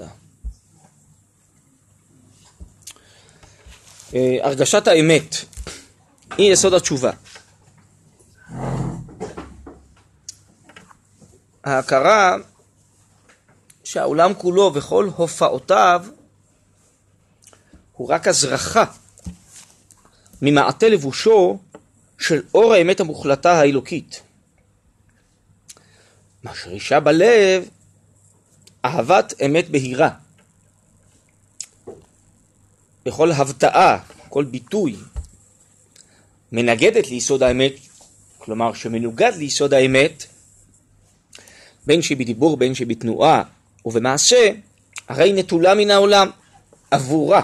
תודה. 0.00 0.12
אה, 4.14 4.36
הרגשת 4.42 4.86
האמת 4.86 5.34
היא 6.38 6.52
יסוד 6.52 6.74
התשובה. 6.74 7.10
ההכרה 11.64 12.36
שהעולם 13.84 14.34
כולו 14.34 14.72
וכל 14.74 15.10
הופעותיו 15.16 16.06
הוא 17.92 18.08
רק 18.08 18.28
הזרחה 18.28 18.84
ממעטה 20.42 20.88
לבושו 20.88 21.58
של 22.18 22.42
אור 22.54 22.72
האמת 22.72 23.00
המוחלטה 23.00 23.52
האלוקית. 23.52 24.22
משרישה 26.44 27.00
בלב 27.00 27.68
אהבת 28.84 29.34
אמת 29.46 29.70
בהירה. 29.70 30.10
בכל 33.04 33.32
הבטאה, 33.32 33.98
כל 34.28 34.44
ביטוי, 34.44 34.96
מנגדת 36.52 37.08
ליסוד 37.08 37.42
האמת, 37.42 37.72
כלומר 38.38 38.74
שמנוגד 38.74 39.32
ליסוד 39.36 39.74
האמת, 39.74 40.26
בין 41.86 42.02
שבדיבור 42.02 42.56
בין 42.56 42.74
שבתנועה 42.74 43.42
ובמעשה, 43.84 44.50
הרי 45.08 45.32
נטולה 45.32 45.74
מן 45.74 45.90
העולם, 45.90 46.30
עבורה, 46.90 47.40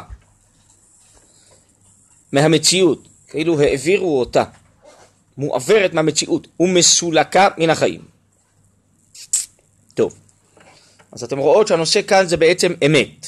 מהמציאות, 2.33 3.09
כאילו 3.29 3.61
העבירו 3.61 4.21
אותה, 4.21 4.45
מועברת 5.39 5.95
מהמציאות 5.95 6.47
ומסולקה 6.61 7.49
מן 7.59 7.71
החיים. 7.71 8.05
טוב, 9.95 10.19
אז 11.17 11.23
אתם 11.23 11.39
רואות 11.39 11.69
שהנושא 11.69 12.03
כאן 12.03 12.27
זה 12.27 12.37
בעצם 12.37 12.73
אמת. 12.87 13.27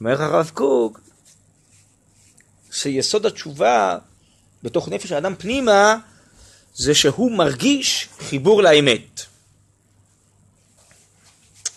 אומר 0.00 0.22
הרב 0.22 0.50
קוק 0.54 1.00
שיסוד 2.72 3.26
התשובה 3.26 3.98
בתוך 4.62 4.88
נפש 4.88 5.12
האדם 5.12 5.34
פנימה 5.36 5.96
זה 6.74 6.94
שהוא 6.94 7.32
מרגיש 7.32 8.08
חיבור 8.18 8.62
לאמת. 8.62 9.20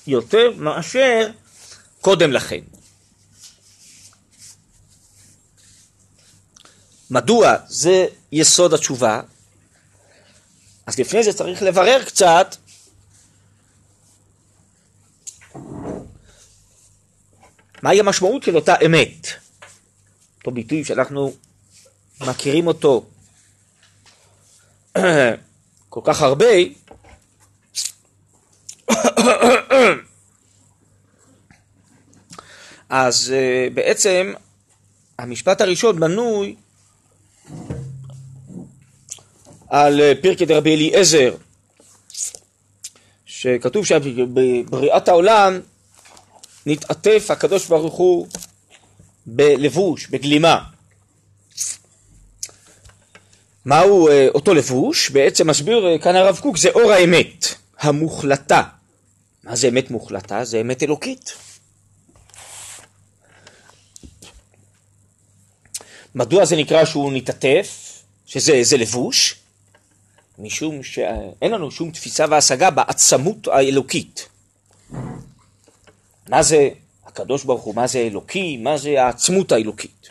יותר 0.08 0.52
מאשר 0.58 1.30
קודם 2.02 2.31
לכן. 2.31 2.62
מדוע 7.14 7.56
זה 7.67 8.06
יסוד 8.31 8.73
התשובה? 8.73 9.22
אז 10.86 11.00
לפני 11.00 11.23
זה 11.23 11.33
צריך 11.33 11.61
לברר 11.61 12.03
קצת 12.06 12.56
מהי 17.84 18.00
המשמעות 18.00 18.44
של 18.44 18.56
אותה 18.56 18.75
אמת. 18.86 19.28
אותו 20.38 20.52
ביטוי 20.52 20.86
שאנחנו 20.86 21.34
מכירים 22.22 22.67
אותו 22.67 23.06
כל 25.89 26.02
כך 26.03 26.22
הרבה, 26.22 26.45
אז 32.89 33.34
אה, 33.36 33.67
בעצם 33.73 34.34
המשפט 35.19 35.61
הראשון 35.61 36.00
בנוי 36.00 36.56
על 39.74 40.02
אה, 40.02 40.14
פרקי 40.22 40.46
דרבי 40.46 40.76
אליעזר, 40.76 41.36
שכתוב 43.26 43.86
שבבריאת 43.86 45.08
העולם 45.08 45.59
נתעטף 46.66 47.28
הקדוש 47.30 47.68
ברוך 47.68 47.94
הוא 47.94 48.28
בלבוש, 49.25 50.08
בגלימה. 50.08 50.64
מהו 53.66 54.08
אה, 54.08 54.28
אותו 54.36 54.53
לבוש? 54.53 55.09
בעצם 55.09 55.50
מסביר 55.50 55.88
אה, 55.88 56.00
כאן 56.00 56.16
הרב 56.16 56.40
קוק, 56.42 56.58
זה 56.58 56.70
אור 56.70 56.92
האמת, 56.92 57.46
המוחלטה. 57.80 58.64
מה 59.44 59.56
זה 59.56 59.68
אמת 59.68 59.92
מוחלטה? 59.92 60.44
זה 60.44 60.62
אמת 60.62 60.84
אלוקית. 60.84 61.34
מדוע 66.16 66.46
זה 66.46 66.56
נקרא 66.56 66.86
שהוא 66.86 67.14
נתעטף, 67.14 68.00
שזה 68.26 68.78
לבוש? 68.78 69.43
משום 70.40 70.84
שאין 70.84 71.52
לנו 71.52 71.72
שום 71.72 71.92
תפיסה 71.92 72.26
והשגה 72.30 72.70
בעצמות 72.70 73.48
האלוקית. 73.48 74.28
מה 76.30 76.44
זה 76.44 76.70
הקדוש 77.06 77.44
ברוך 77.44 77.62
הוא, 77.62 77.76
מה 77.76 77.88
זה 77.88 78.00
אלוקי, 78.00 78.58
מה 78.58 78.78
זה 78.78 79.04
העצמות 79.04 79.52
האלוקית. 79.52 80.10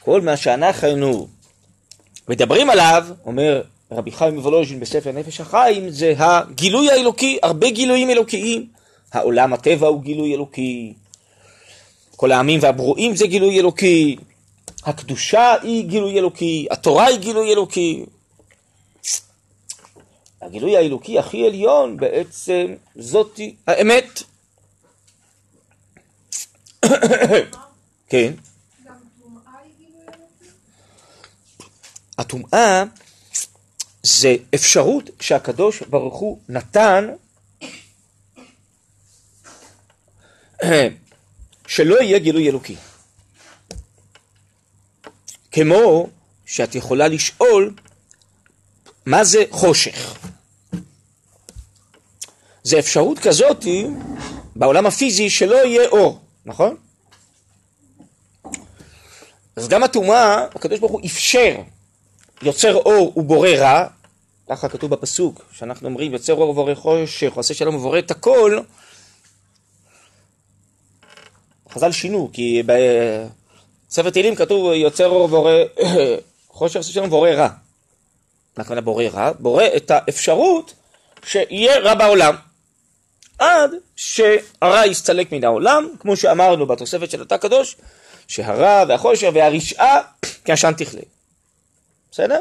כל 0.00 0.20
מה 0.20 0.36
שאנחנו 0.36 1.28
מדברים 2.28 2.70
עליו, 2.70 3.06
אומר 3.26 3.62
רבי 3.90 4.12
חיים 4.12 4.34
מוולוז'ין 4.34 4.80
בספר 4.80 5.12
נפש 5.12 5.40
החיים, 5.40 5.90
זה 5.90 6.14
הגילוי 6.18 6.90
האלוקי, 6.90 7.38
הרבה 7.42 7.70
גילויים 7.70 8.10
אלוקיים. 8.10 8.66
העולם 9.12 9.52
הטבע 9.52 9.86
הוא 9.86 10.02
גילוי 10.02 10.34
אלוקי, 10.34 10.94
כל 12.16 12.32
העמים 12.32 12.60
והברואים 12.62 13.16
זה 13.16 13.26
גילוי 13.26 13.60
אלוקי, 13.60 14.16
הקדושה 14.84 15.54
היא 15.62 15.84
גילוי 15.84 16.18
אלוקי, 16.18 16.66
התורה 16.70 17.04
היא 17.04 17.18
גילוי 17.18 17.52
אלוקי. 17.52 18.04
הגילוי 20.46 20.76
האלוקי 20.76 21.18
הכי 21.18 21.46
עליון 21.46 21.96
בעצם 21.96 22.74
זאתי 22.96 23.56
האמת. 23.66 24.22
כן. 28.08 28.32
הטומאה 32.18 32.84
זה 34.02 34.36
אפשרות 34.54 35.10
שהקדוש 35.20 35.82
ברוך 35.82 36.18
הוא 36.18 36.40
נתן 36.48 37.08
שלא 41.66 42.02
יהיה 42.02 42.18
גילוי 42.18 42.48
אלוקי. 42.48 42.76
כמו 45.52 46.08
שאת 46.46 46.74
יכולה 46.74 47.08
לשאול 47.08 47.74
מה 49.06 49.24
זה 49.24 49.44
חושך. 49.50 50.16
זה 52.66 52.78
אפשרות 52.78 53.18
כזאתי 53.18 53.86
בעולם 54.56 54.86
הפיזי 54.86 55.30
שלא 55.30 55.66
יהיה 55.66 55.88
אור. 55.88 56.20
נכון? 56.46 56.76
אז 59.56 59.68
גם 59.68 59.82
הטומאה, 59.82 60.44
הקדוש 60.54 60.80
ברוך 60.80 60.92
הוא 60.92 61.00
אפשר, 61.04 61.54
יוצר 62.42 62.74
אור 62.74 63.12
ובורא 63.16 63.48
רע, 63.48 63.86
ככה 64.50 64.68
כתוב 64.68 64.90
בפסוק, 64.90 65.42
שאנחנו 65.52 65.88
אומרים 65.88 66.12
יוצר 66.12 66.32
אור 66.32 66.50
ובורא 66.50 66.74
חושך, 66.74 67.32
עושה 67.34 67.54
שלום 67.54 67.74
ובורא 67.74 67.98
את 67.98 68.10
הכל, 68.10 68.58
חז"ל 71.70 71.92
שינו, 71.92 72.30
כי 72.32 72.62
בספר 73.88 74.10
תהילים 74.10 74.34
כתוב 74.34 74.72
יוצר 74.72 75.06
אור 75.06 75.24
ובורא 75.24 75.52
חושך, 76.48 76.76
עושה 76.76 76.92
שלום 76.92 77.06
ובורא 77.06 77.30
רע. 77.30 77.48
מה 78.56 78.62
הכוונה 78.62 78.80
בורא 78.80 79.04
רע? 79.04 79.32
בורא 79.38 79.64
את 79.76 79.90
האפשרות 79.90 80.74
שיהיה 81.24 81.78
רע 81.78 81.94
בעולם. 81.94 82.45
עד 83.38 83.70
שהרע 83.96 84.86
יסתלק 84.86 85.32
מן 85.32 85.44
העולם, 85.44 85.88
כמו 86.00 86.16
שאמרנו 86.16 86.66
בתוספת 86.66 87.10
של 87.10 87.22
התא 87.22 87.34
הקדוש, 87.34 87.76
שהרע 88.28 88.84
והחושר 88.88 89.30
והרשעה 89.34 90.00
כעשן 90.44 90.72
תכלה. 90.72 91.00
בסדר? 92.10 92.40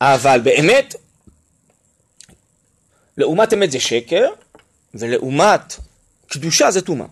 אבל 0.00 0.40
באמת, 0.40 0.94
לעומת 3.16 3.52
אמת 3.52 3.70
זה 3.70 3.80
שקר, 3.80 4.28
ולעומת 4.94 5.76
קדושה 6.28 6.70
זה 6.70 6.80
טומאה. 6.82 7.06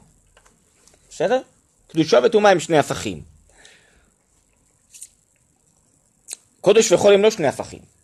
בסדר? 1.11 1.41
קדושה 1.89 2.19
וטומאה 2.25 2.51
הם 2.51 2.61
שני 2.61 2.79
הפכים. 2.79 3.23
קודש 6.61 6.93
וחול 6.93 7.15
הם 7.15 7.23
לא 7.23 7.31
שני 7.31 7.47
הפכים. 7.47 7.98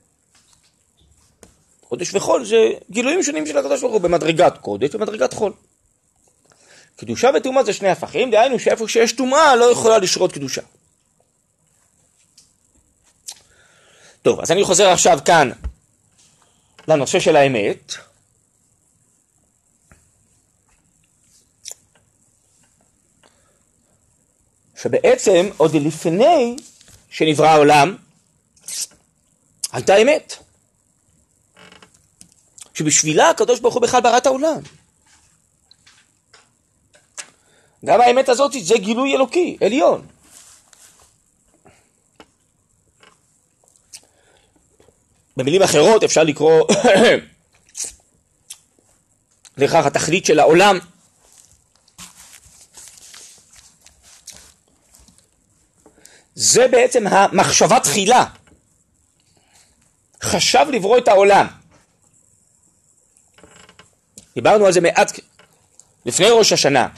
קודש 1.94 2.14
וחול 2.14 2.44
זה 2.44 2.56
גילויים 2.90 3.22
שונים 3.22 3.46
של 3.46 3.58
הקדוש 3.58 3.80
ברוך 3.80 3.92
הוא 3.92 4.00
במדרגת 4.00 4.58
קודש 4.58 4.94
ומדרגת 4.94 5.32
חול. 5.32 5.52
קדושה 6.96 7.30
וטומאה 7.36 7.64
זה 7.64 7.72
שני 7.72 7.88
הפכים, 7.88 8.30
דהיינו 8.30 8.58
שאיפה 8.58 8.88
שיש 8.88 9.12
טומאה 9.12 9.56
לא 9.56 9.72
יכולה 9.72 9.98
לשרות 9.98 10.32
קדושה. 10.32 10.62
טוב, 14.22 14.40
אז 14.40 14.50
אני 14.50 14.64
חוזר 14.64 14.88
עכשיו 14.88 15.18
כאן 15.24 15.50
לנושא 16.88 17.20
של 17.20 17.36
האמת. 17.36 17.94
שבעצם 24.82 25.48
עוד 25.56 25.74
לפני 25.74 26.56
שנברא 27.10 27.46
העולם 27.46 27.96
הייתה 29.72 29.96
אמת. 29.96 30.43
שבשבילה 32.74 33.30
הקדוש 33.30 33.60
ברוך 33.60 33.74
הוא 33.74 33.82
בכלל 33.82 34.00
ברא 34.00 34.18
את 34.18 34.26
העולם. 34.26 34.60
גם 37.84 38.00
האמת 38.00 38.28
הזאת 38.28 38.52
זה 38.62 38.74
גילוי 38.78 39.14
אלוקי, 39.14 39.56
עליון. 39.64 40.06
במילים 45.36 45.62
אחרות 45.62 46.04
אפשר 46.04 46.22
לקרוא 46.22 46.66
לכך 49.56 49.86
התכלית 49.86 50.24
של 50.24 50.40
העולם 50.40 50.78
זה 56.34 56.68
בעצם 56.68 57.06
המחשבה 57.06 57.80
תחילה. 57.80 58.24
חשב 60.22 60.66
לברוא 60.72 60.98
את 60.98 61.08
העולם. 61.08 61.63
דיברנו 64.34 64.66
על 64.66 64.72
זה 64.72 64.80
מעט 64.80 65.12
לפני 66.06 66.26
ראש 66.30 66.52
השנה. 66.52 66.88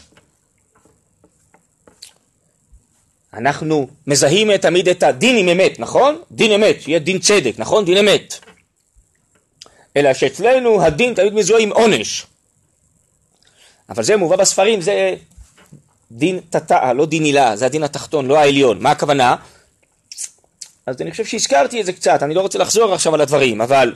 אנחנו 3.35 3.89
מזהים 4.07 4.57
תמיד 4.57 4.89
את 4.89 5.03
הדין 5.03 5.37
עם 5.37 5.49
אמת, 5.49 5.81
נכון? 5.81 6.23
דין 6.31 6.53
אמת, 6.53 6.83
שיהיה 6.83 6.99
דין 6.99 7.19
צדק, 7.19 7.55
נכון? 7.59 7.85
דין 7.85 7.97
אמת. 7.97 8.35
אלא 9.97 10.15
שאצלנו 10.15 10.83
הדין 10.83 11.15
תמיד 11.15 11.35
מזוהה 11.35 11.63
עם 11.63 11.73
עונש. 11.73 12.27
אבל 13.89 14.03
זה 14.03 14.17
מובא 14.17 14.37
בספרים, 14.37 14.81
זה 14.81 15.15
דין 16.13 16.41
תתאה, 16.51 16.93
לא 16.93 17.07
דין 17.07 17.25
הילה, 17.25 17.57
זה 17.57 17.67
הדין 17.67 17.83
התחתון, 17.83 18.27
לא 18.27 18.39
העליון. 18.39 18.83
מה 18.83 18.91
הכוונה? 18.91 19.37
אז 20.87 21.01
אני 21.01 21.11
חושב 21.11 21.25
שהזכרתי 21.25 21.81
את 21.81 21.87
זה 21.87 21.93
קצת, 21.93 22.23
אני 22.23 22.35
לא 22.35 22.41
רוצה 22.41 22.59
לחזור 22.59 22.95
עכשיו 22.95 23.15
על 23.15 23.21
הדברים, 23.21 23.61
אבל 23.61 23.95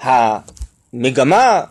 המגמה 0.00 1.64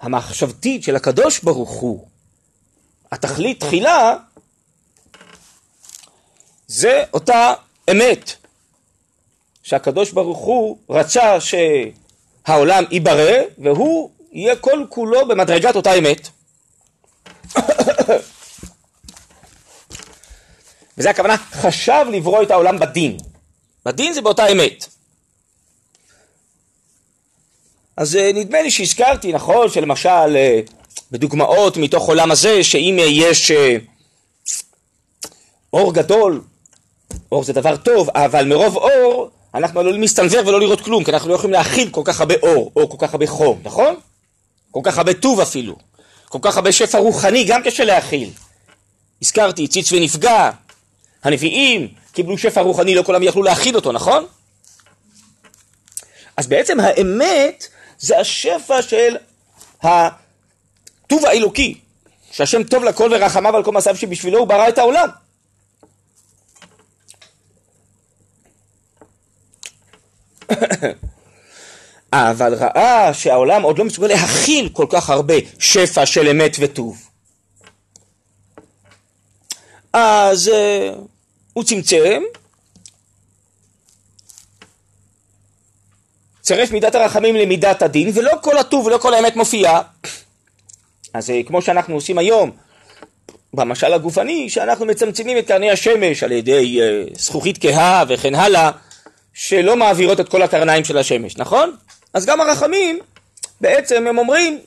המחשבתית 0.00 0.82
של 0.82 0.96
הקדוש 0.96 1.40
ברוך 1.40 1.70
הוא, 1.70 2.08
התכלית 3.12 3.60
תחילה, 3.60 4.16
זה 6.66 7.04
אותה 7.12 7.54
אמת, 7.90 8.32
שהקדוש 9.62 10.12
ברוך 10.12 10.38
הוא 10.38 10.78
רצה 10.90 11.38
שהעולם 11.40 12.84
ייברא, 12.90 13.38
והוא 13.58 14.10
יהיה 14.32 14.56
כל 14.56 14.84
כולו 14.88 15.28
במדרגת 15.28 15.76
אותה 15.76 15.94
אמת. 15.94 16.28
וזה 20.98 21.10
הכוונה, 21.10 21.36
חשב 21.36 22.06
לברוא 22.12 22.42
את 22.42 22.50
העולם 22.50 22.78
בדין. 22.78 23.16
בדין 23.84 24.12
זה 24.12 24.20
באותה 24.20 24.46
אמת. 24.46 24.95
אז 27.96 28.16
אה, 28.16 28.30
נדמה 28.34 28.62
לי 28.62 28.70
שהזכרתי, 28.70 29.32
נכון, 29.32 29.70
שלמשל 29.70 30.36
אה, 30.36 30.60
בדוגמאות 31.10 31.76
מתוך 31.76 32.08
עולם 32.08 32.30
הזה, 32.30 32.64
שאם 32.64 32.96
יש 33.00 33.50
אה, 33.50 33.76
אור 35.72 35.94
גדול, 35.94 36.40
אור 37.32 37.44
זה 37.44 37.52
דבר 37.52 37.76
טוב, 37.76 38.10
אבל 38.14 38.44
מרוב 38.44 38.76
אור 38.76 39.30
אנחנו 39.54 39.80
עלולים 39.80 40.00
להסתנוור 40.00 40.46
ולא 40.46 40.60
לראות 40.60 40.80
כלום, 40.80 41.04
כי 41.04 41.10
אנחנו 41.10 41.28
לא 41.28 41.34
יכולים 41.34 41.52
להכיל 41.52 41.90
כל 41.90 42.02
כך 42.04 42.20
הרבה 42.20 42.34
אור, 42.42 42.72
או 42.76 42.90
כל 42.90 42.96
כך 43.06 43.12
הרבה 43.14 43.26
חום, 43.26 43.60
נכון? 43.64 43.94
כל 44.70 44.80
כך 44.84 44.98
הרבה 44.98 45.14
טוב 45.14 45.40
אפילו, 45.40 45.76
כל 46.28 46.38
כך 46.42 46.56
הרבה 46.56 46.72
שפע 46.72 46.98
רוחני 46.98 47.44
גם 47.44 47.62
קשה 47.62 47.84
להכיל. 47.84 48.30
הזכרתי, 49.22 49.68
ציץ 49.68 49.92
ונפגע, 49.92 50.50
הנביאים 51.24 51.88
קיבלו 52.12 52.38
שפע 52.38 52.60
רוחני, 52.60 52.94
לא 52.94 53.02
כולם 53.02 53.22
יכלו 53.22 53.42
להכיל 53.42 53.76
אותו, 53.76 53.92
נכון? 53.92 54.26
אז 56.36 56.46
בעצם 56.46 56.80
האמת 56.80 57.66
זה 57.98 58.18
השפע 58.18 58.82
של 58.82 59.16
הטוב 59.82 61.26
האלוקי, 61.26 61.80
שהשם 62.30 62.62
טוב 62.62 62.84
לכל 62.84 63.10
ורחמיו 63.12 63.56
על 63.56 63.64
כל 63.64 63.72
מעשיו 63.72 63.96
שבשבילו 63.96 64.38
הוא 64.38 64.48
ברא 64.48 64.68
את 64.68 64.78
העולם. 64.78 65.08
אבל 72.12 72.54
ראה 72.54 73.14
שהעולם 73.14 73.62
עוד 73.62 73.78
לא 73.78 73.84
מסוגל 73.84 74.06
להכיל 74.06 74.68
כל 74.72 74.86
כך 74.90 75.10
הרבה 75.10 75.34
שפע 75.58 76.06
של 76.06 76.28
אמת 76.28 76.56
וטוב. 76.60 77.08
אז 79.92 80.48
uh, 80.48 80.52
הוא 81.52 81.64
צמצם, 81.64 82.22
צירף 86.46 86.70
מידת 86.70 86.94
הרחמים 86.94 87.36
למידת 87.36 87.82
הדין, 87.82 88.10
ולא 88.14 88.32
כל 88.40 88.58
הטוב 88.58 88.86
ולא 88.86 88.98
כל 88.98 89.14
האמת 89.14 89.36
מופיעה. 89.36 89.80
אז 91.14 91.30
uh, 91.30 91.32
כמו 91.46 91.62
שאנחנו 91.62 91.94
עושים 91.94 92.18
היום, 92.18 92.50
במשל 93.54 93.92
הגופני, 93.92 94.50
שאנחנו 94.50 94.86
מצמצמים 94.86 95.38
את 95.38 95.46
קרני 95.46 95.70
השמש 95.70 96.22
על 96.22 96.32
ידי 96.32 96.80
uh, 96.80 97.18
זכוכית 97.18 97.58
כהה 97.60 98.04
וכן 98.08 98.34
הלאה, 98.34 98.70
שלא 99.34 99.76
מעבירות 99.76 100.20
את 100.20 100.28
כל 100.28 100.42
הקרניים 100.42 100.84
של 100.84 100.98
השמש, 100.98 101.36
נכון? 101.36 101.76
אז 102.14 102.26
גם 102.26 102.40
הרחמים, 102.40 102.98
בעצם 103.60 104.06
הם 104.06 104.18
אומרים, 104.18 104.58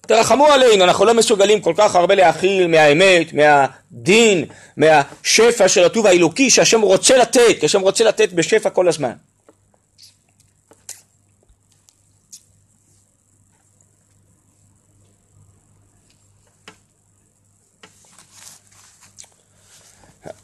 תרחמו 0.00 0.46
עלינו, 0.46 0.84
אנחנו 0.84 1.04
לא 1.04 1.14
מסוגלים 1.14 1.60
כל 1.60 1.72
כך 1.76 1.96
הרבה 1.96 2.14
להכיל 2.14 2.66
מהאמת, 2.66 3.32
מהדין, 3.32 4.44
מהשפע 4.76 5.68
של 5.68 5.84
הטוב 5.84 6.06
האלוקי 6.06 6.50
שהשם 6.50 6.80
רוצה 6.80 7.16
לתת, 7.16 7.60
כי 7.60 7.66
השם 7.66 7.80
רוצה 7.80 8.04
לתת 8.04 8.32
בשפע 8.32 8.70
כל 8.70 8.88
הזמן. 8.88 9.12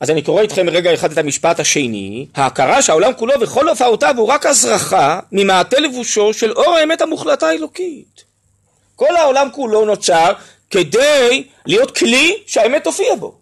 אז 0.00 0.10
אני 0.10 0.22
קורא 0.22 0.42
איתכם 0.42 0.68
רגע 0.68 0.94
אחד 0.94 1.12
את 1.12 1.18
המשפט 1.18 1.60
השני, 1.60 2.26
ההכרה 2.34 2.82
שהעולם 2.82 3.12
כולו 3.12 3.40
וכל 3.40 3.68
הופעותיו 3.68 4.14
הוא 4.18 4.28
רק 4.28 4.46
הזרחה 4.46 5.20
ממעטה 5.32 5.80
לבושו 5.80 6.32
של 6.32 6.52
אור 6.52 6.76
האמת 6.76 7.00
המוחלטה 7.00 7.46
האלוקית. 7.46 8.24
כל 8.96 9.16
העולם 9.16 9.48
כולו 9.52 9.84
נוצר 9.84 10.32
כדי 10.70 11.44
להיות 11.66 11.96
כלי 11.96 12.42
שהאמת 12.46 12.84
תופיע 12.84 13.14
בו. 13.14 13.40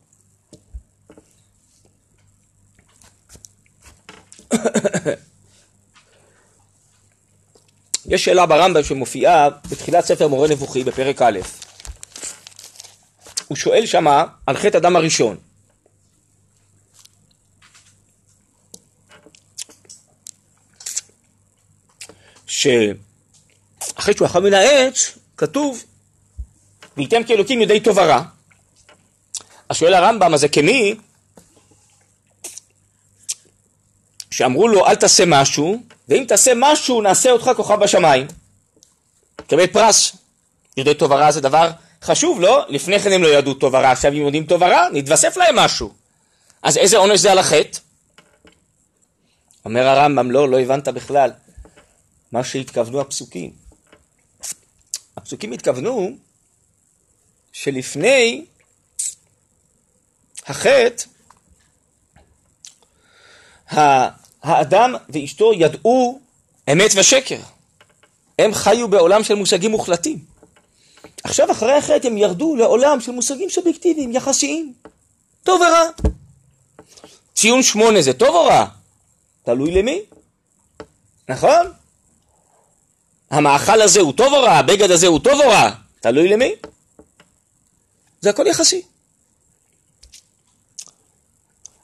יש 8.08 8.24
שאלה 8.24 8.46
ברמב"ם 8.46 8.82
שמופיעה 8.82 9.48
בתחילת 9.70 10.04
ספר 10.04 10.28
מורה 10.28 10.48
נבוכי 10.48 10.84
בפרק 10.84 11.22
א'. 11.22 11.38
הוא 13.48 13.56
שואל 13.56 13.86
שמה 13.86 14.24
על 14.46 14.56
חטא 14.56 14.76
אדם 14.76 14.96
הראשון. 14.96 15.36
שאחרי 22.46 24.14
שהוא 24.16 24.26
אכל 24.26 24.40
מן 24.40 24.54
העץ, 24.54 25.18
כתוב, 25.36 25.84
וייתם 26.96 27.24
כאלוקים 27.24 27.60
יודעי 27.60 27.80
טוב 27.80 27.98
ורע. 27.98 28.22
אז 29.68 29.76
שואל 29.76 29.94
הרמב"ם, 29.94 30.34
אז 30.34 30.40
זה 30.40 30.48
כמי 30.48 30.94
שאמרו 34.30 34.68
לו 34.68 34.86
אל 34.86 34.94
תעשה 34.94 35.24
משהו, 35.26 35.82
ואם 36.08 36.24
תעשה 36.28 36.52
משהו 36.56 37.02
נעשה 37.02 37.30
אותך 37.30 37.50
כוכב 37.56 37.80
בשמיים. 37.80 38.26
תקבל 39.36 39.66
פרס. 39.66 40.16
יודעי 40.76 40.94
טוב 40.94 41.10
ורע 41.10 41.30
זה 41.30 41.40
דבר 41.40 41.70
חשוב, 42.02 42.40
לא? 42.40 42.64
לפני 42.68 43.00
כן 43.00 43.12
הם 43.12 43.22
לא 43.22 43.28
ידעו 43.28 43.54
טוב 43.54 43.74
ורע, 43.74 43.90
עכשיו 43.90 44.12
הם 44.12 44.18
יודעים 44.18 44.46
טוב 44.46 44.62
ורע, 44.62 44.88
נתווסף 44.92 45.36
להם 45.36 45.56
משהו. 45.56 45.92
אז 46.62 46.76
איזה 46.76 46.96
עונש 46.96 47.20
זה 47.20 47.32
על 47.32 47.38
החטא? 47.38 47.78
אומר 49.64 49.86
הרמב"ם, 49.86 50.30
לא, 50.30 50.48
לא 50.48 50.60
הבנת 50.60 50.88
בכלל. 50.88 51.30
מה 52.32 52.44
שהתכוונו 52.44 53.00
הפסוקים. 53.00 53.52
הפסוקים 55.16 55.52
התכוונו 55.52 56.16
שלפני 57.52 58.44
החטא, 60.46 61.04
האדם 64.42 64.95
ואשתו 65.09 65.52
ידעו 65.52 66.21
אמת 66.73 66.90
ושקר. 66.97 67.38
הם 68.38 68.54
חיו 68.54 68.88
בעולם 68.88 69.25
של 69.25 69.35
מושגים 69.35 69.71
מוחלטים. 69.71 70.18
עכשיו 71.25 71.50
אחרי 71.50 71.73
החטא 71.73 72.07
הם 72.07 72.18
ירדו 72.18 72.57
לעולם 72.57 73.00
של 73.00 73.12
מושגים 73.12 73.50
סובייקטיביים, 73.50 74.12
יחסיים. 74.12 74.73
טוב 75.42 75.61
ורע. 75.61 76.12
ציון 77.35 77.62
שמונה 77.62 78.02
זה 78.02 78.12
טוב 78.12 78.28
או 78.28 78.45
רע? 78.45 78.66
תלוי 79.42 79.71
למי. 79.71 80.00
נכון? 81.28 81.73
המאכל 83.30 83.83
הזה 83.83 84.00
הוא 84.00 84.12
טוב 84.12 84.33
או 84.33 84.42
רע? 84.42 84.52
הבגד 84.52 84.90
הזה 84.90 85.07
הוא 85.07 85.18
טוב 85.18 85.40
או 85.40 85.49
רע? 85.49 85.71
תלוי 86.00 86.28
למי. 86.28 86.54
זה 88.21 88.30
הכל 88.30 88.47
יחסי. 88.47 88.83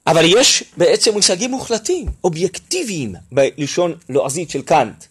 אבל 0.07 0.25
יש 0.25 0.65
בעצם 0.77 1.13
מושגים 1.13 1.51
מוחלטים, 1.51 2.07
אובייקטיביים, 2.25 3.15
בלשון 3.33 3.95
לועזית 4.09 4.51
של 4.51 4.63
קאנט. 4.63 5.05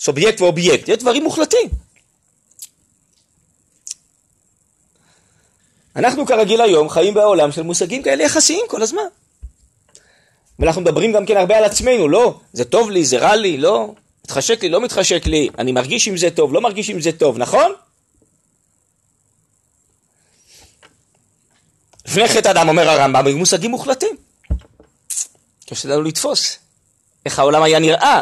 סובייקט 0.00 0.40
ואובייקט, 0.40 0.88
יש 0.88 0.98
דברים 0.98 1.24
מוחלטים. 1.24 1.68
אנחנו 5.96 6.26
כרגיל 6.26 6.60
היום 6.60 6.88
חיים 6.88 7.14
בעולם 7.14 7.52
של 7.52 7.62
מושגים 7.62 8.02
כאלה 8.02 8.24
יחסיים 8.24 8.64
כל 8.68 8.82
הזמן. 8.82 9.06
ואנחנו 10.58 10.80
מדברים 10.80 11.12
גם 11.12 11.26
כן 11.26 11.36
הרבה 11.36 11.58
על 11.58 11.64
עצמנו, 11.64 12.08
לא, 12.08 12.40
זה 12.52 12.64
טוב 12.64 12.90
לי, 12.90 13.04
זה 13.04 13.18
רע 13.18 13.36
לי, 13.36 13.56
לא, 13.56 13.94
מתחשק 14.24 14.62
לי, 14.62 14.68
לא 14.68 14.80
מתחשק 14.80 15.26
לי, 15.26 15.48
אני 15.58 15.72
מרגיש 15.72 16.08
עם 16.08 16.16
זה 16.16 16.30
טוב, 16.30 16.52
לא 16.52 16.60
מרגיש 16.60 16.90
עם 16.90 17.00
זה 17.00 17.12
טוב, 17.12 17.38
נכון? 17.38 17.72
לפני 22.06 22.28
חטא 22.28 22.48
אדם 22.48 22.68
אומר 22.68 22.88
הרמב"ם, 22.88 23.26
היו 23.26 23.38
מושגים 23.38 23.70
מוחלטים. 23.70 24.16
קשה 25.66 25.88
לנו 25.88 26.02
לתפוס 26.02 26.58
איך 27.26 27.38
העולם 27.38 27.62
היה 27.62 27.78
נראה 27.78 28.20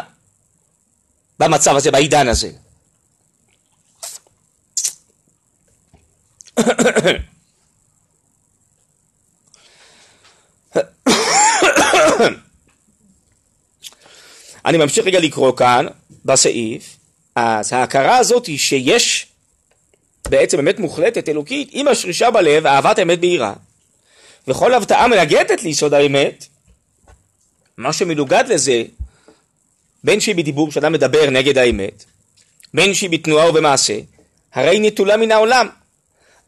במצב 1.39 1.75
הזה, 1.75 1.91
בעידן 1.91 2.27
הזה. 2.27 2.51
אני 14.65 14.77
ממשיך 14.77 15.05
רגע 15.05 15.19
לקרוא 15.19 15.57
כאן 15.57 15.85
בסעיף, 16.25 16.97
אז 17.35 17.73
ההכרה 17.73 18.17
הזאת 18.17 18.45
היא 18.45 18.57
שיש 18.57 19.27
בעצם 20.29 20.59
אמת 20.59 20.79
מוחלטת 20.79 21.29
אלוקית 21.29 21.69
עם 21.71 21.87
השרישה 21.87 22.31
בלב, 22.31 22.65
אהבת 22.65 22.99
האמת 22.99 23.19
בהירה. 23.19 23.53
וכל 24.47 24.73
הבטאה 24.73 25.07
מנגדת 25.07 25.63
ליסוד 25.63 25.93
האמת, 25.93 26.45
מה 27.77 27.93
שמנוגד 27.93 28.43
לזה, 28.47 28.83
בין 30.03 30.19
שהיא 30.19 30.35
בדיבור 30.35 30.71
שאדם 30.71 30.91
מדבר 30.93 31.29
נגד 31.29 31.57
האמת, 31.57 32.05
בין 32.73 32.93
שהיא 32.93 33.09
בתנועה 33.09 33.49
ובמעשה, 33.49 33.99
הרי 34.53 34.69
היא 34.69 34.81
נטולה 34.81 35.17
מן 35.17 35.31
העולם, 35.31 35.67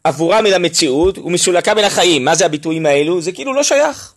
עבורה 0.04 0.42
מן 0.42 0.54
המציאות 0.54 1.18
ומסולקה 1.18 1.74
מן 1.74 1.84
החיים. 1.84 2.26
מה 2.26 2.36
זה 2.36 2.46
הביטויים 2.46 2.86
האלו? 2.86 3.22
זה 3.22 3.32
כאילו 3.32 3.54
לא 3.54 3.64
שייך. 3.64 4.14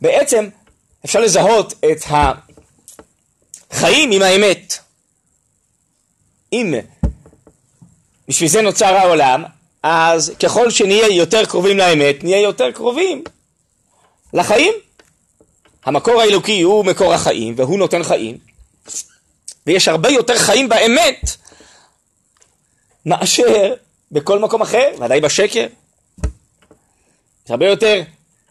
בעצם 0.00 0.48
אפשר 1.04 1.20
לזהות 1.20 1.72
את 1.72 2.04
החיים 3.70 4.10
עם 4.12 4.22
האמת. 4.22 4.78
אם 6.52 6.74
בשביל 8.28 8.48
זה 8.48 8.62
נוצר 8.62 8.94
העולם, 8.94 9.44
אז 9.82 10.32
ככל 10.42 10.70
שנהיה 10.70 11.08
יותר 11.08 11.44
קרובים 11.44 11.78
לאמת, 11.78 12.24
נהיה 12.24 12.40
יותר 12.40 12.70
קרובים 12.70 13.24
לחיים. 14.32 14.74
המקור 15.84 16.20
האלוקי 16.20 16.60
הוא 16.60 16.84
מקור 16.84 17.14
החיים, 17.14 17.54
והוא 17.56 17.78
נותן 17.78 18.02
חיים, 18.02 18.38
ויש 19.66 19.88
הרבה 19.88 20.08
יותר 20.08 20.38
חיים 20.38 20.68
באמת 20.68 21.36
מאשר 23.06 23.74
בכל 24.12 24.38
מקום 24.38 24.62
אחר, 24.62 24.90
ודאי 25.00 25.20
בשקר. 25.20 25.66
יש 27.44 27.50
הרבה 27.50 27.66
יותר 27.66 28.02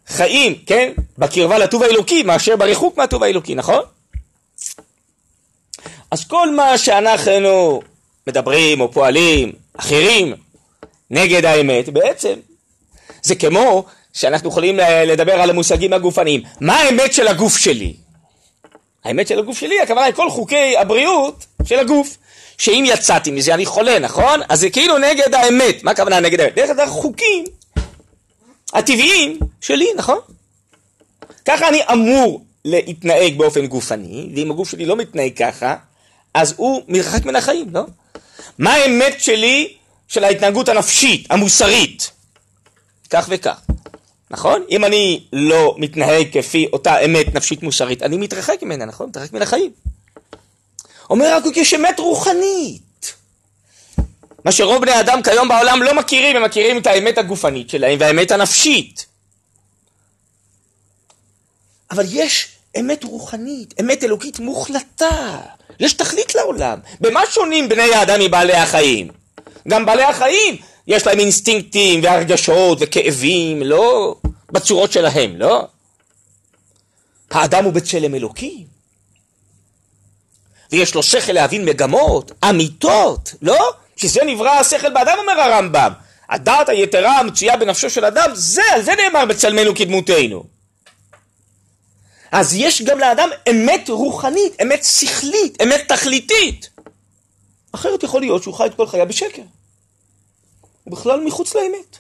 חיים, 0.07 0.55
כן, 0.65 0.93
בקרבה 1.17 1.57
לטוב 1.57 1.83
האלוקי 1.83 2.23
מאשר 2.23 2.55
בריחוק 2.55 2.97
מהטוב 2.97 3.23
האלוקי, 3.23 3.55
נכון? 3.55 3.83
אז 6.11 6.27
כל 6.27 6.55
מה 6.55 6.77
שאנחנו 6.77 7.81
מדברים 8.27 8.81
או 8.81 8.91
פועלים, 8.91 9.51
אחרים, 9.77 10.35
נגד 11.11 11.45
האמת, 11.45 11.89
בעצם 11.89 12.33
זה 13.23 13.35
כמו 13.35 13.85
שאנחנו 14.13 14.49
יכולים 14.49 14.79
לדבר 15.07 15.33
על 15.41 15.49
המושגים 15.49 15.93
הגופניים. 15.93 16.41
מה 16.61 16.75
האמת 16.75 17.13
של 17.13 17.27
הגוף 17.27 17.57
שלי? 17.57 17.93
האמת 19.05 19.27
של 19.27 19.39
הגוף 19.39 19.57
שלי, 19.57 19.81
הכוונה 19.81 20.05
היא 20.05 20.13
כל 20.13 20.29
חוקי 20.29 20.77
הבריאות 20.77 21.45
של 21.63 21.79
הגוף. 21.79 22.17
שאם 22.57 22.83
יצאתי 22.87 23.31
מזה 23.31 23.53
אני 23.53 23.65
חולה, 23.65 23.99
נכון? 23.99 24.39
אז 24.49 24.59
זה 24.59 24.69
כאילו 24.69 24.97
נגד 24.97 25.33
האמת. 25.33 25.83
מה 25.83 25.91
הכוונה 25.91 26.19
נגד 26.19 26.39
האמת? 26.39 26.55
דרך 26.55 26.69
אגב 26.69 26.87
חוקים 26.89 27.45
הטבעיים 28.73 29.39
שלי, 29.61 29.87
נכון? 29.97 30.19
ככה 31.45 31.67
אני 31.67 31.81
אמור 31.91 32.41
להתנהג 32.65 33.37
באופן 33.37 33.65
גופני, 33.67 34.29
ואם 34.35 34.51
הגוף 34.51 34.69
שלי 34.69 34.85
לא 34.85 34.95
מתנהג 34.95 35.31
ככה, 35.37 35.75
אז 36.33 36.53
הוא 36.57 36.81
מתרחק 36.87 37.25
מן 37.25 37.35
החיים, 37.35 37.67
לא? 37.73 37.83
מה 38.57 38.73
האמת 38.73 39.21
שלי 39.21 39.73
של 40.09 40.23
ההתנהגות 40.23 40.69
הנפשית, 40.69 41.31
המוסרית? 41.31 42.11
כך 43.09 43.25
וכך. 43.29 43.61
נכון? 44.31 44.63
אם 44.69 44.85
אני 44.85 45.23
לא 45.33 45.75
מתנהג 45.77 46.27
כפי 46.31 46.67
אותה 46.73 46.99
אמת 46.99 47.35
נפשית 47.35 47.63
מוסרית, 47.63 48.03
אני 48.03 48.17
מתרחק 48.17 48.63
ממנה, 48.63 48.85
נכון? 48.85 49.09
מתרחק 49.09 49.33
מן 49.33 49.41
החיים. 49.41 49.71
אומר 51.09 51.35
רק 51.35 51.57
יש 51.57 51.73
אמת 51.73 51.99
רוחנית. 51.99 53.13
מה 54.45 54.51
שרוב 54.51 54.81
בני 54.81 54.99
אדם 54.99 55.21
כיום 55.23 55.47
בעולם 55.47 55.83
לא 55.83 55.95
מכירים, 55.95 56.35
הם 56.35 56.43
מכירים 56.43 56.77
את 56.77 56.87
האמת 56.87 57.17
הגופנית 57.17 57.69
שלהם 57.69 57.97
והאמת 57.99 58.31
הנפשית. 58.31 59.05
אבל 61.91 62.05
יש 62.09 62.47
אמת 62.79 63.03
רוחנית, 63.03 63.73
אמת 63.81 64.03
אלוקית 64.03 64.39
מוחלטה. 64.39 65.39
יש 65.79 65.93
תכלית 65.93 66.35
לעולם. 66.35 66.79
במה 67.01 67.21
שונים 67.31 67.69
בני 67.69 67.93
האדם 67.93 68.19
מבעלי 68.19 68.53
החיים? 68.53 69.07
גם 69.67 69.85
בעלי 69.85 70.03
החיים 70.03 70.55
יש 70.87 71.07
להם 71.07 71.19
אינסטינקטים 71.19 72.03
והרגשות 72.03 72.77
וכאבים, 72.81 73.63
לא 73.63 74.15
בצורות 74.51 74.91
שלהם, 74.91 75.37
לא? 75.37 75.67
האדם 77.31 77.63
הוא 77.63 77.73
בצלם 77.73 78.15
אלוקים. 78.15 78.79
ויש 80.71 80.95
לו 80.95 81.03
שכל 81.03 81.31
להבין 81.31 81.65
מגמות, 81.65 82.31
אמיתות, 82.49 83.33
לא? 83.41 83.71
שזה 83.95 84.21
נברא 84.25 84.49
השכל 84.49 84.93
באדם, 84.93 85.17
אומר 85.19 85.41
הרמב"ם. 85.41 85.91
הדעת 86.29 86.69
היתרה 86.69 87.19
המצויה 87.19 87.57
בנפשו 87.57 87.89
של 87.89 88.05
אדם, 88.05 88.29
זה, 88.33 88.61
על 88.73 88.81
זה 88.81 88.91
נאמר 88.95 89.25
בצלמנו 89.25 89.75
כדמותנו. 89.75 90.43
אז 92.31 92.55
יש 92.55 92.81
גם 92.81 92.99
לאדם 92.99 93.29
אמת 93.49 93.89
רוחנית, 93.89 94.61
אמת 94.61 94.83
שכלית, 94.83 95.61
אמת 95.63 95.81
תכליתית. 95.87 96.69
אחרת 97.71 98.03
יכול 98.03 98.21
להיות 98.21 98.43
שהוא 98.43 98.53
חי 98.53 98.65
את 98.65 98.75
כל 98.75 98.87
חייו 98.87 99.07
בשקר. 99.07 99.41
הוא 100.83 100.97
בכלל 100.97 101.19
מחוץ 101.25 101.55
לאמת. 101.55 101.97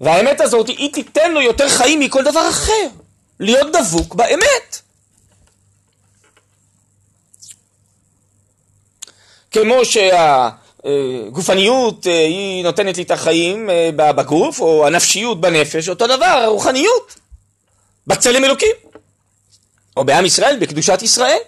והאמת 0.00 0.40
הזאת, 0.40 0.68
היא 0.68 0.92
תיתן 0.92 1.32
לו 1.32 1.40
יותר 1.40 1.68
חיים 1.68 2.00
מכל 2.00 2.24
דבר 2.24 2.48
אחר. 2.48 2.88
להיות 3.40 3.66
דבוק 3.72 4.14
באמת. 4.14 4.80
כמו 9.50 9.74
שהגופניות 10.84 12.06
אה, 12.06 12.18
היא 12.18 12.64
נותנת 12.64 12.96
לי 12.96 13.02
את 13.02 13.10
החיים 13.10 13.70
אה, 13.70 13.90
בגוף, 13.92 14.60
או 14.60 14.86
הנפשיות 14.86 15.40
בנפש, 15.40 15.88
אותו 15.88 16.06
דבר, 16.06 16.24
הרוחניות, 16.24 17.14
בצלם 18.06 18.44
אלוקים. 18.44 18.72
או 19.96 20.04
בעם 20.04 20.24
ישראל, 20.24 20.58
בקדושת 20.60 21.02
ישראל. 21.02 21.38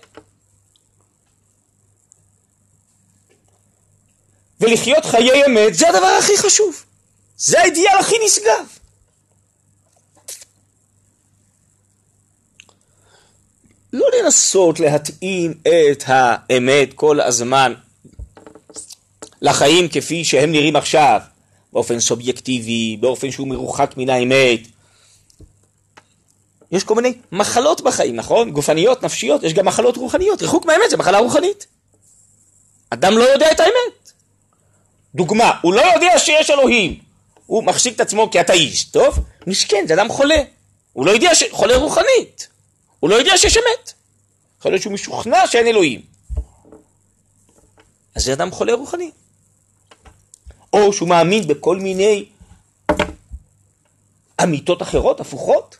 ולחיות 4.61 5.05
חיי 5.05 5.47
אמת 5.47 5.75
זה 5.75 5.89
הדבר 5.89 6.17
הכי 6.19 6.37
חשוב. 6.37 6.85
זה 7.37 7.61
האידיאל 7.61 7.97
הכי 8.01 8.15
נשגב. 8.27 8.67
לא 13.93 14.07
לנסות 14.19 14.81
להתאים 14.81 15.55
את 15.93 16.05
האמת 16.07 16.93
כל 16.95 17.21
הזמן 17.21 17.75
לחיים 19.43 19.89
כפי 19.89 20.25
שהם 20.25 20.53
נראים 20.53 20.77
עכשיו, 20.77 21.21
באופן 21.73 22.01
סובייקטיבי, 22.01 22.97
באופן 23.01 23.31
שהוא 23.31 23.49
מרוחק 23.49 23.95
מן 23.97 24.11
האמת. 24.11 24.61
יש 26.73 26.85
כל 26.85 26.95
מיני 26.95 27.15
מחלות 27.33 27.81
בחיים, 27.81 28.17
נכון? 28.17 28.51
גופניות, 28.51 29.03
נפשיות, 29.05 29.43
יש 29.43 29.55
גם 29.55 29.67
מחלות 29.67 29.97
רוחניות. 29.97 30.43
ריחוק 30.43 30.67
מהאמת 30.67 30.91
זה 30.91 30.97
מחלה 30.97 31.19
רוחנית. 31.19 31.67
אדם 32.91 33.19
לא 33.19 33.25
יודע 33.25 33.53
את 33.53 33.61
האמת. 33.61 34.13
דוגמה, 35.15 35.53
הוא 35.63 35.75
לא 35.75 35.81
יודע 35.95 36.19
שיש 36.19 36.51
אלוהים. 36.51 37.01
הוא 37.47 37.65
מחזיק 37.65 37.95
את 37.95 38.01
עצמו 38.01 38.31
כאתאיסט, 38.31 38.93
טוב? 38.93 39.19
מסכן, 39.47 39.85
זה 39.89 39.95
אדם 39.95 40.09
חולה. 40.09 40.43
הוא 40.93 41.07
לא 41.07 41.11
יודע 41.11 41.35
ש... 41.35 41.43
חולה 41.51 41.77
רוחנית. 41.77 42.49
הוא 43.01 43.11
לא 43.11 43.15
יודע 43.15 43.39
שיש 43.39 43.57
אמת. 43.57 43.93
יכול 44.59 44.73
להיות 44.73 44.83
שהוא 44.83 44.93
משוכנע 44.93 45.47
שאין 45.47 45.67
אלוהים. 45.67 46.03
אז 48.15 48.25
זה 48.25 48.33
אדם 48.33 48.51
חולה 48.51 48.75
רוחני. 48.75 49.11
או 50.73 50.93
שהוא 50.93 51.09
מאמין 51.09 51.47
בכל 51.47 51.77
מיני 51.77 52.25
אמיתות 54.43 54.83
אחרות, 54.83 55.21
הפוכות. 55.21 55.77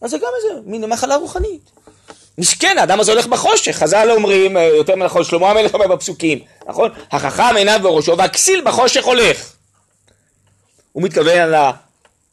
אז 0.00 0.10
זה 0.10 0.18
גם 0.18 0.28
איזה 0.36 0.60
מין 0.70 0.84
מחלה 0.84 1.16
רוחנית. 1.16 1.70
מסכן, 2.38 2.78
האדם 2.78 3.00
הזה 3.00 3.12
הולך 3.12 3.26
בחושך, 3.26 3.72
חז"ל 3.72 4.10
אומרים, 4.10 4.56
אה, 4.56 4.62
יותר 4.62 4.96
נכון, 4.96 5.24
שלמה 5.24 5.50
המלך 5.50 5.74
אומר 5.74 5.86
בפסוקים, 5.86 6.38
נכון? 6.66 6.90
החכם 7.12 7.56
עיניו 7.56 7.80
בראשו 7.82 8.18
והכסיל 8.18 8.60
בחושך 8.64 9.04
הולך. 9.04 9.52
הוא 10.92 11.02
מתכוון 11.02 11.38
על 11.38 11.54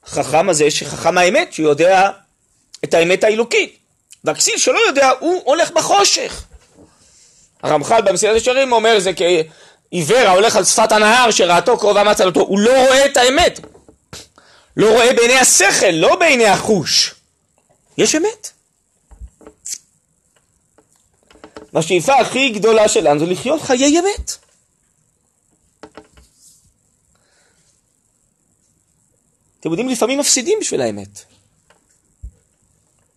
החכם 0.05 0.50
הזה 0.50 0.72
שחכם 0.72 1.17
האמת, 1.17 1.53
שהוא 1.53 1.70
יודע 1.70 2.10
את 2.84 2.93
האמת 2.93 3.24
האלוקית. 3.24 3.77
והכסיל 4.24 4.58
שלא 4.58 4.79
יודע, 4.88 5.12
הוא 5.20 5.41
הולך 5.46 5.72
בחושך. 5.72 6.43
הרמח"ל 7.63 8.01
במסילת 8.01 8.36
ישרים 8.36 8.72
אומר 8.72 9.00
זה 9.00 9.12
כעיוור 9.13 10.17
ההולך 10.27 10.55
על 10.55 10.63
שפת 10.63 10.91
הנהר 10.91 11.31
שראתו 11.31 11.77
קרובה 11.77 12.03
מצלתו, 12.03 12.39
הוא 12.39 12.60
לא 12.60 12.86
רואה 12.88 13.05
את 13.05 13.17
האמת. 13.17 13.60
לא 14.77 14.91
רואה 14.91 15.13
בעיני 15.13 15.39
השכל, 15.39 15.91
לא 15.91 16.15
בעיני 16.15 16.46
החוש. 16.46 17.13
יש 17.98 18.15
אמת. 18.15 18.51
והשאיפה 21.74 22.16
הכי 22.16 22.50
גדולה 22.50 22.88
שלנו 22.88 23.20
זה 23.20 23.25
לחיות 23.25 23.62
חיי 23.62 24.00
אמת. 24.00 24.32
אתם 29.60 29.70
יודעים, 29.70 29.90
לפעמים 29.90 30.20
מפסידים 30.20 30.58
בשביל 30.62 30.82
האמת. 30.82 31.24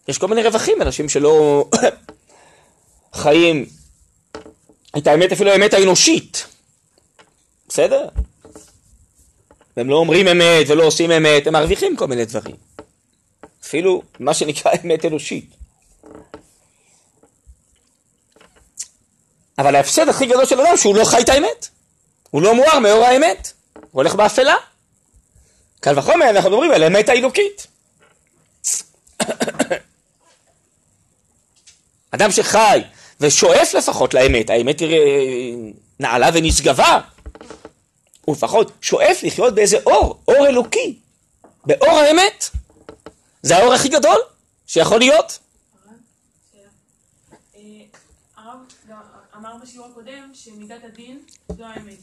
יש 0.09 0.19
כל 0.19 0.29
מיני 0.29 0.43
רווחים, 0.43 0.83
אנשים 0.83 1.09
שלא 1.09 1.65
חיים 3.23 3.67
את 4.99 5.07
האמת, 5.07 5.33
אפילו 5.33 5.51
האמת 5.51 5.75
האנושית. 5.75 6.47
בסדר? 7.69 8.09
והם 9.77 9.89
לא 9.89 9.97
אומרים 9.97 10.29
אמת 10.29 10.67
ולא 10.69 10.85
עושים 10.85 11.11
אמת, 11.11 11.47
הם 11.47 11.53
מרוויחים 11.53 11.97
כל 11.97 12.07
מיני 12.07 12.25
דברים. 12.25 12.57
אפילו 13.63 14.03
מה 14.21 14.35
שנקרא 14.35 14.73
אמת 14.85 15.05
אנושית. 15.05 15.51
אבל 19.59 19.77
ההפסד 19.77 20.09
הכי 20.09 20.27
גדול 20.27 20.47
של 20.47 20.61
אדם 20.61 20.77
שהוא 20.77 20.97
לא 20.97 21.05
חי 21.05 21.21
את 21.21 21.29
האמת. 21.29 21.69
הוא 22.31 22.43
לא 22.43 22.55
מואר 22.55 22.79
מאור 22.79 23.05
האמת. 23.05 23.53
הוא 23.75 23.83
הולך 23.93 24.15
באפלה. 24.15 24.55
קל 25.81 25.99
וחומר 25.99 26.31
אנחנו 26.31 26.51
מדברים 26.51 26.71
על 26.71 26.83
האמת 26.83 27.09
האלוקית. 27.09 27.67
אדם 32.15 32.31
שחי 32.31 32.83
ושואף 33.21 33.75
לפחות 33.75 34.15
לאמת, 34.15 34.51
האמת 34.51 34.81
היא 34.81 35.73
נעלה 36.01 36.31
ונשגבה, 36.35 37.01
הוא 38.25 38.37
לפחות 38.37 38.73
שואף 38.81 39.23
לחיות 39.23 39.55
באיזה 39.55 39.79
אור, 39.87 40.21
אור 40.29 40.47
אלוקי, 40.47 40.99
באור 41.65 41.99
האמת. 41.99 42.51
זה 43.43 43.57
האור 43.57 43.75
הכי 43.75 43.89
גדול 43.89 44.19
שיכול 44.67 44.99
להיות. 44.99 45.39
אמר 49.37 49.57
בשיעור 49.75 49.91
הקודם 49.91 50.31
שמידת 50.35 50.85
הדין 50.85 51.23
זו 51.57 51.65
האמת. 51.65 51.99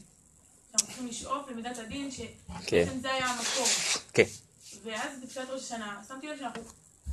אנחנו 0.72 0.86
צריכים 0.86 1.06
לשאוף 1.06 1.48
למידת 1.48 1.78
הדין, 1.78 2.10
כן. 2.10 2.26
שבעצם 2.66 3.00
זה 3.00 3.12
היה 3.12 3.26
המקור. 3.26 3.66
כן. 4.12 4.24
ואז 4.82 5.20
בתפילת 5.22 5.50
ראש 5.50 5.62
השנה, 5.62 6.02
שמתי 6.08 6.26
לב 6.26 6.38
שאנחנו 6.38 6.62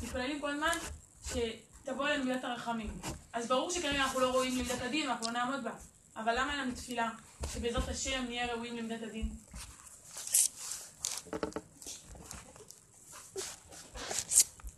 מתפללים 0.04 0.42
כל 0.42 0.50
הזמן 0.52 0.78
שתבוא 1.26 2.08
אלינו 2.08 2.26
מידת 2.26 2.44
הרחמים. 2.44 2.98
אז 3.34 3.48
ברור 3.48 3.72
שכרגע 3.72 4.04
אנחנו 4.04 4.20
לא 4.20 4.32
רואים 4.32 4.58
למידת 4.58 4.82
הדין 4.82 5.08
ואנחנו 5.08 5.26
לא 5.26 5.32
נעמוד 5.32 5.64
בה. 5.64 5.72
אבל 6.16 6.40
למה 6.40 6.52
אין 6.52 6.60
לנו 6.60 6.76
תפילה 6.76 7.10
שבעזרת 7.54 7.88
השם 7.88 8.26
נהיה 8.28 8.54
ראויים 8.54 8.78
למידת 8.78 9.02
הדין? 9.04 9.30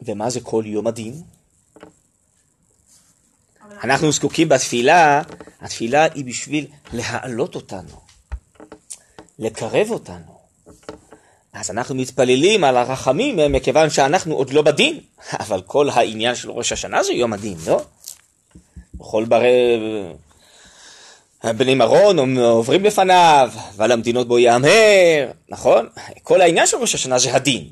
ומה 0.02 0.30
זה 0.30 0.39
כל 0.44 0.63
יום 0.65 0.88
הדין? 0.88 1.24
אנחנו 3.84 4.12
זקוקים 4.12 4.50
בתפילה, 4.50 5.22
התפילה 5.62 6.08
היא 6.14 6.26
בשביל 6.26 6.68
להעלות 6.94 7.56
אותנו, 7.56 8.02
לקרב 9.40 9.92
אותנו. 9.92 10.42
אז 11.54 11.72
אנחנו 11.72 11.96
מתפללים 11.96 12.64
על 12.64 12.78
הרחמים 12.78 13.54
מכיוון 13.54 13.90
שאנחנו 13.90 14.36
עוד 14.36 14.54
לא 14.54 14.62
בדין, 14.62 15.00
אבל 15.44 15.62
כל 15.62 15.90
העניין 15.90 16.36
של 16.36 16.52
ראש 16.52 16.72
השנה 16.72 17.04
זה 17.04 17.14
יום 17.14 17.34
הדין, 17.34 17.58
לא? 17.68 17.82
בכל 18.94 19.26
ברי... 19.26 19.80
בני 21.44 21.76
מרון 21.76 22.38
עוברים 22.38 22.84
לפניו, 22.84 23.52
ועל 23.76 23.92
המדינות 23.92 24.28
בו 24.28 24.40
יאמר, 24.40 25.32
נכון? 25.50 25.90
כל 26.24 26.42
העניין 26.42 26.68
של 26.68 26.78
ראש 26.78 26.96
השנה 26.96 27.20
זה 27.20 27.36
הדין. 27.36 27.68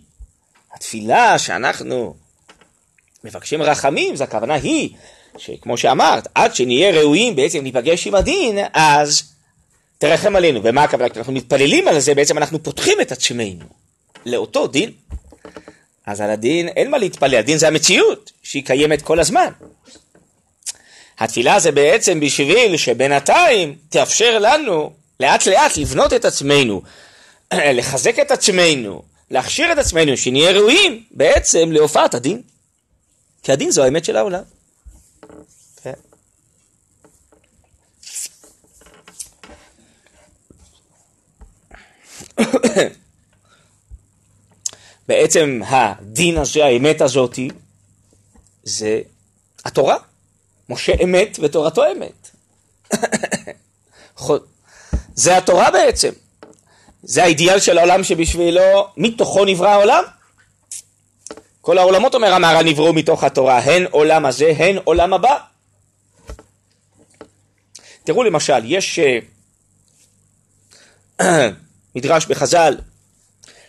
התפילה 0.74 1.40
שאנחנו 1.40 2.16
מבקשים 3.24 3.62
רחמים, 3.62 4.16
זה 4.16 4.24
הכוונה 4.24 4.54
היא, 4.54 4.90
שכמו 5.38 5.78
שאמרת, 5.78 6.28
עד 6.36 6.56
שנהיה 6.56 6.92
ראויים 6.92 7.36
בעצם 7.36 7.63
להיפגש 7.63 8.08
עם 8.08 8.15
הדין, 8.15 8.58
אז 8.74 9.24
תרחם 9.98 10.36
עלינו. 10.36 10.60
ומה 10.63 10.84
הכוונה? 10.84 11.10
כשאנחנו 11.10 11.34
מתפללים 11.34 11.88
על 11.88 12.00
זה, 12.00 12.15
בעצם 12.15 12.38
אנחנו 12.38 12.63
פותחים 12.63 13.02
את 13.02 13.12
עצמנו 13.12 13.65
לאותו 14.26 14.68
דין. 14.68 14.92
אז 16.06 16.22
על 16.22 16.30
הדין 16.30 16.68
אין 16.68 16.92
מה 16.92 16.98
להתפלל, 16.98 17.36
הדין 17.36 17.58
זה 17.58 17.68
המציאות, 17.68 18.32
שהיא 18.44 18.65
קיימת 18.65 19.02
כל 19.02 19.20
הזמן. 19.20 19.52
התפילה 21.20 21.60
זה 21.60 21.72
בעצם 21.72 22.20
בשביל 22.20 22.78
שבינתיים 22.78 23.76
תאפשר 23.89 24.39
לנו 24.39 24.92
לאט 25.20 25.48
לאט 25.48 25.78
לבנות 25.78 26.13
את 26.13 26.26
עצמנו, 26.26 26.82
לחזק 27.78 28.20
את 28.20 28.32
עצמנו, 28.32 29.02
להכשיר 29.32 29.72
את 29.72 29.78
עצמנו, 29.78 30.18
שנהיה 30.18 30.52
ראויים 30.52 31.04
בעצם 31.12 31.72
להופעת 31.72 32.13
הדין. 32.13 32.42
כי 33.44 33.52
הדין 33.52 33.72
זו 33.72 33.84
האמת 33.84 34.06
של 34.06 34.18
העולם. 34.18 34.44
בעצם 45.08 45.62
הדין 45.67 46.38
הזה, 46.38 46.65
האמת 46.65 47.02
הזאתי, 47.02 47.49
זה 48.63 49.02
התורה. 49.65 49.95
משה 50.69 50.93
אמת 51.04 51.38
ותורתו 51.41 51.84
אמת. 51.91 52.30
זה 55.15 55.38
התורה 55.38 55.71
בעצם. 55.71 56.10
זה 57.04 57.23
האידיאל 57.23 57.60
של 57.60 57.78
העולם 57.78 58.04
שבשבילו, 58.04 58.88
מתוכו 58.97 59.45
נברא 59.45 59.69
העולם. 59.69 60.04
כל 61.62 61.78
העולמות, 61.78 62.15
אומר 62.15 62.34
המהר"ל, 62.34 62.63
נבראו 62.63 62.93
מתוך 62.93 63.23
התורה, 63.23 63.60
הן 63.60 63.86
עולם 63.91 64.25
הזה, 64.25 64.54
הן 64.58 64.78
עולם 64.84 65.13
הבא. 65.13 65.38
תראו 68.04 68.23
למשל, 68.23 68.62
יש 68.65 68.99
מדרש 72.00 72.26
בחז"ל, 72.26 72.78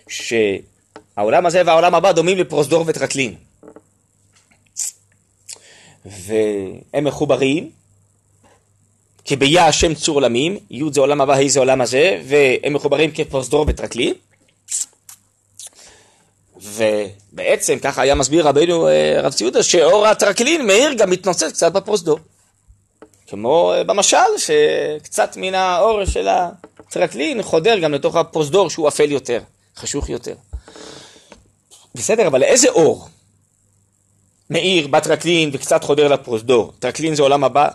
שהעולם 0.09 1.47
הזה 1.47 1.63
והעולם 1.67 1.95
הבא 1.95 2.13
דומים 2.13 2.39
לפרוזדור 2.39 2.85
וטרקלין. 2.87 3.35
והם 6.05 7.05
מחוברים, 7.05 7.71
כי 9.25 9.37
ביה 9.37 9.67
השם 9.67 9.95
צור 9.95 10.15
עולמים, 10.15 10.59
י' 10.71 10.83
זה 10.93 11.01
עולם 11.01 11.21
הבא, 11.21 11.35
ה' 11.35 11.49
זה 11.49 11.61
עולם 11.61 11.81
הזה, 11.81 12.23
והם 12.25 12.75
מחוברים 12.75 13.11
כפרוזדור 13.11 13.65
וטרקלין. 13.69 14.15
ובעצם 16.57 17.79
ככה 17.79 18.03
היה 18.03 18.15
מסביר 18.15 18.49
רבינו 18.49 18.89
אה, 18.89 19.21
רב 19.23 19.33
ציודה 19.33 19.63
שאור 19.63 20.07
הטרקלין 20.07 20.67
מאיר 20.67 20.93
גם 20.93 21.11
מתנוצץ 21.11 21.53
קצת 21.53 21.73
בפרוזדור. 21.73 22.19
כמו 23.27 23.73
אה, 23.73 23.85
במשל 23.85 24.17
שקצת 24.37 25.37
מן 25.37 25.55
האור 25.55 26.05
של 26.05 26.29
הטרקלין 26.91 27.43
חודר 27.43 27.79
גם 27.79 27.93
לתוך 27.93 28.17
הפרוזדור 28.17 28.71
שהוא 28.71 28.89
אפל 28.89 29.13
יותר, 29.13 29.41
חשוך 29.77 30.09
יותר. 30.09 30.35
בסדר, 31.95 32.27
אבל 32.27 32.43
איזה 32.43 32.69
אור? 32.69 33.09
מאיר 34.51 34.87
בטרקלין 34.87 35.51
וקצת 35.53 35.85
חודר 35.85 36.09
לפרוזדור. 36.09 36.73
טרקלין 36.79 37.15
זה 37.15 37.23
עולם 37.23 37.45
הבא, 37.45 37.69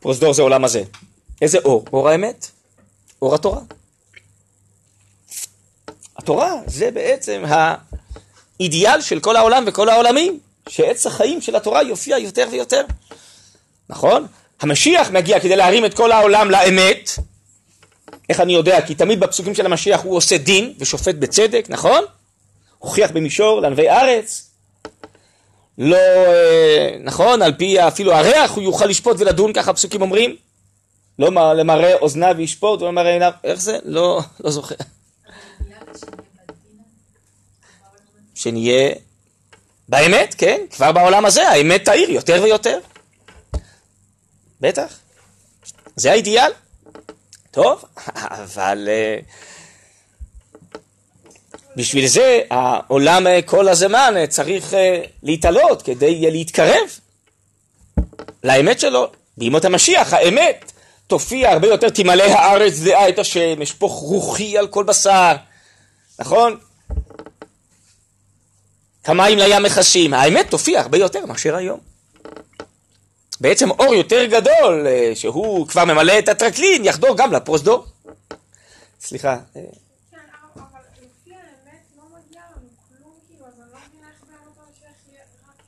פרוזדור 0.00 0.34
זה 0.34 0.42
עולם 0.42 0.64
הזה. 0.64 0.82
איזה 1.42 1.58
אור? 1.58 1.84
אור 1.92 2.08
האמת? 2.08 2.50
אור 3.22 3.34
התורה. 3.34 3.60
התורה 6.16 6.52
זה 6.66 6.90
בעצם 6.90 7.42
האידיאל 8.58 9.00
של 9.00 9.20
כל 9.20 9.36
העולם 9.36 9.64
וכל 9.66 9.88
העולמים, 9.88 10.40
שעץ 10.68 11.06
החיים 11.06 11.40
של 11.40 11.56
התורה 11.56 11.82
יופיע 11.82 12.18
יותר 12.18 12.48
ויותר. 12.50 12.84
נכון? 13.88 14.26
המשיח 14.60 15.10
מגיע 15.10 15.40
כדי 15.40 15.56
להרים 15.56 15.84
את 15.84 15.94
כל 15.94 16.12
העולם 16.12 16.50
לאמת. 16.50 17.10
איך 18.28 18.40
אני 18.40 18.52
יודע? 18.52 18.86
כי 18.86 18.94
תמיד 18.94 19.20
בפסוקים 19.20 19.54
של 19.54 19.66
המשיח 19.66 20.00
הוא 20.02 20.16
עושה 20.16 20.38
דין 20.38 20.74
ושופט 20.78 21.14
בצדק, 21.14 21.66
נכון? 21.68 22.04
הוכיח 22.78 23.10
במישור 23.10 23.60
לענבי 23.60 23.90
ארץ. 23.90 24.50
לא, 25.78 25.96
נכון, 27.00 27.42
על 27.42 27.52
פי 27.52 27.80
אפילו 27.80 28.12
הריח 28.12 28.50
הוא 28.50 28.62
יוכל 28.62 28.86
לשפוט 28.86 29.16
ולדון, 29.20 29.52
ככה 29.52 29.70
הפסוקים 29.70 30.02
אומרים. 30.02 30.36
לא 31.18 31.54
למראה 31.54 31.94
אוזניו 31.94 32.40
ישפוט 32.40 32.80
ולא 32.80 32.88
למראה 32.90 33.12
עיניו, 33.12 33.32
איך 33.44 33.60
זה? 33.60 33.78
לא, 33.84 34.20
לא 34.44 34.50
זוכר. 34.50 34.74
שנהיה 38.34 38.92
באמת, 39.88 40.34
כן, 40.38 40.60
כבר 40.70 40.92
בעולם 40.92 41.26
הזה 41.26 41.48
האמת 41.48 41.84
תאיר 41.84 42.10
יותר 42.10 42.40
ויותר. 42.42 42.78
בטח. 44.60 44.98
זה 45.96 46.10
האידיאל. 46.10 46.50
טוב, 47.56 47.84
אבל 48.14 48.88
אה, 48.88 49.18
בשביל 51.76 52.06
זה 52.06 52.40
העולם 52.50 53.26
אה, 53.26 53.42
כל 53.42 53.68
הזמן 53.68 54.14
אה, 54.16 54.26
צריך 54.26 54.74
להתעלות 55.22 55.82
כדי 55.82 56.30
להתקרב 56.30 56.88
לאמת 58.44 58.80
שלו. 58.80 59.10
בימות 59.36 59.64
המשיח 59.64 60.12
האמת 60.12 60.72
תופיע 61.06 61.50
הרבה 61.50 61.68
יותר, 61.68 61.88
תמלא 61.88 62.22
הארץ 62.22 62.78
דעה 62.78 63.08
את 63.08 63.18
השם, 63.18 63.62
אשפוך 63.62 63.92
רוחי 63.92 64.58
על 64.58 64.66
כל 64.66 64.84
בשר, 64.84 65.36
נכון? 66.18 66.58
כמים 69.04 69.38
לים 69.38 69.62
מכסים, 69.62 70.14
האמת 70.14 70.50
תופיע 70.50 70.80
הרבה 70.80 70.98
יותר 70.98 71.26
מאשר 71.26 71.56
היום. 71.56 71.95
בעצם 73.40 73.70
אור 73.70 73.94
יותר 73.94 74.24
גדול, 74.26 74.86
אה, 74.86 75.10
שהוא 75.14 75.68
כבר 75.68 75.84
ממלא 75.84 76.18
את 76.18 76.28
הטרקלין, 76.28 76.84
יחדור 76.84 77.16
גם 77.16 77.32
לפרוזדור. 77.32 77.86
סליחה, 79.00 79.32
אה, 79.32 79.38
כן, 80.10 80.16
לא 80.16 80.58
כאילו, 83.28 83.46
לא 83.46 83.52
באמת. 83.58 84.16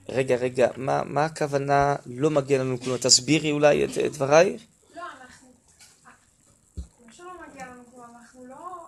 רגע, 0.09 0.37
רגע, 0.37 0.68
מה, 0.76 1.02
מה 1.04 1.24
הכוונה 1.24 1.96
לא 2.07 2.31
מגיע 2.31 2.59
לנו 2.59 2.81
כלום? 2.81 2.96
תסבירי 2.96 3.52
אולי 3.52 3.85
את, 3.85 3.90
את 4.07 4.12
דברייך? 4.12 4.62
לא, 4.96 5.02
אנחנו... 5.02 5.48
לא 7.07 7.12
שלא 7.12 7.31
מגיע 7.48 7.66
לנו 7.66 7.83
כלום, 7.94 8.07
אנחנו 8.20 8.46
לא, 8.46 8.87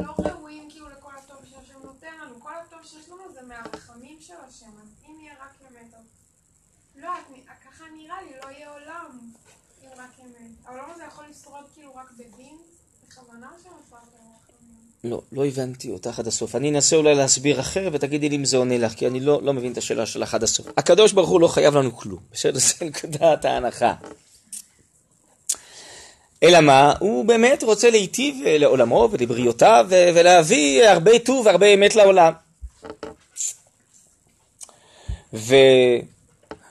לא 0.00 0.12
ראויים 0.30 0.68
כאילו 0.70 0.86
לכל 0.88 1.10
הטוב 1.24 1.36
שהשם 1.50 1.78
נותן 1.84 2.12
לנו. 2.24 2.40
כל 2.40 2.50
הטוב 2.66 2.78
שיש 2.84 3.08
לנו 3.08 3.32
זה 3.34 3.40
מהרחמים 3.48 4.16
של 4.20 4.34
השם, 4.48 4.66
אז 4.82 4.88
אם 5.08 5.20
יהיה 5.20 5.34
רק 5.40 5.52
אמת, 5.70 5.94
אז... 5.94 6.04
לא, 6.96 7.08
את- 7.18 7.48
ככה 7.78 7.86
נראה 7.96 8.16
לי, 8.22 8.30
לא 8.44 8.56
יהיה 8.56 8.68
עולם 8.72 9.18
אם 9.82 9.88
רק 9.96 10.10
אמת. 10.20 10.50
העולם 10.66 10.84
הזה 10.94 11.02
יכול 11.08 11.24
לשרוד 11.30 11.64
כאילו 11.74 11.94
רק 11.94 12.10
בדין? 12.12 12.56
בכוונה 13.08 13.46
רחמים. 13.46 14.18
לא, 15.04 15.22
לא 15.32 15.46
הבנתי 15.46 15.90
אותך 15.90 16.18
עד 16.18 16.26
הסוף. 16.26 16.56
אני 16.56 16.70
אנסה 16.70 16.96
אולי 16.96 17.14
להסביר 17.14 17.60
אחרת 17.60 17.92
ותגידי 17.94 18.28
לי 18.28 18.36
אם 18.36 18.44
זה 18.44 18.56
עונה 18.56 18.78
לך, 18.78 18.92
כי 18.92 19.06
אני 19.06 19.20
לא, 19.20 19.42
לא 19.42 19.52
מבין 19.52 19.72
את 19.72 19.78
השאלה 19.78 20.06
שלך 20.06 20.34
עד 20.34 20.42
הסוף. 20.42 20.66
הקדוש 20.76 21.12
ברוך 21.12 21.30
הוא 21.30 21.40
לא 21.40 21.48
חייב 21.48 21.76
לנו 21.76 21.96
כלום, 21.96 22.20
בסדר? 22.32 22.58
זה 22.68 22.84
נקודת 22.84 23.44
ההנחה. 23.44 23.94
אלא 26.42 26.60
מה? 26.60 26.92
הוא 26.98 27.24
באמת 27.24 27.62
רוצה 27.62 27.90
להיטיב 27.90 28.46
אה, 28.46 28.58
לעולמו 28.58 29.08
ולבריאותיו 29.12 29.86
ו- 29.88 30.08
ולהביא 30.14 30.84
הרבה 30.84 31.18
טוב 31.18 31.46
והרבה 31.46 31.66
אמת 31.66 31.96
לעולם. 31.96 32.32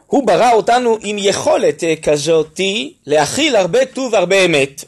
והוא 0.10 0.28
ברא 0.28 0.52
אותנו 0.52 0.98
עם 1.02 1.16
יכולת 1.20 1.84
אה, 1.84 1.96
כזאתי 1.96 2.94
להכיל 3.06 3.56
הרבה 3.56 3.86
טוב 3.86 4.14
והרבה 4.14 4.46
אמת. 4.46 4.84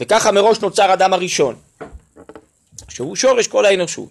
וככה 0.00 0.32
מראש 0.32 0.60
נוצר 0.60 0.92
אדם 0.92 1.12
הראשון, 1.12 1.54
שהוא 2.88 3.16
שורש 3.16 3.46
כל 3.46 3.64
האנושות. 3.64 4.08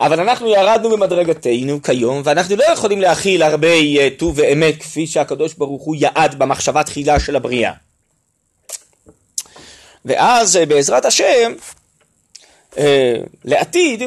אבל 0.00 0.20
אנחנו 0.20 0.48
ירדנו 0.48 0.90
במדרגתנו 0.90 1.82
כיום, 1.82 2.22
ואנחנו 2.24 2.56
לא 2.56 2.64
יכולים 2.64 3.00
להכיל 3.00 3.42
הרבה 3.42 3.72
אה, 3.72 4.08
טוב 4.18 4.34
ואמת 4.38 4.80
כפי 4.80 5.06
שהקדוש 5.06 5.54
ברוך 5.54 5.82
הוא 5.82 5.96
יעד 5.98 6.38
במחשבה 6.38 6.82
תחילה 6.82 7.20
של 7.20 7.36
הבריאה. 7.36 7.72
ואז 10.04 10.56
אה, 10.56 10.66
בעזרת 10.66 11.04
השם, 11.04 11.52
לעתיד, 13.44 14.02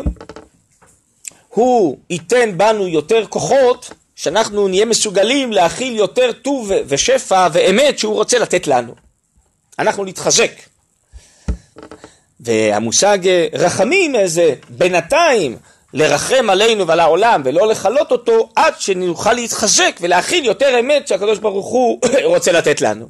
הוא 1.57 1.97
ייתן 2.09 2.57
בנו 2.57 2.87
יותר 2.87 3.25
כוחות, 3.29 3.89
שאנחנו 4.15 4.67
נהיה 4.67 4.85
מסוגלים 4.85 5.51
להכיל 5.51 5.95
יותר 5.95 6.31
טוב 6.31 6.71
ושפע 6.87 7.47
ואמת 7.51 7.99
שהוא 7.99 8.13
רוצה 8.13 8.39
לתת 8.39 8.67
לנו. 8.67 8.95
אנחנו 9.79 10.05
נתחזק. 10.05 10.51
והמושג 12.39 13.27
אה, 13.27 13.47
רחמים 13.53 14.15
אה, 14.15 14.27
זה 14.27 14.53
בינתיים 14.69 15.57
לרחם 15.93 16.49
עלינו 16.49 16.87
ועל 16.87 16.99
העולם 16.99 17.41
ולא 17.45 17.67
לכלות 17.67 18.11
אותו 18.11 18.49
עד 18.55 18.73
שנוכל 18.79 19.33
להתחזק 19.33 19.97
ולהכיל 20.01 20.45
יותר 20.45 20.79
אמת 20.79 21.07
שהקדוש 21.07 21.39
ברוך 21.39 21.67
הוא 21.67 21.99
רוצה 22.33 22.51
לתת 22.51 22.81
לנו. 22.81 23.07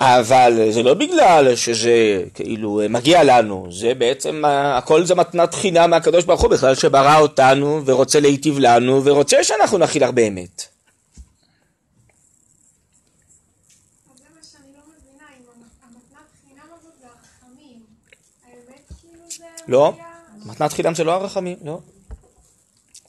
אבל 0.00 0.68
זה 0.70 0.82
לא 0.82 0.94
בגלל 0.94 1.56
שזה 1.56 2.22
כאילו 2.34 2.80
מגיע 2.88 3.24
לנו, 3.24 3.66
זה 3.70 3.94
בעצם, 3.94 4.44
אה, 4.44 4.78
הכל 4.78 5.04
זה 5.04 5.14
מתנת 5.14 5.54
חינם 5.54 5.90
מהקדוש 5.90 6.24
ברוך 6.24 6.42
הוא 6.42 6.50
בכלל 6.50 6.74
שברא 6.74 7.18
אותנו 7.18 7.82
ורוצה 7.84 8.20
להיטיב 8.20 8.58
לנו 8.58 9.04
ורוצה 9.04 9.44
שאנחנו 9.44 9.78
נכיל 9.78 10.04
הרבה 10.04 10.22
אמת. 10.22 10.62
לא 19.68 19.92
כאילו. 19.96 20.02
לא, 20.46 20.50
מתנת 20.52 20.72
חינם 20.72 20.94
זה 20.94 21.04
לא 21.04 21.12
הרחמים, 21.12 21.56
לא. 21.64 21.78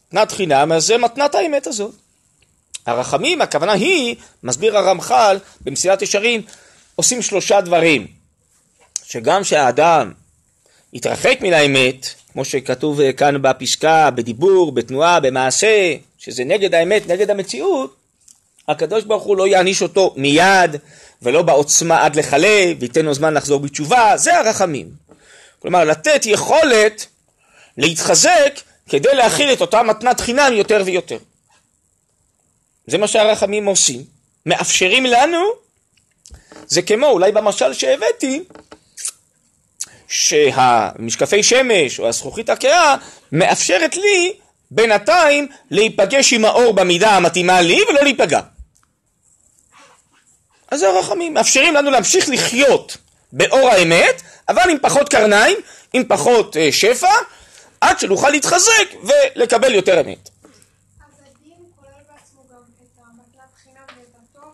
מתנת 0.08 0.32
חינם 0.32 0.72
אז 0.72 0.86
זה 0.86 0.98
מתנת 0.98 1.36
האמת 1.36 1.68
הזאת. 1.68 1.96
הרחמים, 2.86 3.42
הכוונה 3.42 3.72
היא, 3.72 4.16
מסביר 4.44 4.78
הרמח"ל 4.78 5.38
במסילת 5.62 6.02
ישרים, 6.02 6.42
עושים 6.98 7.22
שלושה 7.22 7.62
דברים. 7.62 8.08
שגם 9.04 9.44
שהאדם 9.44 10.12
יתרחק 10.94 11.38
מן 11.42 11.54
האמת, 11.54 12.08
כמו 12.34 12.46
שכתוב 12.46 13.02
אה, 13.02 13.14
כאן 13.14 13.42
בפסקה, 13.42 14.10
בדיבור, 14.12 14.72
בתנועה, 14.72 15.20
במעשה, 15.20 15.96
שזה 16.18 16.44
נגד 16.44 16.74
האמת, 16.74 17.08
נגד 17.08 17.30
המציאות, 17.30 17.96
הקדוש 18.68 19.04
ברוך 19.04 19.24
הוא 19.24 19.38
לא 19.38 19.48
יעניש 19.48 19.82
אותו 19.82 20.14
מיד, 20.18 20.76
ולא 21.22 21.42
בעוצמה 21.42 22.06
עד 22.06 22.16
לכלה, 22.16 22.64
וייתן 22.80 23.06
לו 23.06 23.14
זמן 23.14 23.34
לחזור 23.34 23.60
בתשובה, 23.60 24.14
זה 24.16 24.40
הרחמים. 24.40 24.90
כלומר, 25.60 25.84
לתת 25.84 26.26
יכולת 26.26 27.06
להתחזק 27.78 28.60
כדי 28.90 29.16
להכיל 29.16 29.54
את 29.54 29.62
אותה 29.62 29.84
מתנת 29.84 30.20
חינם 30.20 30.54
יותר 30.54 30.82
ויותר. 30.86 31.18
זה 32.88 32.98
מה 32.98 33.08
שהרחמים 33.08 33.66
עושים. 33.66 34.04
מאפשרים 34.46 35.06
לנו, 35.06 35.67
זה 36.68 36.82
כמו 36.82 37.08
אולי 37.08 37.32
במשל 37.32 37.74
שהבאתי, 37.74 38.44
שהמשקפי 40.08 41.44
שמש 41.44 42.00
או 42.00 42.08
הזכוכית 42.08 42.50
הקאה 42.50 42.96
מאפשרת 43.32 43.96
לי 43.96 44.34
בינתיים 44.72 45.48
להיפגש 45.72 46.34
עם 46.34 46.46
האור 46.46 46.74
במידה 46.74 47.10
המתאימה 47.10 47.62
לי 47.62 47.80
ולא 47.90 48.04
להיפגע. 48.04 48.42
אז 50.72 50.80
זה 50.80 50.90
הרחמים, 50.90 51.34
מאפשרים 51.34 51.74
לנו 51.74 51.92
להמשיך 51.92 52.30
לחיות 52.30 52.98
באור 53.32 53.70
האמת, 53.70 54.22
אבל 54.50 54.70
עם 54.70 54.78
פחות 54.82 55.10
קרניים, 55.10 55.58
עם 55.94 56.04
פחות 56.08 56.58
אה, 56.58 56.72
שפע, 56.72 57.12
עד 57.82 58.00
שנוכל 58.00 58.30
להתחזק 58.30 58.88
ולקבל 59.04 59.76
יותר 59.76 60.02
אמת. 60.02 60.30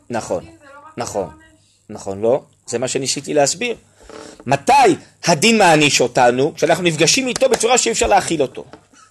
נכון, 0.10 0.46
לא 0.46 0.52
נכון. 0.98 1.43
נכון, 1.90 2.22
לא? 2.22 2.44
זה 2.68 2.80
מה 2.80 2.88
שניסיתי 2.88 3.34
להסביר. 3.34 3.76
מתי 4.46 4.96
הדין 5.26 5.58
מעניש 5.58 6.02
אותנו? 6.02 6.54
כשאנחנו 6.56 6.84
נפגשים 6.84 7.28
איתו 7.28 7.50
בצורה 7.50 7.78
שאי 7.78 7.92
אפשר 7.92 8.08
להכיל 8.08 8.42
אותו. 8.42 8.66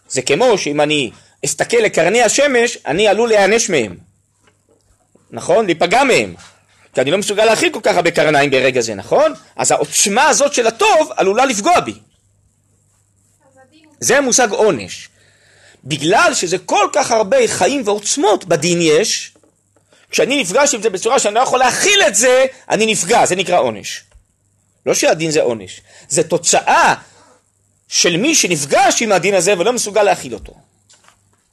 זה 0.09 0.23
כמו 0.23 0.59
שאם 0.59 0.81
אני 0.81 1.11
אסתכל 1.45 1.77
לקרני 1.77 2.23
השמש, 2.23 2.79
אני 2.87 3.09
עלול 3.09 3.29
להיענש 3.29 3.71
מהם. 3.71 3.97
נכון? 5.31 5.67
להיפגע 5.67 6.05
מהם. 6.05 6.35
כי 6.95 7.01
אני 7.01 7.11
לא 7.11 7.19
מסוגל 7.19 7.45
להכיל 7.45 7.73
כל 7.73 7.81
כך 7.83 7.97
הרבה 7.97 8.11
קרניים 8.11 8.51
ברגע 8.51 8.81
זה, 8.81 8.95
נכון? 8.95 9.33
אז 9.57 9.71
העוצמה 9.71 10.27
הזאת 10.27 10.53
של 10.53 10.67
הטוב 10.67 11.11
עלולה 11.17 11.45
לפגוע 11.47 11.81
בי. 11.81 11.95
זה 14.01 14.19
המושג 14.19 14.51
עונש. 14.51 15.09
בגלל 15.85 16.31
שזה 16.35 16.59
כל 16.59 16.89
כך 16.93 17.11
הרבה 17.11 17.37
חיים 17.47 17.83
ועוצמות 17.85 18.45
בדין 18.45 18.79
יש, 18.83 19.35
כשאני 20.13 20.43
נפגש 20.43 20.75
עם 20.75 20.83
זה 20.83 20.91
בצורה 20.91 21.19
שאני 21.19 21.35
לא 21.35 21.41
יכול 21.41 21.59
להכיל 21.59 22.03
את 22.09 22.15
זה, 22.15 22.47
אני 22.71 22.87
נפגע, 22.87 23.27
זה 23.27 23.37
נקרא 23.37 23.59
עונש. 23.59 24.05
לא 24.87 24.95
שהדין 24.95 25.31
זה 25.31 25.43
עונש, 25.43 25.81
זה 26.09 26.23
תוצאה 26.29 26.95
של 27.89 28.17
מי 28.17 28.35
שנפגש 28.35 29.03
עם 29.03 29.13
הדין 29.13 29.35
הזה 29.35 29.59
ולא 29.59 29.73
מסוגל 29.73 30.03
להכיל 30.03 30.35
אותו. 30.35 30.55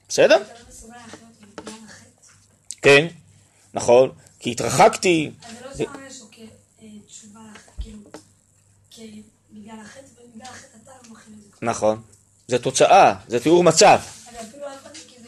בסדר? 0.10 0.44
כן, 2.82 3.08
נכון, 3.74 4.12
כי 4.40 4.52
התרחקתי, 4.52 5.32
אז 5.44 5.54
זה 5.78 5.84
לא 5.84 5.92
שעונש 5.94 6.22
או 6.22 6.26
כתשובה, 7.08 7.40
כאילו, 7.82 8.00
בגלל 9.52 9.76
החטא, 9.82 10.02
ובגלל 10.24 10.48
החטא 10.52 10.78
אתה 10.84 10.92
לא 11.04 11.14
מכין 11.14 11.34
את 11.34 11.44
זה. 11.44 11.50
נכון, 11.62 12.02
זה 12.48 12.60
תוצאה, 12.60 13.14
זה 13.28 13.40
תיאור 13.40 13.64
מצב. 13.64 14.00
אני 14.30 14.38
אפילו 14.40 14.62
לא 14.62 14.72
הבנתי, 14.72 15.00
כי 15.08 15.16
זה 15.22 15.28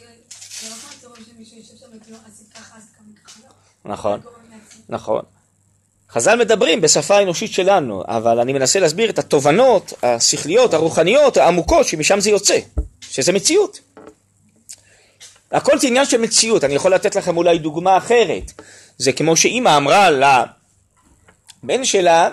זה 0.61 0.69
לא 0.69 0.75
כמו 0.75 0.89
התיאור 0.97 1.15
של 1.15 1.31
מישהו 1.37 1.57
יושב 1.57 1.77
שם 1.79 1.85
וכאילו 1.97 2.17
הסיכה 2.27 2.61
נכון. 3.91 4.19
נכון. 4.89 5.21
חז"ל 6.09 6.35
מדברים 6.35 6.81
בשפה 6.81 7.17
האנושית 7.17 7.53
שלנו, 7.53 8.03
אבל 8.07 8.39
אני 8.39 8.53
מנסה 8.53 8.79
להסביר 8.79 9.09
את 9.09 9.19
התובנות 9.19 9.93
השכליות, 10.03 10.73
הרוחניות, 10.73 11.37
העמוקות, 11.37 11.87
שמשם 11.87 12.19
זה 12.19 12.29
יוצא, 12.29 12.59
שזה 13.01 13.31
מציאות. 13.31 13.79
הכל 15.51 15.79
זה 15.79 15.87
עניין 15.87 16.05
של 16.05 16.21
מציאות, 16.21 16.63
אני 16.63 16.73
יכול 16.73 16.93
לתת 16.93 17.15
לכם 17.15 17.37
אולי 17.37 17.57
דוגמה 17.57 17.97
אחרת. 17.97 18.51
זה 18.97 19.11
כמו 19.11 19.37
שאימא 19.37 19.77
אמרה 19.77 20.09
לבן 20.11 21.85
שלה, 21.85 22.29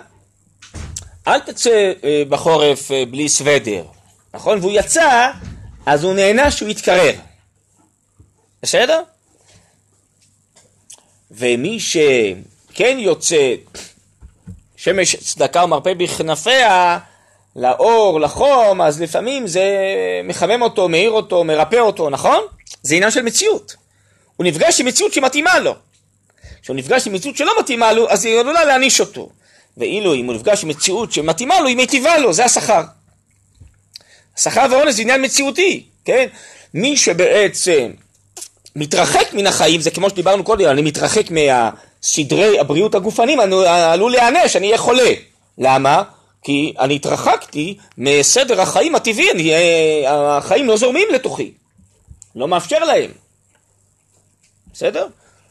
אל 1.29 1.41
תצא 1.41 1.93
אה, 2.05 2.23
בחורף 2.29 2.91
אה, 2.91 3.05
בלי 3.11 3.29
סוודר, 3.29 3.85
נכון? 4.35 4.59
והוא 4.59 4.73
יצא, 4.75 5.31
אז 5.87 6.05
הוא 6.05 6.15
נהנה 6.15 6.51
שהוא 6.51 6.69
יתקרר. 6.69 7.13
בסדר? 8.63 9.03
ומי 11.31 11.79
שכן 11.81 12.97
יוצא 12.99 13.55
שמש 14.77 15.17
צדקה 15.17 15.65
ומרפא 15.65 15.95
בכנפיה, 15.95 16.99
לאור, 17.57 18.21
לחום, 18.21 18.83
אז 18.83 19.03
לפעמים 19.03 19.47
זה 19.47 19.65
מחמם 20.25 20.63
אותו, 20.63 20.89
מאיר 20.89 21.11
אותו, 21.11 21.45
מרפא 21.45 21.77
אותו, 21.77 22.11
נכון? 22.11 22.43
זה 22.83 22.95
עניין 22.95 23.11
של 23.11 23.23
מציאות. 23.23 23.77
הוא 24.37 24.47
נפגש 24.47 24.81
עם 24.81 24.87
מציאות 24.87 25.13
שמתאימה 25.13 25.59
לו. 25.59 25.75
כשהוא 26.63 26.77
נפגש 26.77 27.07
עם 27.07 27.13
מציאות 27.13 27.37
שלא 27.37 27.53
מתאימה 27.61 27.93
לו, 27.93 28.11
אז 28.11 28.25
היא 28.25 28.41
עלולה 28.41 28.65
להעניש 28.65 29.01
אותו. 29.01 29.29
ואילו 29.77 30.15
אם 30.15 30.27
הוא 30.27 30.35
נפגש 30.35 30.63
עם 30.63 30.69
מציאות 30.69 31.13
שמתאימה 31.13 31.61
לו, 31.61 31.67
היא 31.67 31.77
מיטיבה 31.77 32.19
לו, 32.19 32.33
זה 32.33 32.45
השכר. 32.45 32.83
השכר 34.37 34.67
והעונש 34.71 34.95
זה 34.95 35.03
עניין 35.03 35.25
מציאותי, 35.25 35.85
כן? 36.05 36.27
מי 36.75 36.97
שבעצם 36.97 37.91
מתרחק 38.79 39.33
מן 39.33 39.47
החיים, 39.47 39.81
זה 39.81 39.91
כמו 39.91 40.11
שדיברנו 40.11 40.45
קודם, 40.45 40.69
אני 40.69 40.83
מתרחק 40.83 41.31
מהסדרי 41.31 42.61
הבריאות 42.61 42.95
הגופניים, 42.95 43.41
אני 43.41 43.67
עלול 43.67 44.13
להיענש, 44.13 44.57
אני 44.57 44.67
אהיה 44.67 44.79
חולה. 44.79 45.11
למה? 45.59 46.03
כי 46.43 46.75
אני 46.79 46.97
התרחקתי 46.97 47.79
מסדר 47.99 48.61
החיים 48.61 48.95
הטבעי, 48.95 49.31
אני, 49.31 49.53
אה, 49.55 50.37
החיים 50.37 50.67
לא 50.67 50.77
זורמים 50.77 51.09
לתוכי, 51.15 51.53
לא 52.35 52.49
מאפשר 52.49 52.79
להם. 52.79 53.11
בסדר? 54.73 55.07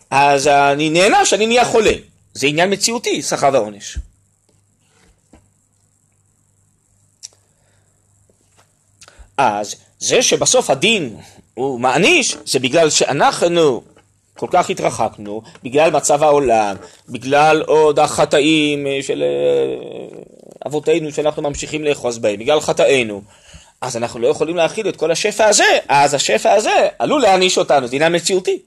אז 0.10 0.48
אני 0.48 0.90
נענש, 0.90 1.34
אני 1.34 1.48
נהיה 1.48 1.66
חולה. 1.66 1.94
זה 2.34 2.48
עניין 2.48 2.74
מציאותי, 2.74 3.22
שכר 3.22 3.50
ועונש. 3.54 3.98
אז 9.38 9.76
זה 10.00 10.22
שבסוף 10.22 10.70
הדין 10.70 11.18
הוא 11.58 11.80
מעניש, 11.80 12.38
זה 12.46 12.60
בגלל 12.60 12.90
שאנחנו 12.90 13.82
כל 14.38 14.48
כך 14.52 14.70
התרחקנו, 14.70 15.42
בגלל 15.64 15.92
מצב 15.92 16.24
העולם, 16.24 16.76
בגלל 17.10 17.62
עוד 17.62 18.00
החטאים 18.00 18.88
אה, 18.88 19.00
של 19.02 19.24
אה, 19.24 20.18
אבותינו 20.68 21.12
שאנחנו 21.12 21.42
ממשיכים 21.42 21.84
לאחוז 21.84 22.18
בהם, 22.18 22.40
בגלל 22.40 22.62
חטאינו. 22.62 23.22
אז 23.82 23.98
אנחנו 23.98 24.20
לא 24.20 24.28
יכולים 24.28 24.56
להכיל 24.56 24.90
את 24.90 24.96
כל 24.96 25.12
השפע 25.12 25.46
הזה, 25.46 25.78
אז 25.88 26.14
השפע 26.14 26.54
הזה 26.54 26.88
עלול 27.00 27.22
להעניש 27.22 27.58
אותנו, 27.58 27.88
זה 27.88 27.96
עניין 27.96 28.16
מציאותי. 28.16 28.60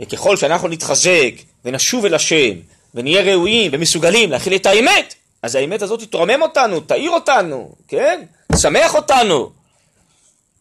וככל 0.00 0.36
שאנחנו 0.36 0.68
נתחזק 0.68 1.32
ונשוב 1.64 2.04
אל 2.04 2.14
השם 2.14 2.54
ונהיה 2.94 3.22
ראויים 3.22 3.70
ומסוגלים 3.74 4.30
להכיל 4.30 4.54
את 4.54 4.66
האמת, 4.66 5.14
אז 5.42 5.54
האמת 5.54 5.82
הזאת 5.82 6.00
תתרומם 6.00 6.42
אותנו, 6.42 6.80
תאיר 6.80 7.10
אותנו, 7.10 7.74
כן? 7.88 8.22
תשמח 8.52 8.94
אותנו. 8.94 9.55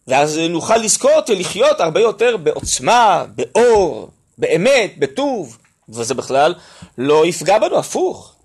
ואז 0.08 0.38
נוכל 0.38 0.78
לזכות 0.78 1.30
ולחיות 1.30 1.80
הרבה 1.80 2.00
יותר 2.00 2.38
בעוצמה, 2.38 3.26
באור, 3.36 4.10
באמת, 4.38 4.94
בטוב, 5.00 5.58
וזה 5.90 6.14
בכלל 6.14 6.56
לא 6.98 7.26
יפגע 7.26 7.60
בנו, 7.60 7.78
הפוך. 7.80 8.36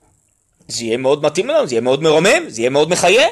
זה 0.69 0.85
יהיה 0.85 0.97
מאוד 0.97 1.23
מתאים 1.23 1.47
לנו, 1.47 1.67
זה 1.67 1.75
יהיה 1.75 1.81
מאוד 1.81 2.03
מרומם, 2.03 2.49
זה 2.49 2.61
יהיה 2.61 2.71
מאוד 2.71 2.91
מחיה. 2.91 3.29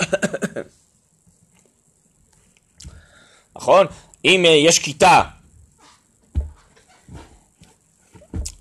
נכון? 3.56 3.86
אם 4.24 4.44
אה, 4.46 4.50
יש 4.50 4.78
כיתה 4.78 5.22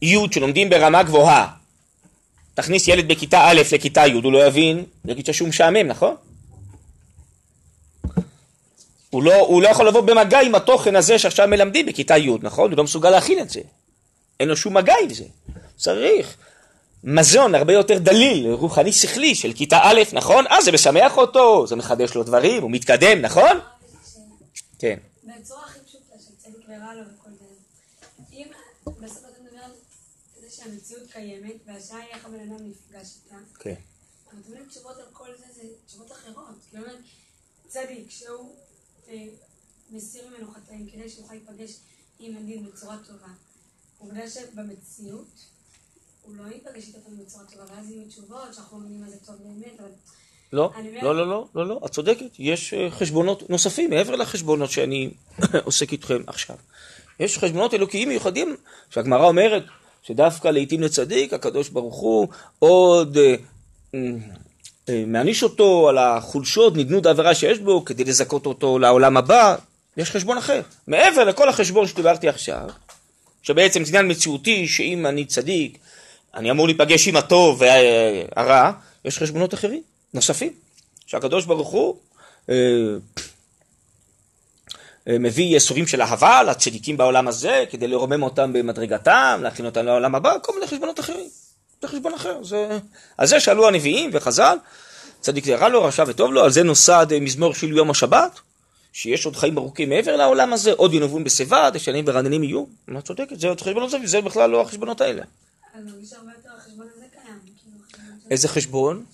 י' 0.01 0.15
שלומדים 0.31 0.69
ברמה 0.69 1.03
גבוהה, 1.03 1.47
תכניס 2.53 2.87
ילד 2.87 3.07
בכיתה 3.07 3.47
א' 3.47 3.61
לכיתה 3.73 4.07
י', 4.07 4.11
הוא 4.11 4.33
לא 4.33 4.45
יבין, 4.47 4.85
יגיד 5.05 5.33
שהוא 5.33 5.49
משעמם, 5.49 5.87
נכון? 5.87 6.15
הוא 9.11 9.23
לא, 9.23 9.35
הוא 9.35 9.61
לא 9.61 9.67
יכול 9.67 9.87
לבוא 9.87 10.01
במגע 10.01 10.39
עם 10.39 10.55
התוכן 10.55 10.95
הזה 10.95 11.19
שעכשיו 11.19 11.47
מלמדים 11.47 11.85
בכיתה 11.85 12.17
י', 12.17 12.31
נכון? 12.41 12.71
הוא 12.71 12.77
לא 12.77 12.83
מסוגל 12.83 13.09
להכין 13.09 13.39
את 13.39 13.49
זה. 13.49 13.61
אין 14.39 14.47
לו 14.47 14.57
שום 14.57 14.77
מגע 14.77 14.93
עם 15.03 15.13
זה. 15.13 15.23
צריך 15.77 16.37
מזון 17.03 17.55
הרבה 17.55 17.73
יותר 17.73 17.97
דליל, 17.97 18.51
רוחני 18.51 18.91
שכלי 18.91 19.35
של 19.35 19.53
כיתה 19.53 19.79
א', 19.83 20.01
נכון? 20.13 20.45
אז 20.49 20.65
זה 20.65 20.71
משמח 20.71 21.17
אותו, 21.17 21.67
זה 21.67 21.75
מחדש 21.75 22.15
לו 22.15 22.23
דברים, 22.23 22.63
הוא 22.63 22.71
מתקדם, 22.71 23.21
נכון? 23.21 23.59
כן. 24.79 24.99
בצורה 25.23 25.61
הכי 25.65 25.79
פשוטה 25.85 26.15
של 26.19 26.31
צדק 26.37 26.59
ורע 26.67 26.93
לו 26.93 27.01
וכל 27.01 27.29
זה. 27.39 27.45
אם 28.33 28.47
בסוף 28.99 29.17
אתה 29.17 29.41
מדבר 29.43 29.63
על 29.63 29.71
זה 30.41 30.55
שהמציאות 30.55 31.11
קיימת, 31.11 31.55
והשאלה 31.67 31.99
היא 31.99 32.07
איך 32.13 32.25
הבן 32.25 32.39
אדם 32.39 32.69
נפגש 32.69 33.07
איתה, 33.25 33.35
כן. 33.59 33.75
אבל 34.31 34.41
תמיד 34.47 34.69
תשובות 34.69 34.97
על 34.97 35.05
כל 35.13 35.29
זה 35.39 35.45
זה 35.55 35.61
תשובות 35.87 36.11
אחרות. 36.11 36.55
אומרת, 36.73 36.97
צדיק, 37.67 38.09
שהוא 38.09 38.37
אה, 38.39 38.70
מסיר 39.91 40.23
ממנו 40.27 40.51
חטאים 40.51 40.89
כדי 40.89 41.09
שהוא 41.09 41.23
יוכל 41.23 41.33
להיפגש 41.33 41.77
עם 42.19 42.37
הדין 42.37 42.65
בצורה 42.65 42.97
טובה. 43.07 43.27
עובדה 43.97 44.29
שבמציאות 44.29 45.45
הוא 46.21 46.35
לא 46.35 46.43
ייפגש 46.43 46.87
איתו 46.87 46.99
בצורה 47.25 47.45
טובה, 47.45 47.63
ואז 47.69 47.91
יהיו 47.91 48.07
תשובות 48.07 48.53
שאנחנו 48.53 48.77
לא 48.77 48.83
מבינים 48.83 49.01
מה 49.01 49.09
זה 49.09 49.17
טוב 49.25 49.35
באמת, 49.35 49.79
אבל 49.79 49.89
לא, 50.53 50.71
לא, 51.01 51.15
לא, 51.15 51.27
לא, 51.27 51.47
לא, 51.55 51.67
לא, 51.67 51.79
את 51.85 51.91
צודקת, 51.91 52.39
יש 52.39 52.73
אה, 52.73 52.91
חשבונות 52.91 53.49
נוספים 53.49 53.89
מעבר 53.89 54.15
לחשבונות 54.15 54.71
שאני 54.71 55.09
עוסק 55.65 55.91
איתכם 55.91 56.21
עכשיו. 56.27 56.55
יש 57.19 57.37
חשבונות 57.37 57.73
אלוקיים 57.73 58.09
מיוחדים 58.09 58.55
שהגמרא 58.89 59.27
אומרת 59.27 59.63
שדווקא 60.01 60.47
לעיתים 60.47 60.81
לצדיק 60.81 61.33
הקדוש 61.33 61.69
ברוך 61.69 61.95
הוא 61.95 62.27
עוד 62.59 63.17
אה, 63.17 63.35
אה, 63.95 63.99
מעניש 64.89 65.43
אותו 65.43 65.89
על 65.89 65.97
החולשות, 65.97 66.75
נדנות 66.75 67.05
העבירה 67.05 67.35
שיש 67.35 67.59
בו 67.59 67.85
כדי 67.85 68.03
לזכות 68.03 68.45
אותו 68.45 68.79
לעולם 68.79 69.17
הבא. 69.17 69.55
יש 69.97 70.11
חשבון 70.11 70.37
אחר. 70.37 70.61
מעבר 70.87 71.23
לכל 71.23 71.49
החשבון 71.49 71.87
שדיברתי 71.87 72.29
עכשיו, 72.29 72.67
שבעצם 73.43 73.85
זה 73.85 73.89
עניין 73.89 74.11
מציאותי 74.11 74.67
שאם 74.67 75.05
אני 75.05 75.25
צדיק, 75.25 75.77
אני 76.33 76.51
אמור 76.51 76.67
להיפגש 76.67 77.07
עם 77.07 77.15
הטוב 77.15 77.61
והרע, 77.61 78.71
יש 79.05 79.19
חשבונות 79.19 79.53
אחרים, 79.53 79.81
נוספים, 80.13 80.53
שהקדוש 81.05 81.45
ברוך 81.45 81.69
הוא 81.69 81.97
אה, 82.49 82.55
אה, 85.07 85.17
מביא 85.19 85.57
יסורים 85.57 85.87
של 85.87 86.01
אהבה 86.01 86.43
לצדיקים 86.43 86.97
בעולם 86.97 87.27
הזה, 87.27 87.63
כדי 87.69 87.87
לרומם 87.87 88.23
אותם 88.23 88.53
במדרגתם, 88.53 89.39
להכין 89.43 89.65
אותם 89.65 89.85
לעולם 89.85 90.15
הבא, 90.15 90.33
כל 90.41 90.53
מיני 90.53 90.67
חשבונות 90.67 90.99
אחרים. 90.99 91.29
זה 91.81 91.87
חשבון 91.87 92.13
אחר. 92.13 92.43
זה... 92.43 92.79
על 93.17 93.27
זה 93.27 93.39
שאלו 93.39 93.67
הנביאים 93.67 94.09
וחז"ל, 94.13 94.57
צדיק 95.21 95.45
זה 95.45 95.55
רע 95.55 95.69
לו, 95.69 95.83
רשע 95.83 96.03
וטוב 96.07 96.31
לו, 96.31 96.43
על 96.43 96.51
זה 96.51 96.63
נוסד 96.63 97.07
אה, 97.11 97.19
מזמור 97.19 97.53
של 97.53 97.77
יום 97.77 97.91
השבת, 97.91 98.39
שיש 98.93 99.25
עוד 99.25 99.35
חיים 99.35 99.57
ארוכים 99.57 99.89
מעבר 99.89 100.15
לעולם 100.15 100.53
הזה, 100.53 100.71
עוד 100.71 100.93
ינובון 100.93 101.23
בשיבה, 101.23 101.69
דשנים 101.69 102.05
ורעננים 102.07 102.43
יהיו. 102.43 102.65
את 102.97 103.05
צודקת, 103.05 103.39
זה 103.39 103.47
עוד 103.47 103.61
חשבונות 103.61 103.91
נוספים, 103.91 104.07
זה 104.07 104.21
בכלל 104.21 104.49
לא 104.49 104.61
החשבונות 104.61 105.01
האלה. 105.01 105.23
כאילו, 105.73 105.97
איזה 108.31 108.47
חשבון? 108.47 109.05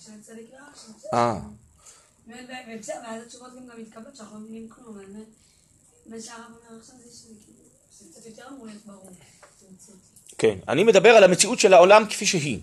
אה, 1.14 1.38
ואז 2.86 3.22
התשובות 3.26 3.50
גם 3.54 3.80
מתקבלות 3.80 4.16
שאנחנו 4.16 4.36
לא 4.36 4.42
מבינים 4.42 4.68
כלום, 4.68 4.98
מה 6.06 6.20
שהרב 6.20 6.40
אומר 6.46 6.80
עכשיו 6.80 6.94
זה 7.04 7.10
שזה 7.10 7.34
כאילו, 7.44 8.12
קצת 8.12 8.26
יותר 8.26 8.42
אמור 8.48 8.66
להיות 8.66 8.86
ברור. 8.86 9.10
זה. 10.42 10.48
כן. 10.48 10.58
אני 10.68 10.84
מדבר 10.84 11.10
על 11.10 11.24
המציאות 11.24 11.60
של 11.60 11.74
העולם 11.74 12.06
כפי 12.06 12.26
שהיא. 12.26 12.58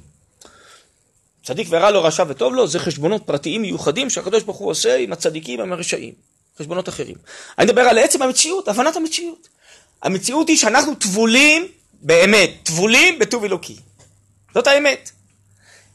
צדיק 1.44 1.68
ורע 1.72 1.92
לו, 1.92 2.04
רשע 2.04 2.24
וטוב 2.28 2.54
לו, 2.54 2.68
זה 2.68 2.80
חשבונות 2.80 3.22
פרטיים 3.26 3.62
מיוחדים 3.62 4.10
שהקדוש 4.10 4.44
ברוך 4.44 4.58
הוא 4.58 4.70
עושה 4.70 4.98
עם 4.98 5.14
הצדיקים, 5.14 5.62
עם 5.62 5.74
הרשעים. 5.74 6.14
חשבונות 6.60 6.90
אחרים. 6.90 7.16
אני 7.60 7.66
מדבר 7.66 7.82
על 7.82 7.98
עצם 7.98 8.22
המציאות, 8.22 8.68
הבנת 8.68 8.96
המציאות. 8.96 9.48
המציאות 10.04 10.48
היא 10.48 10.58
שאנחנו 10.58 10.96
טבולים, 10.96 11.68
באמת, 12.02 12.50
טבולים 12.64 13.20
בטוב 13.20 13.44
אלוקי. 13.44 13.76
זאת 14.54 14.68
האמת. 14.68 15.12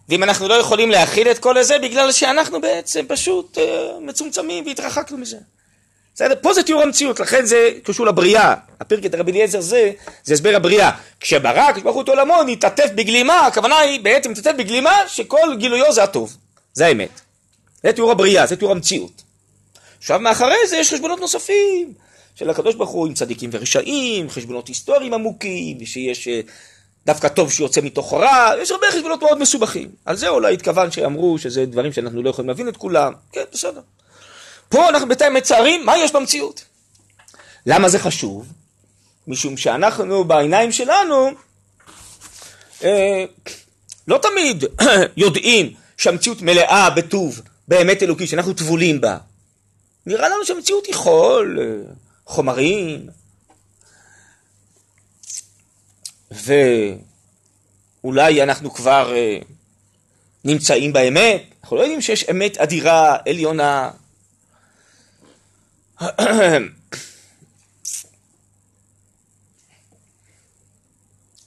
ואם 0.09 0.23
אנחנו 0.23 0.49
לא 0.49 0.55
יכולים 0.55 0.90
להכיל 0.90 1.31
את 1.31 1.38
כל 1.38 1.59
הזה, 1.59 1.79
בגלל 1.79 2.12
שאנחנו 2.12 2.61
בעצם 2.61 3.05
פשוט 3.09 3.59
אה, 3.59 4.01
מצומצמים 4.01 4.66
והתרחקנו 4.66 5.19
מזה. 5.19 5.38
בסדר? 6.14 6.35
פה 6.42 6.55
זה 6.55 6.62
תיאור 6.62 6.83
המציאות, 6.83 7.20
לכן 7.20 7.44
זה 7.44 7.70
קשור 7.85 8.07
לבריאה. 8.07 8.55
הפרק 8.81 9.07
את 9.07 9.14
רבי 9.14 9.33
אליעזר 9.33 9.61
זה, 9.61 9.92
זה 10.25 10.35
הסבר 10.35 10.57
הבריאה. 10.57 10.90
כשברא 11.20 11.61
הקדוש 11.61 11.96
את 12.01 12.09
עולמו, 12.09 12.42
נתעטף 12.46 12.90
בגלימה, 12.94 13.46
הכוונה 13.46 13.79
היא 13.79 14.01
בעצם 14.01 14.31
נתעטף 14.31 14.53
בגלימה 14.59 14.99
שכל 15.09 15.57
גילויו 15.57 15.92
זה 15.92 16.03
הטוב. 16.03 16.37
זה 16.73 16.87
האמת. 16.87 17.20
זה 17.83 17.92
תיאור 17.92 18.11
הבריאה, 18.11 18.46
זה 18.46 18.57
תיאור 18.57 18.73
המציאות. 18.73 19.23
עכשיו 19.99 20.20
מאחורי 20.20 20.66
זה 20.68 20.77
יש 20.77 20.94
חשבונות 20.94 21.20
נוספים, 21.20 21.92
של 22.35 22.51
הקדוש 22.51 22.75
ברוך 22.75 22.90
הוא 22.90 23.07
עם 23.07 23.14
צדיקים 23.14 23.51
ורשעים, 23.53 24.31
חשבונות 24.31 24.68
היסטוריים 24.68 25.14
עמוקים, 25.14 25.79
ושיש 25.81 26.29
אה, 26.29 26.40
דווקא 27.07 27.29
טוב 27.29 27.53
שיוצא 27.53 27.81
מתוך 27.81 28.14
רע, 28.14 28.53
יש 28.62 28.70
הרבה 28.70 28.87
חשבונות 28.92 29.23
מאוד 29.23 29.38
מסובכים. 29.38 29.88
על 30.05 30.16
זה 30.16 30.29
אולי 30.29 30.55
התכוון 30.55 30.90
שאמרו 30.90 31.38
שזה 31.38 31.66
דברים 31.66 31.92
שאנחנו 31.92 32.23
לא 32.23 32.31
יכולים 32.31 32.49
להבין 32.49 32.68
את 32.68 32.77
כולם, 32.77 33.12
כן, 33.33 33.44
בסדר. 33.53 33.81
פה 34.70 34.88
אנחנו 34.88 35.09
בינתיים 35.09 35.35
מצערים 35.35 35.87
מה 35.87 35.98
יש 35.98 36.12
במציאות. 36.12 36.64
למה 37.66 37.88
זה 37.88 37.98
חשוב? 37.98 38.52
משום 39.26 39.56
שאנחנו 39.56 40.24
בעיניים 40.24 40.72
שלנו 40.72 41.30
אה, 42.85 43.24
לא 44.09 44.18
תמיד 44.22 44.64
יודעים 45.16 45.74
שהמציאות 45.96 46.42
מלאה 46.42 46.90
בטוב, 46.90 47.40
באמת 47.68 48.02
אלוקי, 48.02 48.26
שאנחנו 48.26 48.52
טבולים 48.52 49.00
בה. 49.00 49.18
נראה 50.06 50.28
לנו 50.28 50.44
שהמציאות 50.44 50.87
היא 50.87 50.94
חול, 50.94 51.59
אה, 51.61 51.64
חומרים, 52.24 53.06
ואולי 58.02 58.42
אנחנו 58.42 58.74
כבר 58.74 59.12
אה, 59.16 59.38
נמצאים 60.44 60.92
באמת, 60.92 61.42
אנחנו 61.62 61.76
לא 61.76 61.83
יודעים 61.83 62.00
שיש 62.00 62.24
אמת 62.30 62.59
אדירה, 62.59 63.16
עליונה. 63.28 63.90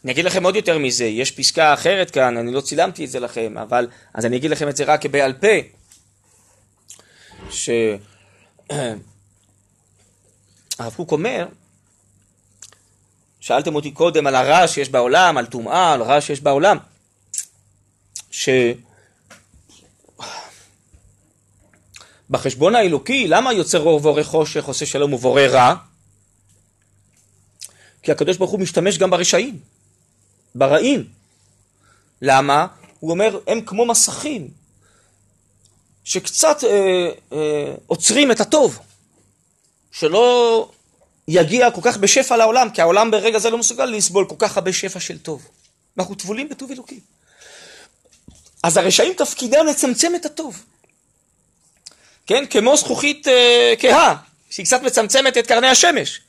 אני 0.04 0.12
אגיד 0.12 0.26
לכם 0.26 0.44
עוד 0.44 0.56
יותר 0.56 0.78
מזה, 0.78 1.06
יש 1.06 1.32
פסקה 1.32 1.74
אחרת 1.74 2.12
כאן, 2.12 2.38
אני 2.38 2.52
לא 2.52 2.62
צילמתי 2.62 3.06
את 3.06 3.10
זה 3.10 3.20
לכם, 3.20 3.58
אבל 3.58 3.88
אז 4.14 4.26
אני 4.26 4.38
אגיד 4.38 4.52
לכם 4.52 4.70
את 4.70 4.76
זה 4.76 4.84
רק 4.84 5.06
בעל 5.06 5.34
פה, 5.34 5.48
שהרב 7.50 8.00
קוק 10.96 11.12
אומר, 11.12 11.48
שאלתם 13.40 13.76
אותי 13.76 13.92
קודם 13.92 14.28
על 14.28 14.36
הרע 14.36 14.68
שיש 14.68 14.90
בעולם, 14.90 15.38
על 15.38 15.46
טומאה, 15.46 15.94
על 15.94 16.02
רע 16.02 16.22
שיש 16.22 16.42
בעולם, 16.42 16.78
ש... 18.32 18.50
בחשבון 22.34 22.76
האלוקי, 22.76 23.28
למה 23.28 23.54
יוצר 23.54 23.80
אור 23.80 23.96
ובורא 23.96 24.24
חושך, 24.24 24.66
עושה 24.66 24.86
שלום 24.86 25.14
ובורא 25.14 25.42
רע? 25.42 25.76
כי 28.04 28.12
הקדוש 28.12 28.38
ברוך 28.38 28.52
הוא 28.52 28.60
משתמש 28.60 28.98
גם 28.98 29.10
ברשעים. 29.10 29.60
ברעים. 30.56 31.06
למה? 32.22 32.68
הוא 33.00 33.12
אומר, 33.12 33.40
הם 33.48 33.62
כמו 33.62 33.86
מסכים, 33.86 34.48
שקצת 36.04 36.64
אה, 36.64 37.10
אה, 37.32 37.74
עוצרים 37.88 38.32
את 38.32 38.40
הטוב, 38.40 38.80
שלא 39.92 40.70
יגיע 41.28 41.72
כל 41.72 41.82
כך 41.84 41.98
בשפע 41.98 42.38
לעולם, 42.38 42.70
כי 42.70 42.82
העולם 42.82 43.12
ברגע 43.12 43.40
זה 43.40 43.50
לא 43.50 43.58
מסוגל 43.58 43.86
לסבול 43.86 44.26
כל 44.30 44.36
כך 44.40 44.58
הרבה 44.58 44.74
שפע 44.74 45.00
של 45.00 45.20
טוב. 45.20 45.48
אנחנו 45.98 46.16
טבולים 46.16 46.50
בטוב 46.50 46.72
אלוקי. 46.72 47.00
אז 48.64 48.78
הרשעים 48.78 49.14
תפקידם 49.14 49.66
לצמצם 49.70 50.16
את 50.16 50.26
הטוב. 50.26 50.64
כן, 52.28 52.46
כמו 52.50 52.78
זכוכית 52.78 53.28
אה, 53.28 53.74
כהה, 53.80 54.16
שהיא 54.50 54.66
קצת 54.66 54.82
מצמצמת 54.82 55.38
את 55.38 55.48
קרני 55.48 55.68
השמש. 55.68 56.22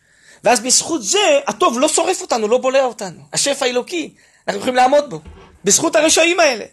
ואז 0.45 0.61
בזכות 0.61 1.03
זה, 1.03 1.39
הטוב 1.47 1.79
לא 1.79 1.89
שורף 1.89 2.23
אותנו, 2.23 2.49
לא 2.49 2.59
בולע 2.59 2.85
אותנו. 2.85 3.21
השפע 3.33 3.67
האלוקי, 3.67 4.15
אנחנו 4.49 4.59
יכולים 4.59 4.77
לעמוד 4.77 5.11
בו. 5.11 5.21
בזכות 5.65 5.97
הרשעים 5.97 6.41
האלה. 6.41 6.65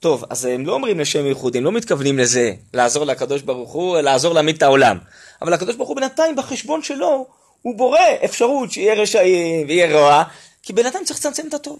טוב, 0.00 0.24
אז 0.30 0.44
הם 0.44 0.66
לא 0.66 0.72
אומרים 0.72 1.00
לשם 1.00 1.26
ייחוד, 1.26 1.56
הם 1.56 1.64
לא 1.64 1.72
מתכוונים 1.72 2.18
לזה, 2.18 2.52
לעזור 2.74 3.04
לקדוש 3.04 3.42
ברוך 3.42 3.72
הוא, 3.72 3.98
לעזור 3.98 4.34
להעמיד 4.34 4.56
את 4.56 4.62
העולם. 4.62 4.98
אבל 5.42 5.52
הקדוש 5.52 5.76
ברוך 5.76 5.88
הוא 5.88 5.96
בינתיים 5.96 6.36
בחשבון 6.36 6.82
שלו, 6.82 7.26
הוא 7.62 7.76
בורא 7.76 8.00
אפשרות 8.24 8.72
שיהיה 8.72 8.94
רשעים 8.94 9.66
ויהיה 9.66 9.98
רוע, 9.98 10.22
כי 10.62 10.72
אדם 10.72 11.04
צריך 11.04 11.18
לצמצם 11.18 11.48
את 11.48 11.54
הטוב. 11.54 11.78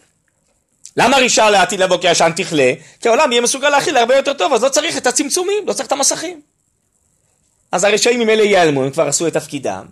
למה 0.97 1.17
רישה 1.17 1.51
לעתיד 1.51 1.81
לבוא 1.81 1.99
כי 2.01 2.09
עשן 2.09 2.33
תכלה? 2.37 2.73
כי 3.01 3.09
העולם 3.09 3.33
יהיה 3.33 3.43
מסוגל 3.43 3.69
להכיל 3.69 3.97
הרבה 3.97 4.17
יותר 4.17 4.33
טוב, 4.33 4.53
אז 4.53 4.63
לא 4.63 4.69
צריך 4.69 4.97
את 4.97 5.07
הצמצומים, 5.07 5.67
לא 5.67 5.73
צריך 5.73 5.87
את 5.87 5.93
המסכים. 5.93 6.41
אז 7.73 7.85
הרשעים 7.85 8.21
ממילא 8.21 8.43
ייעלמו, 8.43 8.85
הם 8.85 8.91
כבר 8.91 9.09
עשו 9.09 9.27
את 9.27 9.33
תפקידם, 9.33 9.87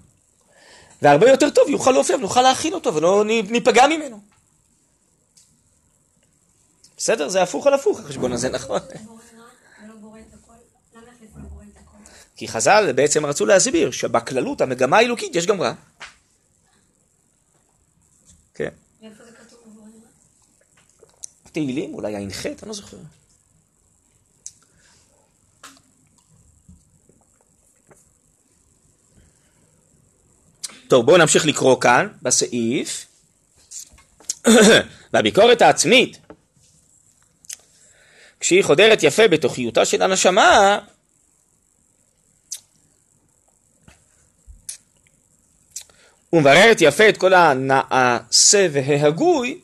והרבה 1.03 1.31
יותר 1.31 1.51
טוב 1.51 1.69
יוכל 1.69 1.91
להופיע 1.91 2.17
ונוכל 2.17 2.43
להכיל 2.43 2.75
אותו 2.75 2.95
ולא 2.95 3.25
ניפגע 3.25 3.87
ממנו. 3.87 4.21
בסדר? 6.97 7.29
זה 7.29 7.43
הפוך 7.43 7.67
על 7.67 7.75
הפוך 7.75 8.01
החשבון 8.01 8.33
הזה, 8.33 8.49
נכון? 8.49 8.81
כי 12.37 12.49
חז"ל 12.49 12.93
בעצם 12.93 13.27
רצו 13.27 13.47
להסביר 13.47 13.91
שבכללות, 13.91 14.61
המגמה 14.61 14.97
האלוקית, 14.97 15.37
יש 15.37 15.47
גם 15.47 15.63
רע. 15.63 15.73
תהילים, 21.53 21.95
אולי 21.95 22.17
ע"ח, 22.17 22.47
אני 22.47 22.55
לא 22.67 22.73
זוכר. 22.73 22.97
טוב, 30.89 31.07
בואו 31.07 31.17
נמשיך 31.17 31.47
לקרוא 31.47 31.81
כאן, 31.81 32.09
בסעיף. 32.23 33.07
והביקורת 35.13 35.63
העצמית, 35.63 36.19
כשהיא 38.41 38.65
חודרת 38.65 39.03
יפה 39.03 39.29
בתוכיותה 39.29 39.85
של 39.85 40.03
הנשמה, 40.03 40.79
ומבררת 46.33 46.77
יפה 46.81 47.09
את 47.09 47.17
כל 47.17 47.35
הנעשה 47.35 48.67
וההגוי, 48.73 49.61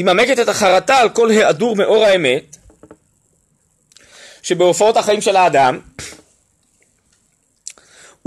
היא 0.00 0.06
ממקת 0.06 0.38
את 0.38 0.48
החרטה 0.48 0.96
על 0.96 1.08
כל 1.08 1.30
היעדור 1.30 1.76
מאור 1.76 2.04
האמת, 2.04 2.56
שבהופעות 4.42 4.96
החיים 4.96 5.20
של 5.20 5.36
האדם, 5.36 5.80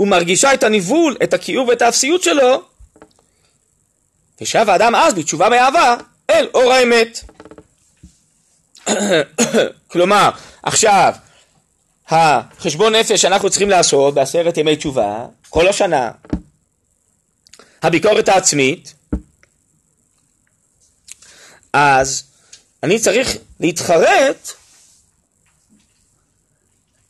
ומרגישה 0.00 0.54
את 0.54 0.62
הניבול, 0.62 1.16
את 1.22 1.34
הכיעור 1.34 1.68
ואת 1.68 1.82
האפסיות 1.82 2.22
שלו, 2.22 2.62
ושב 4.40 4.64
האדם 4.68 4.94
אז 4.94 5.14
בתשובה 5.14 5.48
מאהבה 5.48 5.96
אל 6.30 6.48
אור 6.54 6.72
האמת. 6.72 7.20
כלומר, 9.92 10.30
עכשיו, 10.62 11.14
החשבון 12.08 12.94
נפש 12.94 13.22
שאנחנו 13.22 13.50
צריכים 13.50 13.70
לעשות 13.70 14.14
בעשרת 14.14 14.56
ימי 14.56 14.76
תשובה, 14.76 15.26
כל 15.50 15.68
השנה, 15.68 16.10
הביקורת 17.82 18.28
העצמית, 18.28 18.94
אז 21.74 22.22
אני 22.82 22.98
צריך 22.98 23.36
להתחרט 23.60 24.50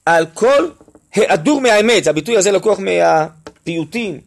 על 0.07 0.27
כל 0.35 0.71
היעדור 1.15 1.61
מהאמת, 1.61 2.07
הביטוי 2.07 2.37
הזה 2.37 2.51
לקוח 2.53 2.79
מהפיוטים 2.79 4.21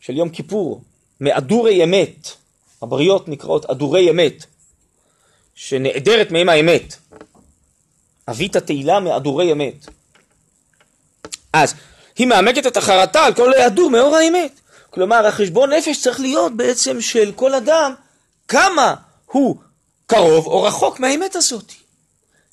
של 0.00 0.16
יום 0.16 0.28
כיפור, 0.28 0.82
מהדורי 1.20 1.84
אמת, 1.84 2.28
הבריות 2.82 3.28
נקראות 3.28 3.64
אדורי 3.64 4.10
אמת, 4.10 4.44
שנעדרת 5.54 6.30
מהם 6.30 6.48
האמת. 6.48 6.96
אבית 8.28 8.56
התהילה 8.56 9.00
מהדורי 9.00 9.52
אמת. 9.52 9.86
אז 11.52 11.74
היא 12.16 12.26
מעמקת 12.26 12.66
את 12.66 12.76
החרטה 12.76 13.24
על 13.24 13.34
כל 13.34 13.54
היהדור 13.54 13.90
מאור 13.90 14.16
האמת. 14.16 14.60
כלומר, 14.90 15.26
החשבון 15.26 15.72
נפש 15.72 16.02
צריך 16.02 16.20
להיות 16.20 16.56
בעצם 16.56 17.00
של 17.00 17.32
כל 17.36 17.54
אדם, 17.54 17.94
כמה 18.48 18.94
הוא 19.26 19.56
קרוב 20.06 20.46
או 20.46 20.62
רחוק 20.62 21.00
מהאמת 21.00 21.36
הזאת. 21.36 21.72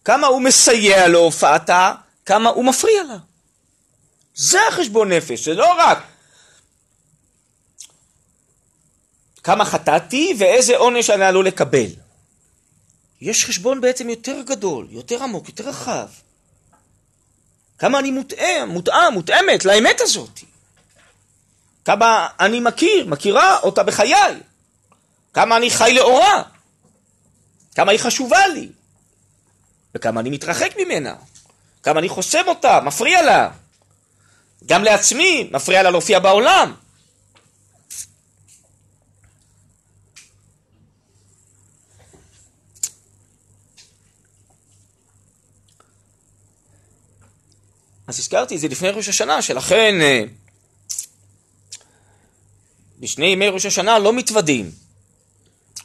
כמה 0.05 0.27
הוא 0.27 0.41
מסייע 0.41 1.07
להופעתה, 1.07 1.93
כמה 2.25 2.49
הוא 2.49 2.65
מפריע 2.65 3.03
לה. 3.03 3.17
זה 4.35 4.59
החשבון 4.67 5.11
נפש, 5.11 5.45
זה 5.45 5.53
לא 5.53 5.73
רק 5.77 5.97
כמה 9.43 9.65
חטאתי 9.65 10.33
ואיזה 10.37 10.77
עונש 10.77 11.09
אני 11.09 11.23
עלול 11.23 11.47
לקבל. 11.47 11.89
יש 13.21 13.45
חשבון 13.45 13.81
בעצם 13.81 14.09
יותר 14.09 14.41
גדול, 14.45 14.87
יותר 14.89 15.23
עמוק, 15.23 15.49
יותר 15.49 15.69
רחב. 15.69 16.07
כמה 17.77 17.99
אני 17.99 18.11
מותאם, 18.11 18.69
מותאם, 18.69 19.13
מותאמת 19.13 19.65
לאמת 19.65 20.01
הזאת. 20.01 20.39
כמה 21.85 22.27
אני 22.39 22.59
מכיר, 22.59 23.05
מכירה 23.05 23.59
אותה 23.59 23.83
בחיי. 23.83 24.39
כמה 25.33 25.57
אני 25.57 25.69
חי 25.69 25.93
לאורה. 25.95 26.43
כמה 27.75 27.91
היא 27.91 27.99
חשובה 27.99 28.47
לי. 28.47 28.69
וכמה 29.95 30.19
אני 30.19 30.29
מתרחק 30.29 30.71
ממנה. 30.77 31.15
כמה 31.83 31.99
אני 31.99 32.09
חוסם 32.09 32.43
אותה, 32.47 32.79
מפריע 32.81 33.21
לה. 33.21 33.51
גם 34.65 34.83
לעצמי, 34.83 35.49
מפריע 35.51 35.83
לה 35.83 35.91
להופיע 35.91 36.19
בעולם. 36.19 36.73
אז 48.07 48.19
הזכרתי 48.19 48.55
את 48.55 48.59
זה 48.59 48.67
לפני 48.67 48.89
ראש 48.89 49.09
השנה, 49.09 49.41
שלכן 49.41 49.95
אה, 50.01 50.23
בשני 52.99 53.25
ימי 53.25 53.47
ראש 53.47 53.65
השנה 53.65 53.99
לא 53.99 54.13
מתוודים. 54.13 54.71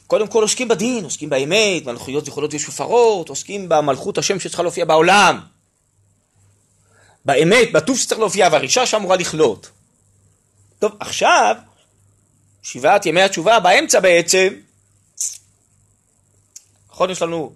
קודם 0.07 0.27
כל 0.27 0.41
עוסקים 0.41 0.67
בדין, 0.67 1.03
עוסקים 1.03 1.29
באמת, 1.29 1.85
מלכויות 1.85 2.25
זיכרונות 2.25 2.53
ושופרות, 2.53 3.29
עוסקים 3.29 3.69
במלכות 3.69 4.17
השם 4.17 4.39
שצריכה 4.39 4.63
להופיע 4.63 4.85
בעולם. 4.85 5.39
באמת, 7.25 7.71
בטוב 7.71 7.97
שצריך 7.97 8.19
להופיע, 8.19 8.49
והרישה 8.51 8.85
שאמורה 8.85 9.15
לכלות. 9.15 9.69
טוב, 10.79 10.91
עכשיו, 10.99 11.55
שבעת 12.63 13.05
ימי 13.05 13.21
התשובה, 13.21 13.59
באמצע 13.59 13.99
בעצם, 13.99 14.53
נכון, 16.91 17.09
יש 17.09 17.21
לנו 17.21 17.53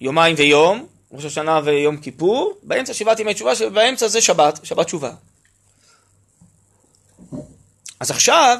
יומיים 0.00 0.34
ויום, 0.38 0.86
ראש 1.12 1.24
השנה 1.24 1.60
ויום 1.64 1.96
כיפור, 1.96 2.54
באמצע 2.62 2.94
שבעת 2.94 3.20
ימי 3.20 3.34
תשובה, 3.34 3.56
שבאמצע 3.56 4.08
זה 4.08 4.20
שבת, 4.20 4.60
שבת 4.62 4.86
תשובה. 4.86 5.12
אז 8.00 8.10
עכשיו, 8.10 8.58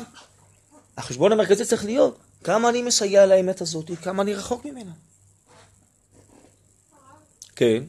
החשבון 0.96 1.32
המרכזי 1.32 1.64
צריך 1.64 1.84
להיות 1.84 2.18
כמה 2.44 2.68
אני 2.68 2.82
מסייע 2.82 3.26
לאמת 3.26 3.60
הזאת, 3.60 3.90
כמה 4.02 4.22
אני 4.22 4.34
רחוק 4.34 4.64
ממנה. 4.64 4.92
כן. 7.56 7.84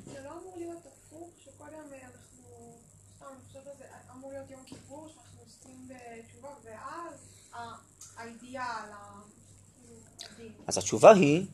אז 10.67 10.77
התשובה 10.77 11.11
היא, 11.11 11.45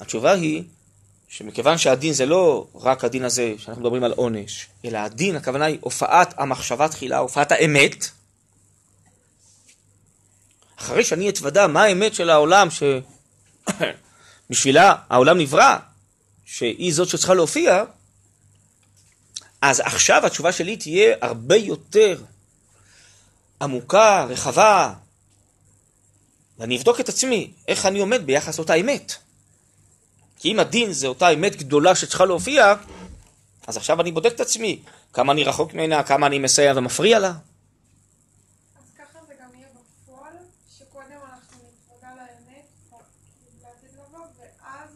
התשובה 0.00 0.32
היא 0.32 0.64
שמכיוון 1.28 1.78
שהדין 1.78 2.12
זה 2.12 2.26
לא 2.26 2.66
רק 2.74 3.04
הדין 3.04 3.24
הזה 3.24 3.54
שאנחנו 3.58 3.82
מדברים 3.82 4.04
על 4.04 4.12
עונש, 4.12 4.66
אלא 4.84 4.98
הדין, 4.98 5.36
הכוונה 5.36 5.64
היא 5.64 5.78
הופעת 5.80 6.34
המחשבה 6.38 6.88
תחילה, 6.88 7.18
הופעת 7.18 7.52
האמת. 7.52 8.19
אחרי 10.80 11.04
שאני 11.04 11.28
אתוודע 11.28 11.66
מה 11.66 11.82
האמת 11.82 12.14
של 12.14 12.30
העולם 12.30 12.68
שבשבילה 14.50 14.94
העולם 15.10 15.38
נברא, 15.38 15.76
שהיא 16.44 16.94
זאת 16.94 17.08
שצריכה 17.08 17.34
להופיע, 17.34 17.84
אז 19.62 19.80
עכשיו 19.80 20.26
התשובה 20.26 20.52
שלי 20.52 20.76
תהיה 20.76 21.16
הרבה 21.20 21.56
יותר 21.56 22.22
עמוקה, 23.62 24.24
רחבה, 24.28 24.92
ואני 26.58 26.76
אבדוק 26.76 27.00
את 27.00 27.08
עצמי, 27.08 27.52
איך 27.68 27.86
אני 27.86 27.98
עומד 27.98 28.26
ביחס 28.26 28.58
לאותה 28.58 28.74
אמת. 28.74 29.12
כי 30.38 30.52
אם 30.52 30.60
הדין 30.60 30.92
זה 30.92 31.06
אותה 31.06 31.30
אמת 31.30 31.56
גדולה 31.56 31.94
שצריכה 31.94 32.24
להופיע, 32.24 32.74
אז 33.66 33.76
עכשיו 33.76 34.00
אני 34.00 34.12
בודק 34.12 34.32
את 34.34 34.40
עצמי, 34.40 34.82
כמה 35.12 35.32
אני 35.32 35.44
רחוק 35.44 35.74
ממנה, 35.74 36.02
כמה 36.02 36.26
אני 36.26 36.38
מסייע 36.38 36.72
ומפריע 36.76 37.18
לה. 37.18 37.28
אז 37.28 37.34
ככה 38.98 39.18
זה 39.28 39.34
גם 39.42 39.48
יהיה 39.54 39.66
בפועל, 39.74 40.32
שקודם 40.78 41.20
אנחנו 41.32 41.58
נתוודע 41.58 42.08
לאמת, 42.16 42.66
או 42.92 42.98
כאילו 42.98 43.62
לעתיד 43.62 43.90
לבוא, 43.98 44.26
ואז 44.38 44.90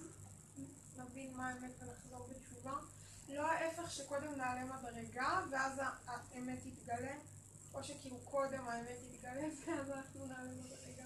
נבין 0.98 1.30
מה 1.36 1.48
האמת 1.48 1.70
ונחזור 1.82 2.28
בתשובה. 2.30 2.72
לא 3.28 3.42
ההפך 3.42 3.92
שקודם 3.92 4.34
נעלה 4.36 4.60
מדרגה, 4.64 5.40
ואז 5.52 5.78
ה- 5.78 6.10
האמת 6.34 6.58
תתגלה, 6.58 7.14
או 7.74 7.84
שכאילו 7.84 8.16
קודם 8.24 8.68
האמת 8.68 8.98
תתגלה, 9.12 9.46
ואז 9.66 9.90
אנחנו 9.90 10.26
נעלה 10.26 10.50
מדרגה. 10.50 11.04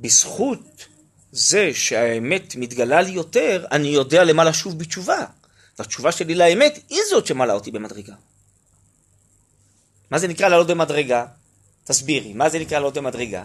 בזכות 0.00 0.86
זה 1.32 1.74
שהאמת 1.74 2.56
מתגלה 2.56 3.02
לי 3.02 3.10
יותר, 3.10 3.66
אני 3.72 3.88
יודע 3.88 4.24
למה 4.24 4.44
לשוב 4.44 4.78
בתשובה. 4.78 5.24
והתשובה 5.78 6.12
שלי 6.12 6.34
לאמת 6.34 6.78
היא 6.88 7.00
זאת 7.10 7.26
שמעלה 7.26 7.52
אותי 7.52 7.70
במדרגה. 7.70 8.14
מה 10.10 10.18
זה 10.18 10.28
נקרא 10.28 10.48
לעלות 10.48 10.66
במדרגה? 10.66 11.26
תסבירי, 11.84 12.32
מה 12.32 12.48
זה 12.48 12.58
נקרא 12.58 12.78
לעלות 12.78 12.94
במדרגה? 12.94 13.44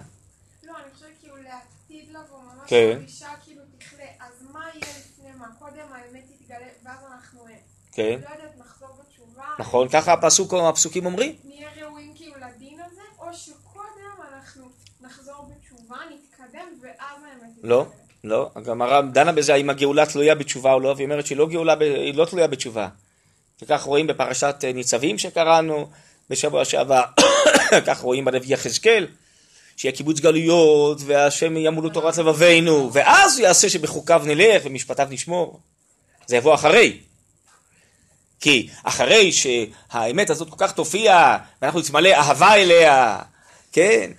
לא, 0.64 0.74
אני 0.76 0.93
חושבת 0.93 1.10
כאילו 1.22 1.36
לעתיד 1.38 2.10
לבוא, 2.10 2.38
ממש 2.41 2.70
כן. 2.70 2.93
מרגישה 2.97 3.30
כאילו 3.43 3.62
תכלה, 3.78 4.06
אז 4.20 4.34
מה 4.51 4.60
יהיה 4.60 4.93
לפני 4.99 5.32
מה? 5.39 5.47
קודם 5.60 5.93
האמת 5.93 6.24
תתגלה, 6.39 6.68
ואז 6.84 6.97
אנחנו, 7.14 7.45
כן, 7.91 8.20
לא 8.22 8.30
יודעת, 8.36 8.58
נחזור 8.58 8.89
בתשובה. 8.99 9.43
נכון, 9.60 9.89
ככה 9.89 10.14
הפסוק, 10.14 10.54
הפסוקים 10.54 11.06
אומרים. 11.06 11.36
נהיה 11.43 11.70
ראויים 11.86 12.14
כאילו 12.16 12.36
לדין 12.38 12.80
הזה, 12.86 13.01
או 13.20 13.34
שקודם 13.34 14.34
אנחנו 14.34 14.70
נחזור 15.01 15.49
בתשובה, 15.49 15.97
נתקדם, 16.14 16.68
ואז 16.82 17.18
האמת 17.24 17.51
תתגלה. 17.51 17.53
לא, 17.64 17.86
לא, 18.24 18.49
הגמרא 18.55 19.01
דנה 19.01 19.32
בזה 19.32 19.53
האם 19.53 19.70
הגאולה 19.70 20.05
תלויה 20.05 20.36
בתשובה 20.36 20.74
או 20.74 20.80
לא, 20.80 20.93
והיא 20.97 21.05
אומרת 21.05 21.26
שהיא 21.26 21.38
לא, 21.38 21.47
גאולה, 21.47 21.76
היא 21.80 22.16
לא 22.16 22.26
תלויה 22.26 22.47
בתשובה. 22.47 22.88
וכך 23.61 23.82
רואים 23.82 24.07
בפרשת 24.07 24.55
ניצבים 24.74 25.18
שקראנו 25.18 25.88
בשבוע 26.30 26.66
שעבר, 26.66 27.03
כך 27.88 27.99
רואים 27.99 28.26
בנביא 28.26 28.53
יחזקאל, 28.53 29.07
שיהיה 29.78 29.95
קיבוץ 29.95 30.20
גלויות, 30.20 31.01
והשם 31.05 31.57
ימולו 31.57 31.89
תורת 31.89 32.18
לבבינו, 32.18 32.89
ואז 32.93 33.38
הוא 33.38 33.47
יעשה 33.47 33.70
שבחוקיו 33.70 34.22
נלך 34.26 34.61
ומשפטיו 34.66 35.07
נשמור. 35.09 35.59
זה 36.28 36.36
יבוא 36.36 36.53
אחרי. 36.53 36.97
כי 38.39 38.70
אחרי 38.84 39.32
שהאמת 39.32 40.30
הזאת 40.30 40.49
כל 40.49 40.55
כך 40.59 40.72
תופיע, 40.72 41.38
ואנחנו 41.61 41.80
נתמלא 41.80 42.09
אהבה 42.09 42.53
אליה, 42.53 43.20
כן, 43.72 44.11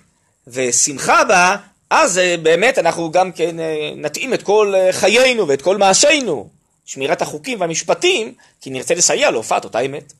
ושמחה 0.47 1.23
בה, 1.23 1.55
אז 1.89 2.17
אה, 2.17 2.35
באמת 2.43 2.77
אנחנו 2.77 3.11
גם 3.11 3.31
כן 3.31 3.59
אה, 3.59 3.93
נתאים 3.95 4.33
את 4.33 4.43
כל 4.43 4.73
אה, 4.75 4.93
חיינו 4.93 5.47
ואת 5.47 5.61
כל 5.61 5.77
מעשינו, 5.77 6.49
שמירת 6.85 7.21
החוקים 7.21 7.61
והמשפטים, 7.61 8.33
כי 8.61 8.69
נרצה 8.69 8.95
לסייע 8.95 9.31
להופעת 9.31 9.63
אותה 9.63 9.79
אמת. 9.79 10.13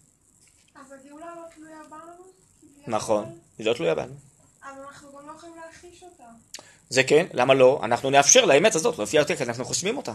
אז 0.75 0.81
הגאולה 0.91 1.25
לא 1.25 1.41
תלויה 1.55 1.77
בנו? 1.89 2.23
נכון, 2.87 3.25
היא 3.57 3.65
לא 3.65 3.73
תלויה 3.73 3.95
בנו. 3.95 4.13
אז 4.63 4.75
אנחנו 4.87 5.07
גם 5.11 5.27
לא 5.27 5.31
יכולים 5.37 5.55
להכחיש 5.55 6.03
אותה. 6.03 6.23
זה 6.89 7.03
כן, 7.03 7.25
למה 7.33 7.53
לא? 7.53 7.79
אנחנו 7.83 8.09
נאפשר 8.09 8.45
לאמת 8.45 8.75
הזאת 8.75 8.97
להופיע 8.97 9.19
יותר, 9.19 9.35
כי 9.35 9.43
אנחנו 9.43 9.65
חוסמים 9.65 9.97
אותה. 9.97 10.13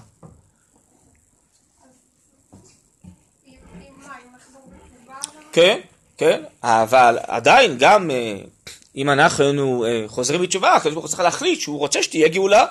כן, 5.53 5.81
כן, 6.17 6.43
אבל 6.63 7.19
עדיין 7.23 7.77
גם 7.79 8.11
אה, 8.11 8.37
אם 8.97 9.11
אנחנו 9.11 9.85
אה, 9.85 10.05
חוזרים 10.07 10.43
בתשובה, 10.43 10.75
הקדוש 10.75 10.93
ברוך 10.95 11.05
הוא 11.05 11.11
צריך 11.11 11.21
להחליט 11.21 11.61
שהוא 11.61 11.79
רוצה 11.79 12.03
שתהיה 12.03 12.29
גאולה. 12.29 12.67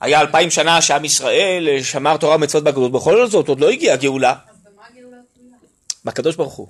היה 0.00 0.20
אלפיים 0.20 0.50
שנה 0.50 0.82
שעם 0.82 1.04
ישראל 1.04 1.68
אה, 1.68 1.84
שמר 1.84 2.16
תורה 2.16 2.36
ומצוות 2.36 2.64
בגלות, 2.64 2.92
בכל 2.92 3.28
זאת 3.28 3.48
עוד 3.48 3.60
לא 3.60 3.70
הגיעה 3.70 3.96
גאולה. 3.96 4.30
אז 4.30 4.56
במה 4.72 4.82
הגאולה 4.90 5.16
תלויה? 5.34 5.56
בקדוש 6.04 6.36
ברוך 6.36 6.54
הוא. 6.54 6.68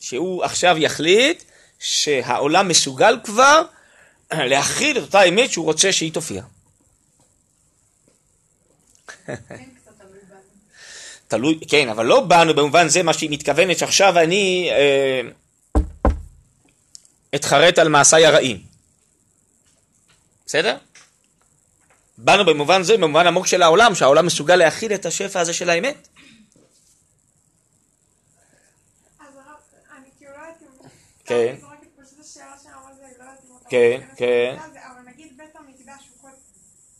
שהוא 0.00 0.44
עכשיו 0.44 0.76
יחליט 0.78 1.42
שהעולם 1.78 2.68
מסוגל 2.68 3.18
כבר 3.24 3.62
להכיל 4.32 4.98
את 4.98 5.02
אותה 5.02 5.22
אמת 5.22 5.50
שהוא 5.50 5.64
רוצה 5.64 5.92
שהיא 5.92 6.12
תופיע. 6.12 6.42
כן. 9.26 9.34
תלוי, 11.28 11.58
כן, 11.68 11.88
אבל 11.88 12.06
לא 12.06 12.20
באנו 12.20 12.54
במובן 12.54 12.88
זה 12.88 13.02
מה 13.02 13.12
שהיא 13.12 13.30
מתכוונת 13.30 13.78
שעכשיו 13.78 14.18
אני 14.18 14.68
אה, 14.70 15.20
אתחרט 17.34 17.78
על 17.78 17.88
מעשיי 17.88 18.26
הרעים. 18.26 18.62
בסדר? 20.46 20.76
באנו 22.18 22.44
במובן 22.44 22.82
זה, 22.82 22.96
במובן 22.96 23.26
עמוק 23.26 23.46
של 23.46 23.62
העולם, 23.62 23.94
שהעולם 23.94 24.26
מסוגל 24.26 24.56
להכיל 24.56 24.94
את 24.94 25.06
השפע 25.06 25.40
הזה 25.40 25.52
של 25.52 25.70
האמת. 25.70 26.08
כאילו 30.16 30.32
לא. 30.32 30.88
כן. 31.24 31.54
לא. 31.62 31.68
כן, 33.68 34.00
כן. 34.16 34.54
להיכנס 34.56 34.70
לזה, 34.70 34.78
אבל 34.86 35.10
נגיד 35.12 35.32
בית 35.36 35.56
המקדש 35.56 36.08
הוא 36.08 36.22
כל... 36.22 36.28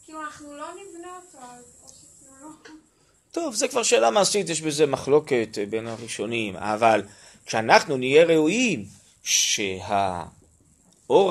כאילו 0.05 0.23
אנחנו 0.23 0.57
לא 0.57 0.67
נבנה 0.73 1.09
אותו, 1.17 1.39
אז 1.39 1.65
או 1.83 1.89
שכאילו 1.89 2.33
לא... 2.43 2.49
טוב, 3.33 3.55
זה 3.55 3.69
כבר 3.69 3.83
שאלה 3.83 4.11
מעשית, 4.11 4.49
יש 4.49 4.61
בזה 4.61 4.87
מחלוקת 4.87 5.59
אה, 5.59 5.67
בין 5.67 5.87
הראשונים, 5.87 6.57
אבל 6.57 7.03
כשאנחנו 7.47 7.97
נהיה 7.97 8.25
ראויים 8.25 9.02
שהאור 9.23 10.05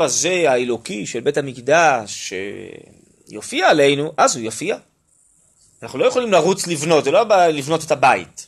הזה 0.03 0.43
האלוקי 0.51 1.05
של 1.05 1.19
בית 1.19 1.37
המקדש 1.37 2.33
אה, 2.33 2.37
יופיע 3.27 3.69
עלינו, 3.69 4.13
אז 4.17 4.35
הוא 4.35 4.43
יופיע. 4.45 4.77
אנחנו 5.83 5.99
לא 5.99 6.05
יכולים 6.05 6.31
לרוץ 6.31 6.67
לבנות, 6.67 7.03
זה 7.03 7.11
לא 7.11 7.23
בא 7.23 7.47
לבנות 7.47 7.83
את 7.83 7.91
הבית. 7.91 8.47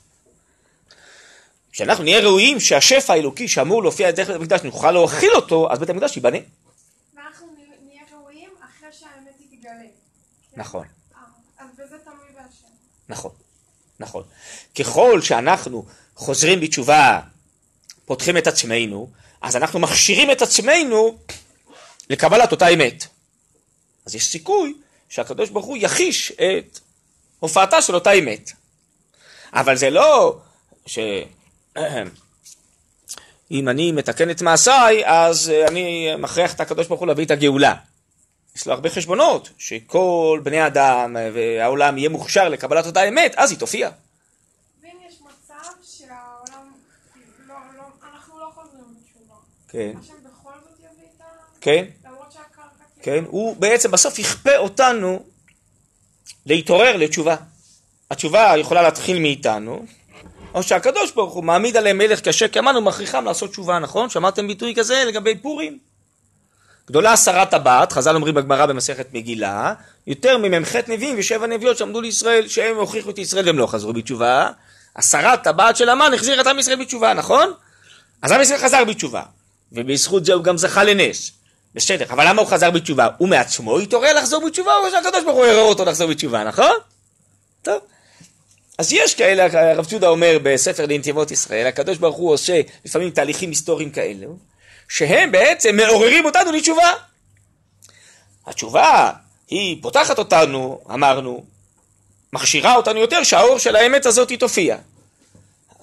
כשאנחנו 1.71 2.03
נהיה 2.03 2.19
ראויים 2.19 2.59
שהשפע 2.59 3.13
האלוקי 3.13 3.47
שאמור 3.47 3.83
להופיע 3.83 4.11
דרך 4.11 4.29
בית 4.29 4.37
המקדש, 4.39 4.61
נוכל 4.63 4.91
להכיל 4.91 5.31
אותו, 5.35 5.71
אז 5.71 5.79
בית 5.79 5.89
המקדש 5.89 6.15
ייבנה. 6.15 6.37
ואנחנו 7.15 7.47
נהיה- 7.87 8.01
ראויים 8.21 8.49
אחרי 8.59 8.89
שהאמת 8.99 9.33
תתגלה. 9.51 9.71
נכון. 10.55 10.85
אה, 11.15 11.19
אז 11.59 11.67
בזה 11.73 11.95
תלוי 12.03 12.17
בהשם. 12.35 12.67
נכון, 13.09 13.31
נכון. 13.99 14.23
ככל 14.79 15.21
שאנחנו 15.21 15.85
חוזרים 16.15 16.59
בתשובה, 16.59 17.19
פותחים 18.05 18.37
את 18.37 18.47
עצמנו, 18.47 19.09
אז 19.43 19.55
אנחנו 19.55 19.79
מכשירים 19.79 20.31
את 20.31 20.41
עצמנו 20.41 21.17
לקבלת 22.09 22.51
אותה 22.51 22.67
אמת. 22.67 23.05
אז 24.05 24.15
יש 24.15 24.27
סיכוי 24.27 24.73
שהקדוש 25.09 25.49
ברוך 25.49 25.65
הוא 25.65 25.77
יחיש 25.77 26.31
את 26.31 26.79
הופעתה 27.39 27.81
של 27.81 27.95
אותה 27.95 28.11
אמת. 28.11 28.51
אבל 29.53 29.75
זה 29.75 29.89
לא 29.89 30.37
שאם 30.85 31.29
אני 33.71 33.91
מתקן 33.91 34.29
את 34.29 34.41
מעשיי, 34.41 35.05
אז 35.05 35.49
אה, 35.49 35.67
אני 35.67 36.15
מכריח 36.17 36.53
את 36.53 36.59
הקדוש 36.59 36.87
ברוך 36.87 36.99
הוא 36.99 37.07
להביא 37.07 37.25
את 37.25 37.31
הגאולה. 37.31 37.75
יש 38.55 38.67
לו 38.67 38.73
הרבה 38.73 38.89
חשבונות, 38.89 39.49
שכל 39.57 40.41
בני 40.43 40.67
אדם 40.67 41.17
אה, 41.17 41.29
והעולם 41.33 41.97
יהיה 41.97 42.09
מוכשר 42.09 42.49
לקבלת 42.49 42.85
אותה 42.85 43.03
אמת, 43.03 43.33
אז 43.37 43.51
היא 43.51 43.59
תופיע. 43.59 43.89
ואם 44.81 44.89
יש 45.07 45.15
מצב 45.21 45.71
שהעולם, 45.83 46.71
לא, 47.47 47.55
לא, 47.77 47.83
אנחנו 48.13 48.39
לא 48.39 48.47
חוזרים 48.55 48.83
בתשובה, 48.95 49.35
כן. 49.73 49.91
כן, 51.61 51.85
שהקרקע... 52.29 52.61
כן, 53.01 53.23
הוא 53.27 53.55
בעצם 53.55 53.91
בסוף 53.91 54.19
יכפה 54.19 54.57
אותנו 54.57 55.23
להתעורר 56.45 56.97
לתשובה. 56.97 57.35
התשובה 58.11 58.53
יכולה 58.57 58.81
להתחיל 58.81 59.19
מאיתנו, 59.19 59.85
או 60.53 60.63
שהקדוש 60.63 61.11
ברוך 61.11 61.33
הוא 61.33 61.43
מעמיד 61.43 61.77
עליהם 61.77 61.97
מלך 61.97 62.21
קשה, 62.21 62.47
כי 62.47 62.59
אמרנו 62.59 62.81
מכריחם 62.81 63.25
לעשות 63.25 63.49
תשובה, 63.51 63.79
נכון? 63.79 64.09
שמעתם 64.09 64.47
ביטוי 64.47 64.75
כזה 64.75 65.03
לגבי 65.07 65.37
פורים? 65.37 65.79
גדולה 66.87 67.17
שרת 67.17 67.53
הבת, 67.53 67.91
חז"ל 67.91 68.15
אומרים 68.15 68.35
בגמרא 68.35 68.65
במסכת 68.65 69.13
מגילה, 69.13 69.73
יותר 70.07 70.37
ממ"ח 70.37 70.75
נביאים 70.87 71.15
ושבע 71.19 71.47
נביאות 71.47 71.77
שעמדו 71.77 72.01
לישראל, 72.01 72.47
שהם 72.47 72.75
הוכיחו 72.75 73.09
את 73.09 73.17
ישראל 73.17 73.45
והם 73.45 73.57
לא 73.57 73.67
חזרו 73.67 73.93
בתשובה. 73.93 74.49
הסרת 74.95 75.47
הבת 75.47 75.75
של 75.75 75.89
המן 75.89 76.11
החזיר 76.13 76.41
את 76.41 76.47
עם 76.47 76.59
ישראל 76.59 76.81
בתשובה, 76.81 77.13
נכון? 77.13 77.53
אז 78.21 78.31
עם 78.31 78.41
ישראל 78.41 78.59
חזר 78.59 78.83
בתשובה, 78.83 79.21
ובזכות 79.73 80.25
זה 80.25 80.33
הוא 80.33 80.43
גם 80.43 80.57
זכה 80.57 80.83
לנס. 80.83 81.31
בסדר, 81.75 82.05
אבל 82.09 82.29
למה 82.29 82.41
הוא 82.41 82.49
חזר 82.49 82.71
בתשובה? 82.71 83.07
הוא 83.17 83.27
מעצמו 83.27 83.79
התעורר 83.79 84.13
לחזור 84.13 84.47
בתשובה, 84.47 84.71
או 84.77 84.91
שהקדוש 84.91 85.23
ברוך 85.23 85.37
הוא 85.37 85.45
ערער 85.45 85.63
אותו 85.63 85.85
לחזור 85.85 86.07
בתשובה, 86.07 86.43
נכון? 86.43 86.75
טוב. 87.61 87.79
אז 88.77 88.93
יש 88.93 89.15
כאלה, 89.15 89.71
הרב 89.71 89.85
צ'ודה 89.85 90.07
אומר 90.07 90.37
בספר 90.43 90.85
לנתיבות 90.85 91.31
ישראל, 91.31 91.67
הקדוש 91.67 91.97
ברוך 91.97 92.15
הוא 92.17 92.33
עושה 92.33 92.61
לפעמים 92.85 93.09
תהליכים 93.09 93.49
היסטוריים 93.49 93.91
כאלו, 93.91 94.37
שהם 94.89 95.31
בעצם 95.31 95.75
מעוררים 95.75 96.25
אותנו 96.25 96.51
לתשובה. 96.51 96.91
התשובה 98.47 99.11
היא 99.47 99.77
פותחת 99.81 100.19
אותנו, 100.19 100.81
אמרנו, 100.93 101.43
מכשירה 102.33 102.75
אותנו 102.75 102.99
יותר 102.99 103.23
שהאור 103.23 103.57
של 103.57 103.75
האמת 103.75 104.05
הזאת 104.05 104.31
תופיע. 104.39 104.77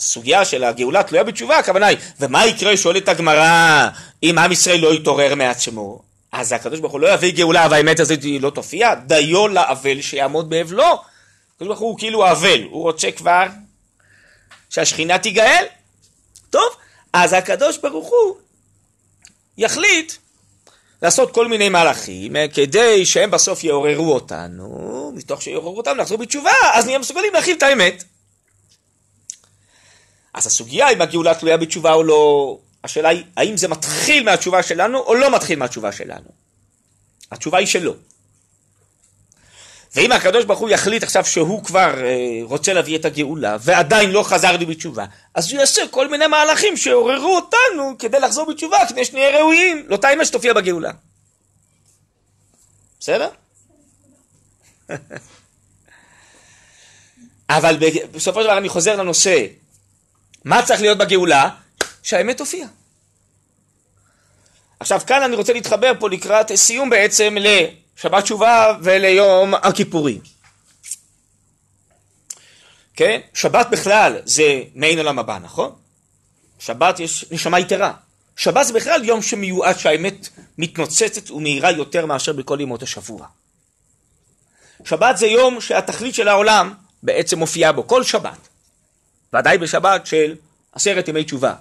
הסוגיה 0.00 0.44
של 0.44 0.64
הגאולה 0.64 1.02
תלויה 1.02 1.24
בתשובה, 1.24 1.58
הכוונה 1.58 1.86
היא, 1.86 1.98
ומה 2.20 2.46
יקרה, 2.46 2.76
שואלת 2.76 3.08
הגמרא, 3.08 3.88
אם 4.22 4.38
עם 4.38 4.52
ישראל 4.52 4.80
לא 4.80 4.94
יתעורר 4.94 5.34
מעצמו? 5.34 6.02
אז 6.32 6.52
הקדוש 6.52 6.80
ברוך 6.80 6.92
הוא 6.92 7.00
לא 7.00 7.14
יביא 7.14 7.32
גאולה 7.32 7.66
והאמת 7.70 8.00
הזאת 8.00 8.18
לא 8.40 8.50
תופיע? 8.50 8.94
דיו 8.94 9.48
לאבל 9.48 10.00
שיעמוד 10.00 10.50
באבלו. 10.50 10.92
הקדוש 11.54 11.68
ברוך 11.68 11.80
הוא 11.80 11.98
כאילו 11.98 12.26
האבל, 12.26 12.62
הוא 12.70 12.82
רוצה 12.82 13.10
כבר 13.10 13.46
שהשכינה 14.70 15.18
תיגאל. 15.18 15.64
טוב, 16.50 16.76
אז 17.12 17.32
הקדוש 17.32 17.78
ברוך 17.78 18.08
הוא 18.08 18.36
יחליט 19.58 20.12
לעשות 21.02 21.30
כל 21.30 21.48
מיני 21.48 21.68
מהלכים 21.68 22.36
אה, 22.36 22.46
כדי 22.54 23.06
שהם 23.06 23.30
בסוף 23.30 23.64
יעוררו 23.64 24.14
אותנו, 24.14 25.12
מתוך 25.14 25.42
שיעוררו 25.42 25.76
אותנו 25.76 25.94
לחזור 25.94 26.18
בתשובה, 26.18 26.52
אז 26.72 26.86
נהיה 26.86 26.98
מסוגלים 26.98 27.34
להכיל 27.34 27.56
את 27.56 27.62
האמת. 27.62 28.04
אז 30.34 30.46
הסוגיה 30.46 30.90
אם 30.90 31.02
הגאולה 31.02 31.34
תלויה 31.34 31.56
בתשובה 31.56 31.92
או 31.92 32.02
לא, 32.02 32.58
השאלה 32.84 33.08
היא 33.08 33.24
האם 33.36 33.56
זה 33.56 33.68
מתחיל 33.68 34.24
מהתשובה 34.24 34.62
שלנו 34.62 34.98
או 34.98 35.14
לא 35.14 35.34
מתחיל 35.34 35.58
מהתשובה 35.58 35.92
שלנו. 35.92 36.28
התשובה 37.32 37.58
היא 37.58 37.66
שלא. 37.66 37.94
ואם 39.94 40.12
הקדוש 40.12 40.44
ברוך 40.44 40.60
הוא 40.60 40.70
יחליט 40.70 41.02
עכשיו 41.02 41.24
שהוא 41.24 41.64
כבר 41.64 42.04
אה, 42.04 42.40
רוצה 42.42 42.72
להביא 42.72 42.98
את 42.98 43.04
הגאולה 43.04 43.56
ועדיין 43.60 44.10
לא 44.10 44.22
חזר 44.22 44.56
לי 44.56 44.66
בתשובה, 44.66 45.04
אז 45.34 45.52
הוא 45.52 45.60
יעשה 45.60 45.82
כל 45.90 46.08
מיני 46.08 46.26
מהלכים 46.26 46.76
שעוררו 46.76 47.36
אותנו 47.36 47.98
כדי 47.98 48.20
לחזור 48.20 48.46
בתשובה, 48.46 48.78
כדי 48.88 49.04
שנהיה 49.04 49.38
ראויים 49.38 49.84
לאותה 49.88 50.12
אמת 50.12 50.26
שתופיע 50.26 50.52
בגאולה. 50.52 50.90
בסדר? 53.00 53.28
אבל 57.50 57.76
בסופו 58.12 58.40
של 58.40 58.46
דבר 58.46 58.58
אני 58.58 58.68
חוזר 58.68 58.96
לנושא, 58.96 59.46
מה 60.44 60.62
צריך 60.62 60.80
להיות 60.80 60.98
בגאולה? 60.98 61.50
שהאמת 62.02 62.38
תופיע. 62.38 62.66
עכשיו 64.80 65.00
כאן 65.06 65.22
אני 65.22 65.36
רוצה 65.36 65.52
להתחבר 65.52 65.92
פה 65.98 66.08
לקראת 66.10 66.54
סיום 66.54 66.90
בעצם 66.90 67.36
לשבת 67.40 68.24
תשובה 68.24 68.76
וליום 68.82 69.54
הכיפורים. 69.54 70.20
כן? 72.96 73.20
שבת 73.34 73.66
בכלל 73.70 74.18
זה 74.24 74.62
מעין 74.74 74.98
עולם 74.98 75.18
הבא, 75.18 75.38
נכון? 75.38 75.72
שבת 76.58 77.00
יש 77.00 77.24
נשמה 77.30 77.60
יתרה. 77.60 77.92
שבת 78.36 78.66
זה 78.66 78.72
בכלל 78.72 79.04
יום 79.04 79.22
שמיועד 79.22 79.78
שהאמת 79.78 80.28
מתנוצצת 80.58 81.30
ומהירה 81.30 81.70
יותר 81.70 82.06
מאשר 82.06 82.32
בכל 82.32 82.58
ימות 82.60 82.82
השבוע. 82.82 83.26
שבת 84.84 85.16
זה 85.16 85.26
יום 85.26 85.60
שהתכלית 85.60 86.14
של 86.14 86.28
העולם 86.28 86.74
בעצם 87.02 87.38
מופיעה 87.38 87.72
בו, 87.72 87.86
כל 87.86 88.04
שבת. 88.04 88.49
ודאי 89.34 89.58
בשבת 89.58 90.06
של 90.06 90.36
עשרת 90.72 91.08
ימי 91.08 91.24
תשובה. 91.24 91.54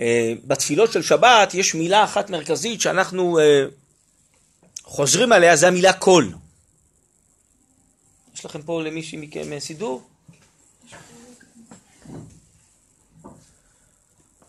אה, 0.00 0.32
בתפילות 0.46 0.92
של 0.92 1.02
שבת 1.02 1.54
יש 1.54 1.74
מילה 1.74 2.04
אחת 2.04 2.30
מרכזית 2.30 2.80
שאנחנו 2.80 3.38
אה, 3.38 3.64
חוזרים 4.82 5.32
עליה, 5.32 5.56
זה 5.56 5.68
המילה 5.68 5.92
קול. 5.92 6.34
יש 8.34 8.44
לכם 8.44 8.62
פה 8.62 8.82
למישהי 8.82 9.18
מכם 9.18 9.52
אה, 9.52 9.60
סידור? 9.60 10.02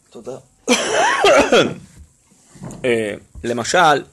תודה. 0.09 0.38
למשל, 3.44 4.04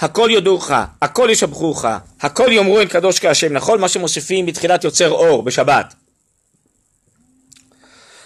הכל 0.00 0.28
יודוך, 0.32 0.70
הכל 1.02 1.28
ישבחוך, 1.32 1.84
הכל 2.20 2.48
יאמרו 2.52 2.80
אין 2.80 2.88
קדוש 2.88 3.20
כהשם, 3.20 3.52
נכון? 3.52 3.80
מה 3.80 3.88
שמוסיפים 3.88 4.46
בתחילת 4.46 4.84
יוצר 4.84 5.10
אור 5.10 5.42
בשבת. 5.42 5.94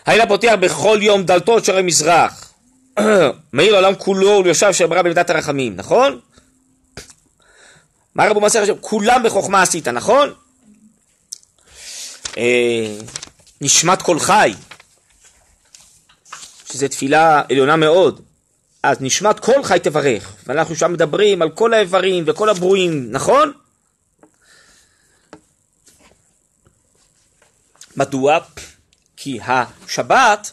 האלה 0.07 0.27
פותח 0.27 0.53
בכל 0.61 0.99
יום 1.03 1.23
דלתות 1.23 1.65
שערי 1.65 1.83
מזרח, 1.83 2.41
מאיר 3.53 3.74
העולם 3.74 3.95
כולו 3.95 4.30
וליושב 4.30 4.72
שברא 4.72 5.03
במידת 5.03 5.30
הרחמים, 5.30 5.76
נכון? 5.76 6.20
מה 8.14 8.26
רבו 8.26 8.40
מסר 8.40 8.61
עכשיו? 8.61 8.76
כולם 8.80 9.22
בחוכמה 9.24 9.62
עשית, 9.62 9.88
נכון? 9.88 10.34
אה, 12.38 12.99
נשמת 13.61 14.03
כל 14.03 14.18
חי, 14.18 14.55
שזו 16.72 16.88
תפילה 16.88 17.43
עליונה 17.51 17.76
מאוד. 17.76 18.20
אז 18.82 18.97
נשמת 19.01 19.40
כל 19.40 19.64
חי 19.64 19.78
תברך, 19.82 20.36
ואנחנו 20.47 20.76
שם 20.76 20.93
מדברים 20.93 21.43
על 21.43 21.51
כל 21.51 21.74
האיברים 21.74 22.24
וכל 22.26 22.49
הברואים, 22.49 23.07
נכון? 23.11 23.53
מדוע? 27.97 28.38
כי 29.16 29.38
השבת 29.43 30.53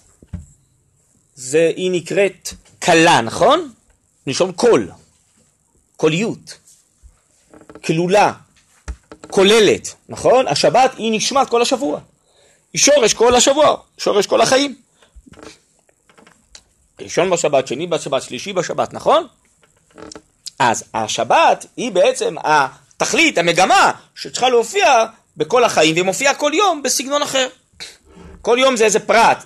זה, 1.39 1.71
היא 1.75 1.91
נקראת 1.91 2.49
כלה, 2.83 3.21
נכון? 3.21 3.71
מלשון 4.27 4.51
קול, 4.51 4.91
קוליות, 5.97 6.57
כלולה, 7.85 8.33
כוללת, 9.29 9.95
נכון? 10.09 10.47
השבת 10.47 10.91
היא 10.97 11.11
נשמת 11.11 11.49
כל 11.49 11.61
השבוע, 11.61 11.99
היא 12.73 12.81
שורש 12.81 13.13
כל 13.13 13.35
השבוע, 13.35 13.77
שורש 13.97 14.27
כל 14.27 14.41
החיים. 14.41 14.75
ראשון 16.99 17.29
בשבת, 17.29 17.67
שני 17.67 17.87
בשבת, 17.87 18.21
שלישי 18.21 18.53
בשבת, 18.53 18.93
נכון? 18.93 19.27
אז 20.59 20.83
השבת 20.93 21.65
היא 21.77 21.91
בעצם 21.91 22.35
התכלית, 22.43 23.37
המגמה, 23.37 23.91
שצריכה 24.15 24.49
להופיע 24.49 25.05
בכל 25.37 25.63
החיים, 25.63 25.93
והיא 25.93 26.05
מופיעה 26.05 26.35
כל 26.35 26.51
יום 26.53 26.83
בסגנון 26.83 27.21
אחר. 27.21 27.47
כל 28.41 28.57
יום 28.59 28.75
זה 28.75 28.85
איזה 28.85 28.99
פרט. 28.99 29.45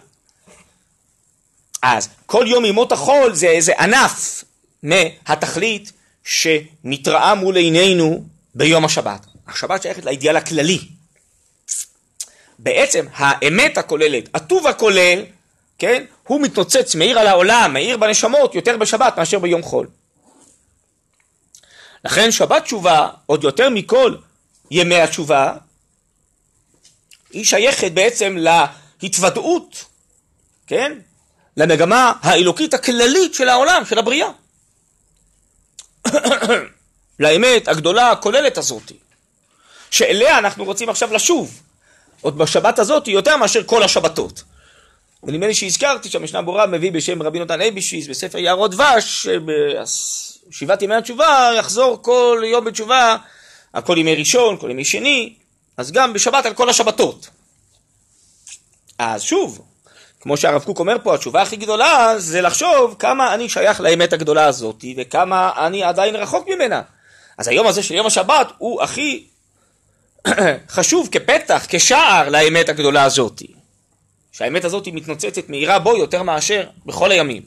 אז 1.83 2.09
כל 2.25 2.45
יום 2.47 2.65
ימות 2.65 2.91
החול 2.91 3.33
זה 3.33 3.47
איזה 3.47 3.73
ענף 3.79 4.43
מהתכלית 4.83 5.91
שנתראה 6.23 7.35
מול 7.35 7.55
עינינו 7.55 8.23
ביום 8.55 8.85
השבת. 8.85 9.25
השבת 9.47 9.81
שייכת 9.81 10.05
לאידיאל 10.05 10.35
הכללי. 10.35 10.79
בעצם 12.59 13.05
האמת 13.13 13.77
הכוללת, 13.77 14.29
הטוב 14.33 14.67
הכולל, 14.67 15.25
כן, 15.77 16.05
הוא 16.27 16.41
מתנוצץ, 16.41 16.95
מאיר 16.95 17.19
על 17.19 17.27
העולם, 17.27 17.73
מאיר 17.73 17.97
בנשמות 17.97 18.55
יותר 18.55 18.77
בשבת 18.77 19.17
מאשר 19.17 19.39
ביום 19.39 19.61
חול. 19.61 19.87
לכן 22.05 22.31
שבת 22.31 22.63
תשובה, 22.63 23.09
עוד 23.25 23.43
יותר 23.43 23.69
מכל 23.69 24.15
ימי 24.71 25.01
התשובה, 25.01 25.53
היא 27.31 27.45
שייכת 27.45 27.91
בעצם 27.91 28.37
להתוודעות, 29.01 29.85
כן? 30.67 30.97
למגמה 31.57 32.13
האלוקית 32.21 32.73
הכללית 32.73 33.33
של 33.33 33.49
העולם, 33.49 33.85
של 33.85 33.97
הבריאה. 33.99 34.29
לאמת 37.19 37.67
הגדולה 37.67 38.11
הכוללת 38.11 38.57
הזאת, 38.57 38.91
שאליה 39.91 40.37
אנחנו 40.37 40.65
רוצים 40.65 40.89
עכשיו 40.89 41.13
לשוב, 41.13 41.61
עוד 42.21 42.37
בשבת 42.37 42.79
הזאת 42.79 43.07
יותר 43.07 43.37
מאשר 43.37 43.63
כל 43.63 43.83
השבתות. 43.83 44.43
ונדמה 45.23 45.47
לי 45.47 45.53
שהזכרתי 45.53 46.09
שהמשנה 46.09 46.41
ברורה 46.41 46.67
מביא 46.67 46.91
בשם 46.91 47.21
רבי 47.21 47.39
נתן 47.39 47.61
אייבישיס 47.61 48.07
בספר 48.07 48.37
יערות 48.37 48.71
דבש, 48.71 49.27
שבעת 50.51 50.81
ימי 50.81 50.95
התשובה 50.95 51.51
יחזור 51.57 51.99
כל 52.01 52.41
יום 52.45 52.65
בתשובה, 52.65 53.17
כל 53.85 53.97
ימי 53.97 54.15
ראשון, 54.15 54.57
כל 54.57 54.71
ימי 54.71 54.85
שני, 54.85 55.33
אז 55.77 55.91
גם 55.91 56.13
בשבת 56.13 56.45
על 56.45 56.53
כל 56.53 56.69
השבתות. 56.69 57.29
אז 58.99 59.21
שוב, 59.21 59.61
כמו 60.23 60.37
שהרב 60.37 60.63
קוק 60.63 60.79
אומר 60.79 60.95
פה, 61.03 61.15
התשובה 61.15 61.41
הכי 61.41 61.55
גדולה 61.55 62.13
זה 62.17 62.41
לחשוב 62.41 62.95
כמה 62.99 63.33
אני 63.33 63.49
שייך 63.49 63.81
לאמת 63.81 64.13
הגדולה 64.13 64.45
הזאת 64.45 64.85
וכמה 64.97 65.51
אני 65.57 65.83
עדיין 65.83 66.15
רחוק 66.15 66.47
ממנה. 66.47 66.81
אז 67.37 67.47
היום 67.47 67.67
הזה 67.67 67.83
של 67.83 67.93
יום 67.93 68.05
השבת 68.05 68.47
הוא 68.57 68.81
הכי 68.81 69.27
חשוב 70.75 71.09
כפתח, 71.11 71.65
כשער 71.67 72.29
לאמת 72.29 72.69
הגדולה 72.69 73.03
הזאת. 73.03 73.41
שהאמת 74.31 74.65
הזאת 74.65 74.87
מתנוצצת 74.87 75.49
מהירה 75.49 75.79
בו 75.79 75.97
יותר 75.97 76.23
מאשר 76.23 76.63
בכל 76.85 77.11
הימים. 77.11 77.43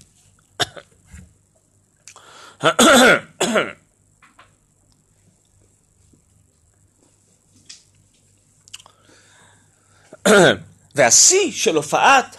והשיא 10.97 11.53
של 11.53 11.77
הופעת 11.77 12.37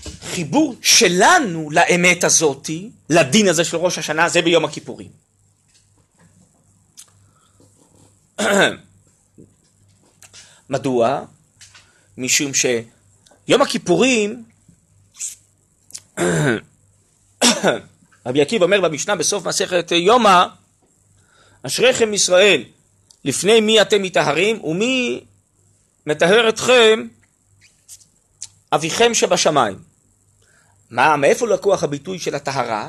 החיבור 0.00 0.76
שלנו 0.82 1.70
לאמת 1.70 2.24
הזאתי, 2.24 2.90
לדין 3.10 3.48
הזה 3.48 3.64
של 3.64 3.76
ראש 3.76 3.98
השנה, 3.98 4.28
זה 4.28 4.42
ביום 4.42 4.64
הכיפורים. 4.64 5.10
מדוע? 10.70 11.24
משום 12.18 12.52
שיום 12.54 13.62
הכיפורים, 13.62 14.44
רבי 18.26 18.42
עקיבא 18.42 18.64
אומר 18.64 18.80
במשנה 18.80 19.16
בסוף 19.16 19.46
מסכת 19.46 19.92
יומא, 19.92 20.44
אשריכם 21.62 22.14
ישראל, 22.14 22.64
לפני 23.24 23.60
מי 23.60 23.80
אתם 23.80 24.02
מטהרים 24.02 24.64
ומי 24.64 25.20
מטהר 26.10 26.48
אתכם 26.48 27.06
אביכם 28.72 29.14
שבשמיים. 29.14 29.78
מה, 30.90 31.16
מאיפה 31.16 31.48
לקוח 31.48 31.84
הביטוי 31.84 32.18
של 32.18 32.34
הטהרה? 32.34 32.88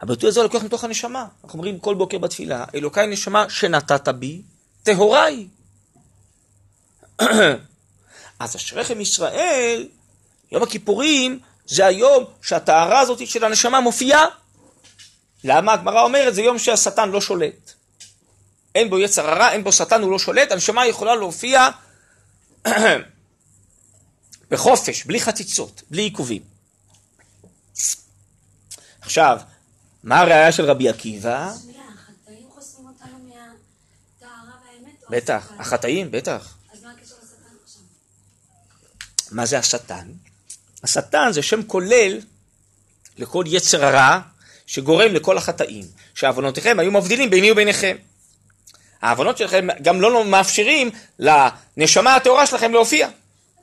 הביטוי 0.00 0.28
הזה 0.28 0.42
לקוח 0.42 0.62
מתוך 0.62 0.84
הנשמה. 0.84 1.26
אנחנו 1.44 1.58
אומרים 1.58 1.78
כל 1.78 1.94
בוקר 1.94 2.18
בתפילה, 2.18 2.64
אלוקיי 2.74 3.06
נשמה 3.06 3.50
שנתת 3.50 4.08
בי, 4.08 4.42
טהורה 4.82 5.24
היא. 5.24 5.48
אז 8.40 8.56
אשריכם 8.56 9.00
ישראל, 9.00 9.88
יום 10.52 10.62
הכיפורים, 10.62 11.38
זה 11.66 11.86
היום 11.86 12.24
שהטהרה 12.42 13.00
הזאת 13.00 13.26
של 13.26 13.44
הנשמה 13.44 13.80
מופיעה. 13.80 14.26
למה? 15.44 15.72
הגמרא 15.72 16.02
אומרת, 16.02 16.34
זה 16.34 16.42
יום 16.42 16.58
שהשטן 16.58 17.10
לא 17.10 17.20
שולט. 17.20 17.72
אין 18.74 18.90
בו 18.90 18.98
יצר 18.98 19.30
הרע, 19.30 19.52
אין 19.52 19.64
בו 19.64 19.72
שטן, 19.72 20.02
הוא 20.02 20.10
לא 20.10 20.18
שולט, 20.18 20.52
הנשמה 20.52 20.86
יכולה 20.86 21.14
להופיע 21.14 21.68
בחופש, 24.50 25.04
בלי 25.04 25.20
חציצות, 25.20 25.82
בלי 25.90 26.02
עיכובים. 26.02 26.42
עכשיו, 29.00 29.40
מה 30.04 30.20
הראייה 30.20 30.52
של 30.52 30.64
רבי 30.64 30.88
עקיבא? 30.88 31.52
בטח? 35.10 35.52
החטאים, 35.58 36.10
בטח. 36.10 36.56
אז 36.72 36.82
מה 36.82 36.90
הקשר 36.90 37.14
לשטן 37.22 37.56
עכשיו? 37.64 37.82
מה 39.30 39.46
זה 39.46 39.58
השטן? 39.58 40.12
השטן 40.82 41.28
זה 41.32 41.42
שם 41.42 41.62
כולל 41.62 42.20
לכל 43.18 43.44
יצר 43.46 43.84
הרע 43.84 44.20
שגורם 44.66 45.14
לכל 45.14 45.38
החטאים, 45.38 45.84
שעוונותיכם 46.14 46.78
היו 46.78 46.92
מבדילים 46.92 47.30
ביני 47.30 47.52
וביניכם. 47.52 47.96
העוונות 49.02 49.38
שלכם 49.38 49.66
גם 49.82 50.00
לא 50.00 50.24
מאפשרים 50.24 50.90
לנשמה 51.18 52.14
הטהורה 52.14 52.46
שלכם 52.46 52.72
להופיע. 52.72 53.08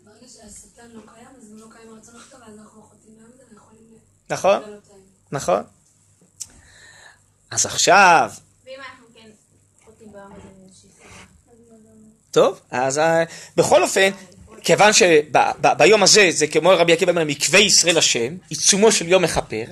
ברגע 0.05 0.17
שהשטן 0.21 0.89
לא 0.93 1.01
קיים, 1.13 1.27
אז 1.37 1.49
הוא 1.51 1.59
לא 1.59 1.65
קיים 1.77 1.89
הרצון 1.93 2.15
לכתוב, 2.15 2.39
ואז 2.41 2.59
אנחנו 2.59 2.81
לא 2.81 2.85
חוטאים 2.89 3.15
לעם 3.19 3.31
זה 3.37 3.43
ויכולים 3.51 3.97
נכון. 4.29 4.61
נכון. 5.31 5.63
אז 7.51 7.65
עכשיו, 7.65 8.31
כן? 9.13 9.29
טוב, 12.31 12.59
אז 12.71 12.99
אה, 12.99 13.23
בכל 13.57 13.83
אופן, 13.83 14.09
כיוון 14.63 14.91
שביום 14.93 16.03
הזה, 16.03 16.29
זה 16.31 16.47
כמו 16.47 16.69
רבי 16.69 16.93
עקיבא 16.93 17.11
אומר, 17.11 17.23
מקווה 17.23 17.59
ישראל 17.59 17.97
השם, 17.97 18.35
עיצומו 18.49 18.91
של 18.91 19.07
יום 19.07 19.23
מכפר, 19.23 19.65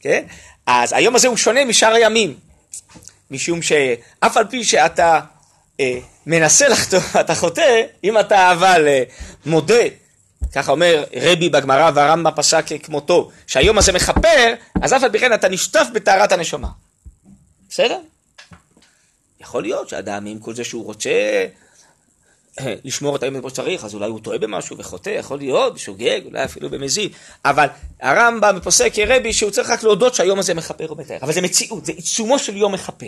כן? 0.00 0.24
אז 0.66 0.92
היום 0.92 1.16
הזה 1.16 1.28
הוא 1.28 1.36
שונה 1.36 1.64
משאר 1.64 1.94
הימים, 1.94 2.36
משום 3.34 3.62
שאף 3.62 4.36
על 4.36 4.46
פי 4.46 4.64
שאתה 4.64 5.20
אה, 5.80 5.98
מנסה 6.26 6.68
לחטוא, 6.68 7.00
אתה 7.20 7.34
חוטא, 7.34 7.82
אם 8.04 8.18
אתה 8.18 8.52
אבל 8.52 8.86
אה, 8.86 9.02
מודה, 9.46 9.84
ככה 10.52 10.72
אומר 10.72 11.04
רבי 11.16 11.48
בגמרא 11.48 11.90
והרמב"ם 11.94 12.30
פסק 12.36 12.64
כמותו, 12.82 13.30
שהיום 13.46 13.78
הזה 13.78 13.92
מכפר, 13.92 14.54
אז 14.82 14.92
אף 14.92 15.02
על 15.02 15.12
פי 15.12 15.18
כן 15.18 15.32
אתה 15.34 15.48
נשטף 15.48 15.86
בטהרת 15.94 16.32
הנשמה. 16.32 16.68
בסדר? 17.68 17.98
יכול 19.40 19.62
להיות 19.62 19.88
שאדם 19.88 20.26
עם 20.26 20.38
כל 20.38 20.54
זה 20.54 20.64
שהוא 20.64 20.84
רוצה 20.84 21.10
לשמור 22.84 23.16
את 23.16 23.22
היום 23.22 23.40
כמו 23.40 23.50
שצריך, 23.50 23.84
אז 23.84 23.94
אולי 23.94 24.06
הוא 24.06 24.20
טועה 24.20 24.38
במשהו 24.38 24.78
וחוטא, 24.78 25.10
יכול 25.10 25.38
להיות, 25.38 25.74
בשוגג, 25.74 26.20
אולי 26.24 26.44
אפילו 26.44 26.70
במזיד, 26.70 27.12
אבל 27.44 27.66
הרמב"ם 28.00 28.58
פוסק 28.62 28.94
כרבי 28.94 29.32
שהוא 29.32 29.50
צריך 29.50 29.70
רק 29.70 29.82
להודות 29.82 30.14
שהיום 30.14 30.38
הזה 30.38 30.54
מכפר 30.54 30.92
ומתאר, 30.92 31.16
אבל 31.22 31.32
זה 31.32 31.40
מציאות, 31.40 31.86
זה 31.86 31.92
עיצומו 31.92 32.38
של 32.38 32.56
יום 32.56 32.74
מכפר. 32.74 33.06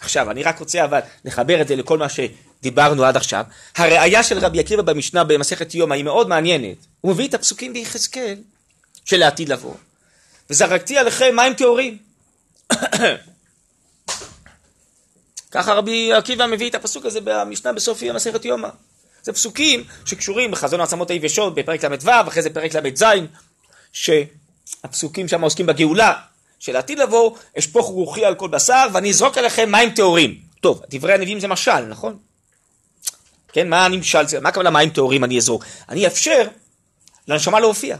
עכשיו, 0.00 0.30
אני 0.30 0.42
רק 0.42 0.58
רוצה 0.58 0.84
אבל 0.84 1.00
לחבר 1.24 1.60
את 1.60 1.68
זה 1.68 1.76
לכל 1.76 1.98
מה 1.98 2.06
שדיברנו 2.08 3.04
עד 3.04 3.16
עכשיו. 3.16 3.44
הראייה 3.76 4.22
של 4.22 4.38
רבי 4.38 4.60
עקיבא 4.60 4.82
במשנה 4.82 5.24
במסכת 5.24 5.74
יומא 5.74 5.94
היא 5.94 6.04
מאוד 6.04 6.28
מעניינת. 6.28 6.76
הוא 7.00 7.12
מביא 7.12 7.28
את 7.28 7.34
הפסוקים 7.34 7.72
ביחזקאל 7.72 8.36
של 9.04 9.22
העתיד 9.22 9.48
לבוא. 9.48 9.74
וזרקתי 10.50 10.98
עליכם 10.98 11.36
מים 11.36 11.54
טהורים. 11.54 11.98
ככה 15.50 15.72
רבי 15.72 16.12
עקיבא 16.12 16.46
מביא 16.46 16.70
את 16.70 16.74
הפסוק 16.74 17.06
הזה 17.06 17.20
במשנה 17.24 17.72
בסוף 17.72 18.02
יום 18.02 18.16
מסכת 18.16 18.44
יומא. 18.44 18.68
זה 19.22 19.32
פסוקים 19.32 19.84
שקשורים 20.04 20.50
בחזון 20.50 20.80
העצמות 20.80 21.10
היבשות 21.10 21.54
בפרק 21.54 21.84
ל"ו, 21.84 22.10
אחרי 22.28 22.42
זה 22.42 22.50
פרק 22.50 22.74
ל"ז, 22.74 23.04
שהפסוקים 23.92 25.28
שם 25.28 25.40
עוסקים 25.40 25.66
בגאולה 25.66 26.12
של 26.58 26.76
העתיד 26.76 26.98
לבוא, 26.98 27.36
אשפוך 27.58 27.86
רוחי 27.86 28.24
על 28.24 28.34
כל 28.34 28.48
בשר 28.48 28.86
ואני 28.92 29.10
אזרוק 29.10 29.38
עליכם 29.38 29.72
מים 29.72 29.90
טהורים. 29.90 30.40
טוב, 30.60 30.82
דברי 30.90 31.14
הנביאים 31.14 31.40
זה 31.40 31.48
משל, 31.48 31.80
נכון? 31.80 32.18
כן, 33.52 33.68
מה 33.68 33.84
הנמשל, 33.84 34.40
מה 34.42 34.48
הכוונה 34.48 34.70
מים 34.70 34.90
טהורים 34.90 35.24
אני 35.24 35.38
אזרוק? 35.38 35.64
אני 35.88 36.06
אאפשר 36.06 36.48
לנשמה 37.28 37.60
להופיע. 37.60 37.96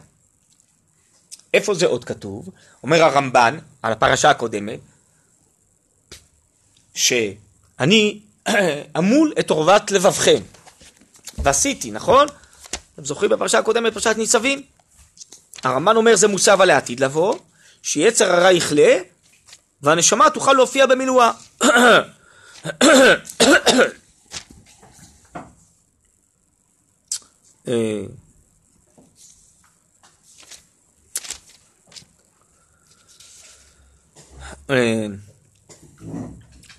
איפה 1.55 1.74
זה 1.74 1.86
עוד 1.86 2.05
כתוב? 2.05 2.49
אומר 2.82 3.03
הרמב"ן, 3.03 3.59
על 3.82 3.92
הפרשה 3.92 4.30
הקודמת, 4.30 4.78
שאני 6.99 8.20
אמול 8.99 9.32
את 9.40 9.51
עורבת 9.51 9.90
לבבכם. 9.90 10.42
ועשיתי, 11.38 11.90
נכון? 11.90 12.26
אתם 12.94 13.05
זוכרים 13.05 13.30
בפרשה 13.30 13.59
הקודמת, 13.59 13.94
פרשת 13.94 14.14
ניצבים? 14.18 14.62
הרמב"ן 15.64 15.96
אומר 15.96 16.16
זה 16.16 16.28
מוסב 16.28 16.61
על 16.61 16.70
העתיד 16.70 17.01
לבוא, 17.01 17.38
שיצר 17.82 18.32
הרע 18.32 18.53
יכלה, 18.53 18.99
והנשמה 19.82 20.30
תוכל 20.30 20.53
להופיע 20.53 20.86
במילואה. 20.86 21.30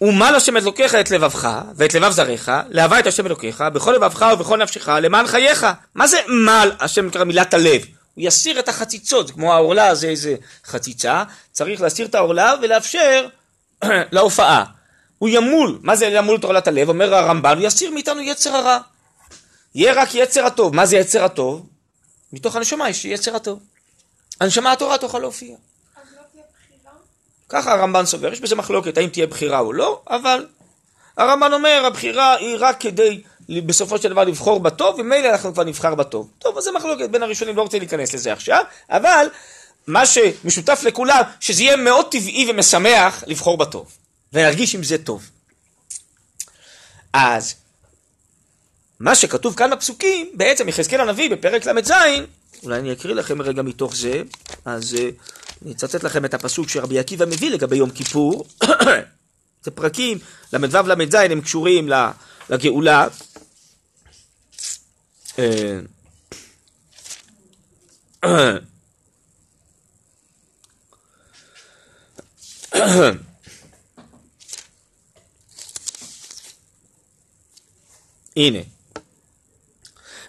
ומל 0.01 0.33
השם 0.35 0.57
אלוקיך 0.57 0.95
את 0.95 1.11
לבבך 1.11 1.61
ואת 1.75 1.93
לבב 1.93 2.11
זריך, 2.11 2.51
לאהבה 2.69 2.99
את 2.99 3.07
השם 3.07 3.25
אלוקיך 3.25 3.63
בכל 3.73 3.91
לבבך 3.91 4.25
ובכל 4.33 4.57
נפשך 4.57 4.87
למען 4.87 5.27
חייך. 5.27 5.67
מה 5.95 6.07
זה 6.07 6.17
מל 6.27 6.71
השם 6.79 7.07
נקרא 7.07 7.23
מילת 7.23 7.53
הלב? 7.53 7.81
הוא 8.15 8.23
יסיר 8.27 8.59
את 8.59 8.69
החציצות, 8.69 9.31
כמו 9.31 9.53
העורלה 9.53 9.95
זה 9.95 10.07
איזה 10.07 10.35
חציצה, 10.65 11.23
צריך 11.51 11.81
להסיר 11.81 12.05
את 12.05 12.15
העורלה 12.15 12.53
ולאפשר 12.61 13.27
להופעה. 14.11 14.63
הוא 15.17 15.29
ימול, 15.29 15.79
מה 15.81 15.95
זה 15.95 16.05
ימול 16.05 16.35
את 16.35 16.43
עורלת 16.43 16.67
הלב? 16.67 16.89
אומר 16.89 17.15
הרמב"ן, 17.15 17.57
הוא 17.57 17.67
יסיר 17.67 17.91
מאיתנו 17.91 18.21
יצר 18.21 18.55
הרע. 18.55 18.79
יהיה 19.75 19.93
רק 19.93 20.15
יצר 20.15 20.45
הטוב. 20.45 20.75
מה 20.75 20.85
זה 20.85 20.97
יצר 20.97 21.25
הטוב? 21.25 21.67
מתוך 22.33 22.55
הנשמה 22.55 22.89
יש 22.89 23.05
יצר 23.05 23.35
הטוב. 23.35 23.59
הנשמה 24.41 24.71
התורה 24.71 24.97
תוכל 24.97 25.19
להופיע. 25.19 25.55
אז 25.95 26.03
לא 26.15 26.21
תהיה 26.31 26.43
בחירה? 26.53 26.91
ככה 27.49 27.73
הרמב"ן 27.73 28.05
סובר, 28.05 28.33
יש 28.33 28.41
בזה 28.41 28.55
מחלוקת 28.55 28.97
האם 28.97 29.09
תהיה 29.09 29.27
בחירה 29.27 29.59
או 29.59 29.73
לא, 29.73 30.01
אבל 30.09 30.45
הרמב"ן 31.17 31.53
אומר 31.53 31.83
הבחירה 31.85 32.35
היא 32.35 32.55
רק 32.59 32.81
כדי 32.81 33.21
בסופו 33.49 33.97
של 33.97 34.09
דבר 34.09 34.23
לבחור 34.23 34.59
בטוב, 34.59 34.99
ומילא 34.99 35.29
אנחנו 35.29 35.53
כבר 35.53 35.63
נבחר 35.63 35.95
בטוב. 35.95 36.29
טוב, 36.39 36.57
אז 36.57 36.63
זה 36.63 36.71
מחלוקת 36.71 37.09
בין 37.09 37.23
הראשונים, 37.23 37.57
לא 37.57 37.61
רוצה 37.61 37.79
להיכנס 37.79 38.13
לזה 38.13 38.33
עכשיו, 38.33 38.63
אבל 38.89 39.27
מה 39.87 40.05
שמשותף 40.05 40.79
לכולם, 40.83 41.21
שזה 41.39 41.63
יהיה 41.63 41.75
מאוד 41.75 42.11
טבעי 42.11 42.47
ומשמח 42.49 43.23
לבחור 43.27 43.57
בטוב, 43.57 43.91
ולהרגיש 44.33 44.75
עם 44.75 44.83
זה 44.83 44.97
טוב. 44.97 45.29
אז 47.13 47.55
מה 48.99 49.15
שכתוב 49.15 49.55
כאן 49.55 49.71
בפסוקים, 49.71 50.31
בעצם 50.33 50.69
יחזקאל 50.69 51.01
הנביא 51.01 51.29
בפרק 51.29 51.65
ל"ז, 51.65 51.91
אולי 52.63 52.79
אני 52.79 52.93
אקריא 52.93 53.15
לכם 53.15 53.41
רגע 53.41 53.61
מתוך 53.61 53.95
זה, 53.95 54.21
אז 54.65 54.95
אה, 54.99 55.09
אני 55.61 55.71
אצטט 55.71 56.03
לכם 56.03 56.25
את 56.25 56.33
הפסוק 56.33 56.69
שרבי 56.69 56.99
עקיבא 56.99 57.25
מביא 57.25 57.51
לגבי 57.51 57.75
יום 57.75 57.89
כיפור. 57.89 58.45
זה 59.63 59.71
פרקים, 59.71 60.17
ל"ו 60.53 60.87
ל"ז 60.87 61.15
הם 61.15 61.41
קשורים 61.41 61.89
לגאולה. 62.49 63.07
אה, 65.39 65.79
הנה. 78.35 78.59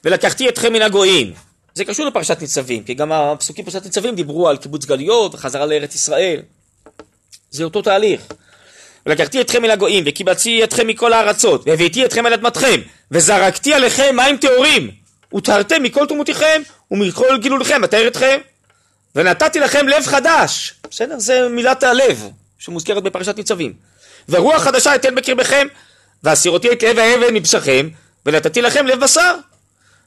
ולקחתי 0.04 0.48
אתכם 0.48 0.72
מן 0.72 0.82
הגויים. 0.82 1.34
זה 1.74 1.84
קשור 1.84 2.06
לפרשת 2.06 2.40
ניצבים, 2.40 2.82
כי 2.82 2.94
גם 2.94 3.12
הפסוקים 3.12 3.64
בפרשת 3.64 3.84
ניצבים 3.84 4.14
דיברו 4.14 4.48
על 4.48 4.56
קיבוץ 4.56 4.84
גלויות 4.84 5.34
וחזרה 5.34 5.66
לארץ 5.66 5.94
ישראל. 5.94 6.42
זה 7.50 7.64
אותו 7.64 7.82
תהליך. 7.82 8.22
ולקחתי 9.06 9.40
אתכם 9.40 9.62
מן 9.62 9.70
הגויים, 9.70 10.04
וקיבצתי 10.06 10.64
אתכם 10.64 10.86
מכל 10.86 11.12
הארצות, 11.12 11.62
והבאתי 11.66 12.04
אתכם 12.04 12.26
אל 12.26 12.32
אדמתכם, 12.32 12.80
וזרקתי 13.10 13.74
עליכם 13.74 14.16
מים 14.16 14.36
טהורים, 14.36 14.90
וטהרתם 15.34 15.82
מכל 15.82 16.06
תרומותיכם, 16.06 16.62
ומכל 16.90 17.38
גילוליכם 17.38 17.84
אטהר 17.84 18.06
אתכם, 18.06 18.38
ונתתי 19.16 19.60
לכם 19.60 19.88
לב 19.88 20.06
חדש. 20.06 20.74
בסדר? 20.90 21.18
זה 21.18 21.48
מילת 21.50 21.82
הלב, 21.82 22.28
שמוזכרת 22.58 23.02
בפרשת 23.02 23.36
ניצבים. 23.36 23.72
ורוח 24.28 24.62
חדשה 24.62 24.94
אתן 24.94 25.14
בקרבכם, 25.14 25.66
והסירותי 26.22 26.72
את 26.72 26.82
לב 26.82 26.98
האבן 26.98 27.34
מבשרכם, 27.34 27.88
ונתתי 28.26 28.62
לכם 28.62 28.86
לב 28.86 29.00
בשר. 29.00 29.34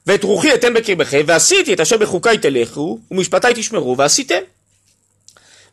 ואת 0.08 0.24
רוחי 0.24 0.54
אתן 0.54 0.74
בקרבכם, 0.74 1.22
ועשיתי 1.26 1.74
את 1.74 1.80
אשר 1.80 1.98
בחוקיי 1.98 2.38
תלכו, 2.38 3.00
ומשפטיי 3.12 3.54
תשמרו, 3.56 3.98
ועשיתם. 3.98 4.40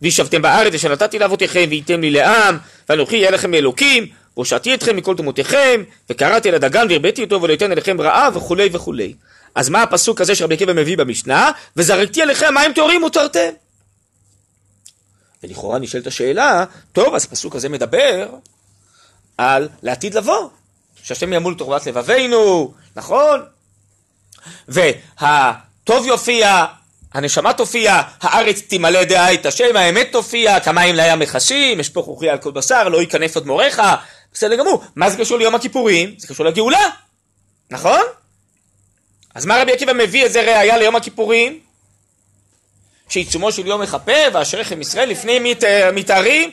וישבתם 0.02 0.42
בארץ 0.42 0.74
אשר 0.74 0.92
נתתי 0.92 1.18
לאבותיכם, 1.18 1.64
והייתם 1.68 2.00
לי 2.00 2.10
לעם, 2.10 2.58
ואנוכי 2.88 3.16
יהיה 3.16 3.30
לכם 3.30 3.54
אלוקים, 3.54 4.06
והושעתי 4.36 4.74
אתכם 4.74 4.96
מכל 4.96 5.16
תמותיכם, 5.16 5.82
וקראתי 6.10 6.48
אל 6.48 6.54
הדגן 6.54 6.86
והרביתי 6.90 7.22
אותו 7.22 7.42
ולא 7.42 7.54
אתן 7.54 7.72
אליכם 7.72 8.00
רעה 8.00 8.28
וכולי 8.34 8.68
וכולי. 8.72 9.14
אז 9.54 9.68
מה 9.68 9.82
הפסוק 9.82 10.20
הזה 10.20 10.34
שרבי 10.34 10.54
עקיבא 10.54 10.72
מביא 10.72 10.96
במשנה? 10.96 11.50
וזרקתי 11.76 12.22
עליכם 12.22 12.54
מים 12.54 12.72
טהורים 12.72 13.02
ותרתם. 13.02 13.50
ולכאורה 15.42 15.78
נשאלת 15.78 16.06
השאלה, 16.06 16.64
טוב, 16.92 17.14
אז 17.14 17.24
הפסוק 17.24 17.56
הזה 17.56 17.68
מדבר 17.68 18.28
על 19.38 19.68
לעתיד 19.82 20.14
לבוא, 20.14 20.48
שהשם 21.02 21.32
ימול 21.32 21.54
תורת 21.54 21.86
לבבינו, 21.86 22.72
נכון? 22.96 23.40
והטוב 24.68 26.06
יופיע, 26.06 26.64
הנשמה 27.14 27.52
תופיע, 27.52 28.02
הארץ 28.20 28.60
תמלא 28.68 29.04
דעה 29.04 29.34
את 29.34 29.46
השם, 29.46 29.76
האמת 29.76 30.08
תופיע, 30.12 30.60
כמים 30.60 30.94
לים 30.94 31.18
מכסים, 31.18 31.80
אשפוך 31.80 32.06
רוחי 32.06 32.28
על 32.28 32.38
כל 32.38 32.50
בשר, 32.50 32.88
לא 32.88 33.00
ייכנף 33.00 33.34
עוד 33.34 33.46
מוריך, 33.46 33.82
בסדר 34.32 34.54
גמור. 34.54 34.84
מה 34.96 35.10
זה 35.10 35.16
קשור 35.16 35.38
ליום 35.38 35.54
הכיפורים? 35.54 36.14
זה 36.18 36.28
קשור 36.28 36.46
לגאולה, 36.46 36.88
נכון? 37.70 38.00
אז 39.34 39.46
מה 39.46 39.62
רבי 39.62 39.72
עקיבא 39.72 39.92
מביא 39.92 40.24
איזה 40.24 40.40
ראייה 40.40 40.78
ליום 40.78 40.96
הכיפורים? 40.96 41.60
שעיצומו 43.08 43.52
של 43.52 43.66
יום 43.66 43.80
מכפר, 43.80 44.28
ואשריכם 44.32 44.80
ישראל 44.80 45.08
לפני 45.08 45.54
מתארים? 45.92 46.50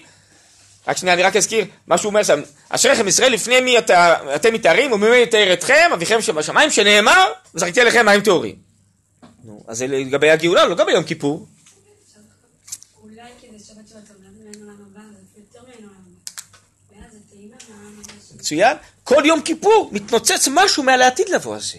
רק 0.88 0.97
שנייה, 0.97 1.13
אני 1.13 1.23
רק 1.23 1.35
אזכיר 1.35 1.65
מה 1.88 1.97
שהוא 1.97 2.09
אומר 2.09 2.23
שם. 2.23 2.41
אשריכם 2.69 3.07
ישראל 3.07 3.33
לפני 3.33 3.61
מי 3.61 3.77
את, 3.77 3.91
אתם 4.35 4.53
מתארים 4.53 4.91
וממי 4.91 5.17
יתאר 5.17 5.53
אתכם, 5.53 5.89
אביכם 5.93 6.21
שבשמיים, 6.21 6.71
שנאמר, 6.71 7.31
וזרקתי 7.55 7.81
עליכם 7.81 8.05
מים 8.05 8.21
טהורים. 8.21 8.55
נו, 9.43 9.63
אז 9.67 9.77
זה 9.77 9.88
לגבי 9.88 10.29
הגאולה, 10.29 10.65
לא 10.65 10.71
לגבי 10.71 10.91
יום 10.91 11.03
כיפור. 11.03 11.47
מצוין. 18.35 18.77
כל 19.03 19.23
יום 19.25 19.41
כיפור 19.41 19.89
מתנוצץ 19.91 20.47
משהו 20.51 20.83
מהלעתיד 20.83 21.29
לבוא 21.29 21.55
הזה. 21.55 21.77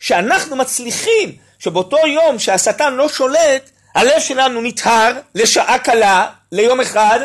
שאנחנו 0.00 0.56
מצליחים 0.56 1.36
שבאותו 1.58 1.96
יום 2.06 2.38
שהשטן 2.38 2.94
לא 2.94 3.08
שולט, 3.08 3.70
הלב 3.94 4.20
שלנו 4.20 4.62
נטהר 4.62 5.12
לשעה 5.34 5.78
קלה, 5.78 6.30
ליום 6.52 6.80
אחד, 6.80 7.20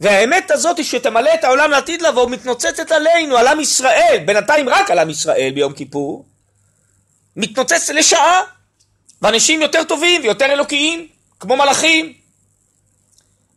והאמת 0.00 0.50
הזאת 0.50 0.84
שתמלא 0.84 1.34
את 1.34 1.44
העולם 1.44 1.70
לעתיד 1.70 2.02
לבוא 2.02 2.30
מתנוצצת 2.30 2.92
עלינו, 2.92 3.36
על 3.36 3.46
עם 3.46 3.60
ישראל, 3.60 4.22
בינתיים 4.26 4.68
רק 4.68 4.90
על 4.90 4.98
עם 4.98 5.10
ישראל 5.10 5.50
ביום 5.54 5.72
כיפור, 5.72 6.24
מתנוצץ 7.36 7.90
לשעה, 7.90 8.40
ואנשים 9.22 9.62
יותר 9.62 9.84
טובים 9.84 10.22
ויותר 10.22 10.52
אלוקיים, 10.52 11.08
כמו 11.40 11.56
מלאכים. 11.56 12.12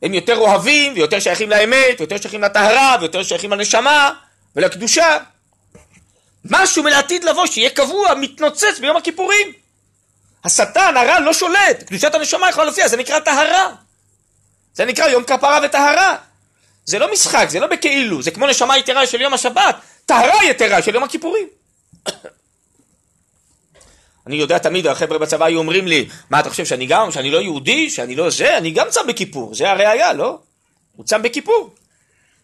הם 0.01 0.13
יותר 0.13 0.37
אוהבים 0.37 0.93
ויותר 0.93 1.19
שייכים 1.19 1.49
לאמת, 1.49 1.99
ויותר 1.99 2.17
שייכים 2.17 2.41
לטהרה, 2.41 2.95
ויותר 2.99 3.23
שייכים 3.23 3.51
לנשמה 3.51 4.11
ולקדושה. 4.55 5.17
משהו 6.45 6.83
מלעתיד 6.83 7.23
לבוא 7.23 7.45
שיהיה 7.45 7.69
קבוע, 7.69 8.13
מתנוצץ 8.15 8.79
ביום 8.79 8.97
הכיפורים. 8.97 9.53
השטן, 10.43 10.97
הרע, 10.97 11.19
לא 11.19 11.33
שולט. 11.33 11.83
קדושת 11.83 12.15
הנשמה 12.15 12.49
יכולה 12.49 12.65
להופיע, 12.65 12.87
זה 12.87 12.97
נקרא 12.97 13.19
טהרה. 13.19 13.75
זה 14.75 14.85
נקרא 14.85 15.07
יום 15.07 15.23
כפרה 15.23 15.59
וטהרה. 15.65 16.17
זה 16.85 16.99
לא 16.99 17.11
משחק, 17.11 17.45
זה 17.49 17.59
לא 17.59 17.67
בכאילו, 17.67 18.21
זה 18.21 18.31
כמו 18.31 18.47
נשמה 18.47 18.77
יתרה 18.77 19.07
של 19.07 19.21
יום 19.21 19.33
השבת, 19.33 19.75
טהרה 20.05 20.45
יתרה 20.45 20.81
של 20.81 20.95
יום 20.95 21.03
הכיפורים. 21.03 21.47
אני 24.27 24.35
יודע 24.35 24.57
תמיד, 24.57 24.87
החבר'ה 24.87 25.17
בצבא 25.17 25.45
היו 25.45 25.59
אומרים 25.59 25.87
לי, 25.87 26.07
מה 26.29 26.39
אתה 26.39 26.49
חושב 26.49 26.65
שאני 26.65 26.85
גם, 26.85 27.11
שאני 27.11 27.31
לא 27.31 27.41
יהודי, 27.41 27.89
שאני 27.89 28.15
לא 28.15 28.29
זה, 28.29 28.57
אני 28.57 28.71
גם 28.71 28.87
צם 28.89 29.07
בכיפור, 29.07 29.55
זה 29.55 29.71
הראייה, 29.71 30.13
לא? 30.13 30.39
הוא 30.95 31.05
צם 31.05 31.21
בכיפור. 31.21 31.75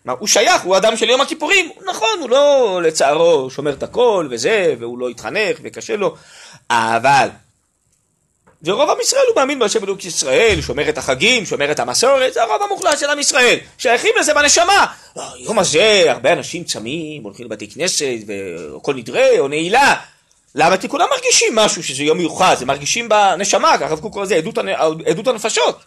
מה, 0.05 0.13
הוא 0.19 0.27
שייך, 0.27 0.61
הוא 0.61 0.77
אדם 0.77 0.97
של 0.97 1.09
יום 1.09 1.21
הכיפורים, 1.21 1.71
נכון, 1.86 2.19
הוא 2.19 2.29
לא 2.29 2.79
לצערו 2.84 3.49
שומר 3.49 3.73
את 3.73 3.84
הכל 3.84 4.27
וזה, 4.32 4.75
והוא 4.79 4.99
לא 4.99 5.09
התחנך 5.09 5.57
וקשה 5.63 5.95
לו, 5.95 6.15
אבל 6.69 7.29
ורוב 8.64 8.89
עם 8.89 8.97
ישראל 9.01 9.24
הוא 9.28 9.36
מאמין 9.36 9.59
בהשם 9.59 9.84
אלוק 9.84 10.05
ישראל, 10.05 10.62
שומר 10.62 10.89
את 10.89 10.97
החגים, 10.97 11.45
שומר 11.45 11.72
את 11.72 11.80
המסורת, 11.80 12.34
זה 12.34 12.43
הרוב 12.43 12.62
המוחלט 12.64 12.99
של 12.99 13.09
עם 13.09 13.20
ישראל, 13.20 13.57
שייכים 13.78 14.12
לזה 14.20 14.34
בנשמה. 14.34 14.86
היום 15.16 15.59
הזה 15.59 16.03
הרבה 16.07 16.34
אנשים 16.34 16.64
צמים, 16.64 17.24
הולכים 17.24 17.45
לבתי 17.45 17.72
כנסת, 17.72 18.05
וכל 18.76 18.93
נדרי 18.93 19.39
או 19.39 19.47
נעילה. 19.47 19.95
למה? 20.55 20.78
כי 20.78 20.89
כולם 20.89 21.07
מרגישים 21.12 21.55
משהו 21.55 21.84
שזה 21.84 22.03
יום 22.03 22.18
מיוחד, 22.18 22.55
זה 22.59 22.66
מרגישים 22.66 23.09
בנשמה, 23.09 23.78
ככה 23.78 23.86
הרב 23.86 23.99
קוק 23.99 24.14
קורא 24.14 24.26
לזה 24.26 24.36
עדות, 24.36 24.57
עדות 25.05 25.28
הנפשות. 25.28 25.80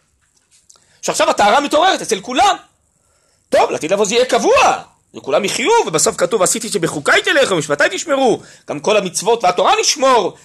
שעכשיו 1.02 1.30
הטהרה 1.30 1.60
מתעוררת 1.60 2.02
אצל 2.02 2.20
כולם. 2.20 2.56
טוב, 3.48 3.70
לעתיד 3.70 3.92
לבוא 3.92 4.04
זה 4.04 4.14
יהיה 4.14 4.24
קבוע, 4.24 4.82
וכולם 5.14 5.44
יחיו, 5.44 5.70
ובסוף 5.86 6.16
כתוב 6.16 6.42
עשיתי 6.42 6.68
שבחוקיי 6.68 7.22
תלכו, 7.22 7.54
ומשפטיי 7.54 7.88
תשמרו, 7.92 8.40
גם 8.68 8.80
כל 8.80 8.96
המצוות 8.96 9.44
והתורה 9.44 9.72
נשמור, 9.80 10.36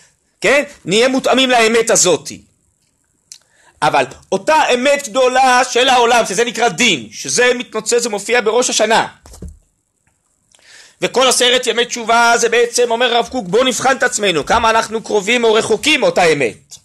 כן? 0.41 0.63
נהיה 0.85 1.07
מותאמים 1.07 1.49
לאמת 1.49 1.89
הזאתי. 1.89 2.41
אבל 3.81 4.05
אותה 4.31 4.69
אמת 4.73 5.07
גדולה 5.09 5.61
של 5.71 5.89
העולם, 5.89 6.25
שזה 6.25 6.45
נקרא 6.45 6.69
דין, 6.69 7.07
שזה 7.11 7.53
מתנוצץ 7.55 8.05
ומופיע 8.05 8.41
בראש 8.41 8.69
השנה. 8.69 9.07
וכל 11.01 11.27
עשרת 11.27 11.67
ימי 11.67 11.85
תשובה 11.85 12.33
זה 12.37 12.49
בעצם, 12.49 12.91
אומר 12.91 13.15
הרב 13.15 13.27
קוק, 13.27 13.47
בואו 13.47 13.63
נבחן 13.63 13.97
את 13.97 14.03
עצמנו, 14.03 14.45
כמה 14.45 14.69
אנחנו 14.69 15.03
קרובים 15.03 15.43
או 15.43 15.53
רחוקים 15.53 16.01
מאותה 16.01 16.23
אמת. 16.23 16.75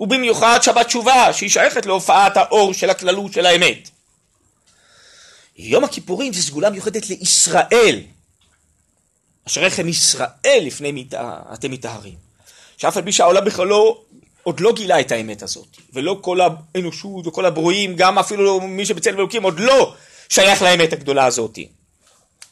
ובמיוחד 0.00 0.58
שבת 0.62 0.86
תשובה, 0.86 1.32
שהיא 1.32 1.50
שייכת 1.50 1.86
להופעת 1.86 2.36
האור 2.36 2.74
של 2.74 2.90
הכללות 2.90 3.32
של 3.32 3.46
האמת. 3.46 3.88
יום 5.56 5.84
הכיפורים 5.84 6.32
זה 6.32 6.42
סגולה 6.42 6.70
מיוחדת 6.70 7.10
לישראל. 7.10 8.00
אשריכם 9.46 9.88
ישראל 9.88 10.62
לפני 10.62 10.92
מי 10.92 11.06
אתם 11.54 11.70
מטהרים. 11.70 12.27
שאף 12.78 12.96
על 12.96 13.04
פי 13.04 13.12
שהעולם 13.12 13.44
בכלל 13.44 13.66
לא, 13.66 14.00
עוד 14.42 14.60
לא 14.60 14.72
גילה 14.72 15.00
את 15.00 15.12
האמת 15.12 15.42
הזאת, 15.42 15.76
ולא 15.92 16.18
כל 16.20 16.38
האנושות 16.40 17.26
וכל 17.26 17.44
הברואים, 17.44 17.96
גם 17.96 18.18
אפילו 18.18 18.60
מי 18.60 18.86
שבצלם 18.86 19.14
אלוקים 19.14 19.42
עוד 19.42 19.60
לא 19.60 19.94
שייך 20.28 20.62
לאמת 20.62 20.92
הגדולה 20.92 21.26
הזאת. 21.26 21.58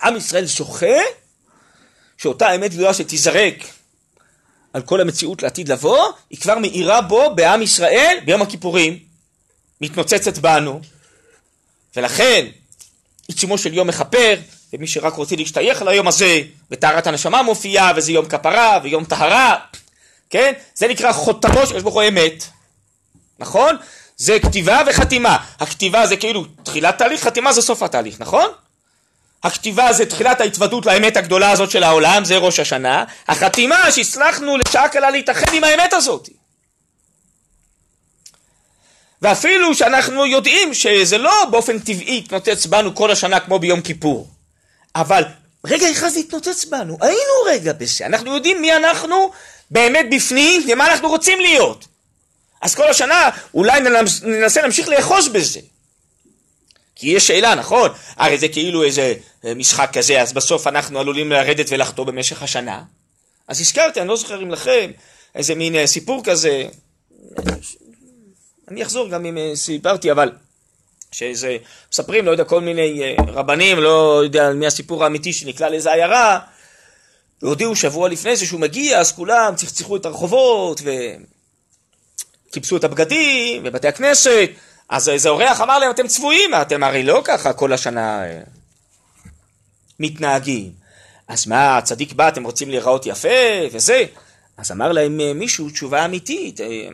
עם 0.02 0.16
ישראל 0.16 0.44
זוכה 0.44 0.96
שאותה 2.18 2.54
אמת 2.54 2.74
גדולה 2.74 2.94
שתיזרק 2.94 3.54
על 4.72 4.82
כל 4.82 5.00
המציאות 5.00 5.42
לעתיד 5.42 5.68
לבוא, 5.68 6.06
היא 6.30 6.40
כבר 6.40 6.58
מאירה 6.58 7.00
בו 7.00 7.34
בעם 7.34 7.62
ישראל 7.62 8.18
ביום 8.24 8.42
הכיפורים, 8.42 8.98
מתנוצצת 9.80 10.38
בנו, 10.38 10.80
ולכן 11.96 12.46
עיצומו 13.28 13.58
של 13.58 13.74
יום 13.74 13.88
מכפר, 13.88 14.34
ומי 14.72 14.86
שרק 14.86 15.14
רוצה 15.14 15.36
להשתייך 15.36 15.82
ליום 15.82 16.08
הזה, 16.08 16.42
וטהרת 16.70 17.06
הנשמה 17.06 17.42
מופיעה, 17.42 17.92
וזה 17.96 18.12
יום 18.12 18.26
כפרה 18.26 18.78
ויום 18.82 19.04
טהרה, 19.04 19.56
כן? 20.30 20.52
זה 20.74 20.88
נקרא 20.88 21.12
חותמו 21.12 21.66
שיש 21.66 21.82
בו 21.82 22.02
אמת, 22.02 22.44
נכון? 23.38 23.76
זה 24.16 24.38
כתיבה 24.40 24.80
וחתימה. 24.86 25.36
הכתיבה 25.60 26.06
זה 26.06 26.16
כאילו 26.16 26.44
תחילת 26.62 26.98
תהליך, 26.98 27.22
חתימה 27.24 27.52
זה 27.52 27.62
סוף 27.62 27.82
התהליך, 27.82 28.20
נכון? 28.20 28.46
הכתיבה 29.42 29.92
זה 29.92 30.06
תחילת 30.06 30.40
ההתוודות 30.40 30.86
לאמת 30.86 31.16
הגדולה 31.16 31.50
הזאת 31.50 31.70
של 31.70 31.82
העולם, 31.82 32.24
זה 32.24 32.36
ראש 32.36 32.60
השנה. 32.60 33.04
החתימה 33.28 33.92
שהצלחנו 33.92 34.56
לשעה 34.56 34.88
קלה 34.88 35.10
להתאחד 35.10 35.52
עם 35.52 35.64
האמת 35.64 35.92
הזאת. 35.92 36.28
ואפילו 39.22 39.74
שאנחנו 39.74 40.26
יודעים 40.26 40.74
שזה 40.74 41.18
לא 41.18 41.44
באופן 41.50 41.78
טבעי 41.78 42.18
התנוצץ 42.18 42.66
בנו 42.66 42.94
כל 42.94 43.10
השנה 43.10 43.40
כמו 43.40 43.58
ביום 43.58 43.80
כיפור, 43.80 44.28
אבל 44.96 45.22
רגע 45.66 45.90
אחד 45.90 46.08
זה 46.08 46.18
התנוצץ 46.18 46.64
בנו, 46.64 46.98
היינו 47.00 47.32
רגע 47.46 47.72
בזה, 47.72 48.06
אנחנו 48.06 48.34
יודעים 48.34 48.62
מי 48.62 48.76
אנחנו 48.76 49.30
באמת 49.70 50.06
בפנים 50.10 50.62
ומה 50.68 50.86
אנחנו 50.86 51.08
רוצים 51.08 51.40
להיות. 51.40 51.86
אז 52.62 52.74
כל 52.74 52.88
השנה 52.88 53.30
אולי 53.54 53.80
ננסה 54.22 54.62
להמשיך 54.62 54.88
לאחוז 54.88 55.28
בזה. 55.28 55.60
כי 56.96 57.08
יש 57.08 57.26
שאלה, 57.26 57.54
נכון? 57.54 57.90
הרי 58.16 58.38
זה 58.38 58.48
כאילו 58.48 58.84
איזה 58.84 59.14
אה, 59.44 59.54
משחק 59.54 59.90
כזה, 59.92 60.22
אז 60.22 60.32
בסוף 60.32 60.66
אנחנו 60.66 61.00
עלולים 61.00 61.32
לרדת 61.32 61.66
ולחטוא 61.68 62.04
במשך 62.04 62.42
השנה. 62.42 62.82
אז 63.48 63.60
הזכרתי, 63.60 64.00
אני 64.00 64.08
לא 64.08 64.16
זוכר 64.16 64.42
אם 64.42 64.50
לכם, 64.50 64.90
איזה 65.34 65.54
מין 65.54 65.74
אה, 65.74 65.86
סיפור 65.86 66.24
כזה, 66.24 66.64
אני 68.68 68.82
אחזור 68.82 69.08
גם 69.08 69.24
אם 69.24 69.38
אה, 69.38 69.52
סיפרתי, 69.54 70.12
אבל 70.12 70.32
שזה, 71.12 71.56
מספרים, 71.92 72.26
לא 72.26 72.30
יודע, 72.30 72.44
כל 72.44 72.60
מיני 72.60 73.16
רבנים, 73.28 73.78
לא 73.78 74.20
יודע 74.24 74.52
מי 74.52 74.66
הסיפור 74.66 75.04
האמיתי 75.04 75.32
שנקלע 75.32 75.68
לאיזה 75.68 75.92
עיירה, 75.92 76.38
והודיעו 77.42 77.76
שבוע 77.76 78.08
לפני 78.08 78.36
זה 78.36 78.46
שהוא 78.46 78.60
מגיע, 78.60 79.00
אז 79.00 79.12
כולם 79.12 79.52
צחצחו 79.56 79.96
את 79.96 80.06
הרחובות, 80.06 80.80
וכיבסו 82.48 82.76
את 82.76 82.84
הבגדים, 82.84 83.62
ובתי 83.64 83.88
הכנסת, 83.88 84.50
אז 84.88 85.08
איזה 85.08 85.28
אורח 85.28 85.60
אמר 85.60 85.78
להם, 85.78 85.90
אתם 85.90 86.06
צבועים, 86.06 86.50
אתם 86.62 86.82
הרי 86.82 87.02
לא 87.02 87.22
ככה 87.24 87.52
כל 87.52 87.72
השנה 87.72 88.24
אה, 88.24 88.40
מתנהגים. 90.00 90.72
אז 91.28 91.46
מה, 91.46 91.78
הצדיק 91.78 92.12
בא, 92.12 92.28
אתם 92.28 92.44
רוצים 92.44 92.70
להיראות 92.70 93.06
יפה, 93.06 93.28
וזה. 93.72 94.04
אז 94.56 94.72
אמר 94.72 94.92
להם 94.92 95.20
אה, 95.20 95.32
מישהו 95.34 95.70
תשובה 95.70 96.04
אמיתית, 96.04 96.60
אה, 96.60 96.88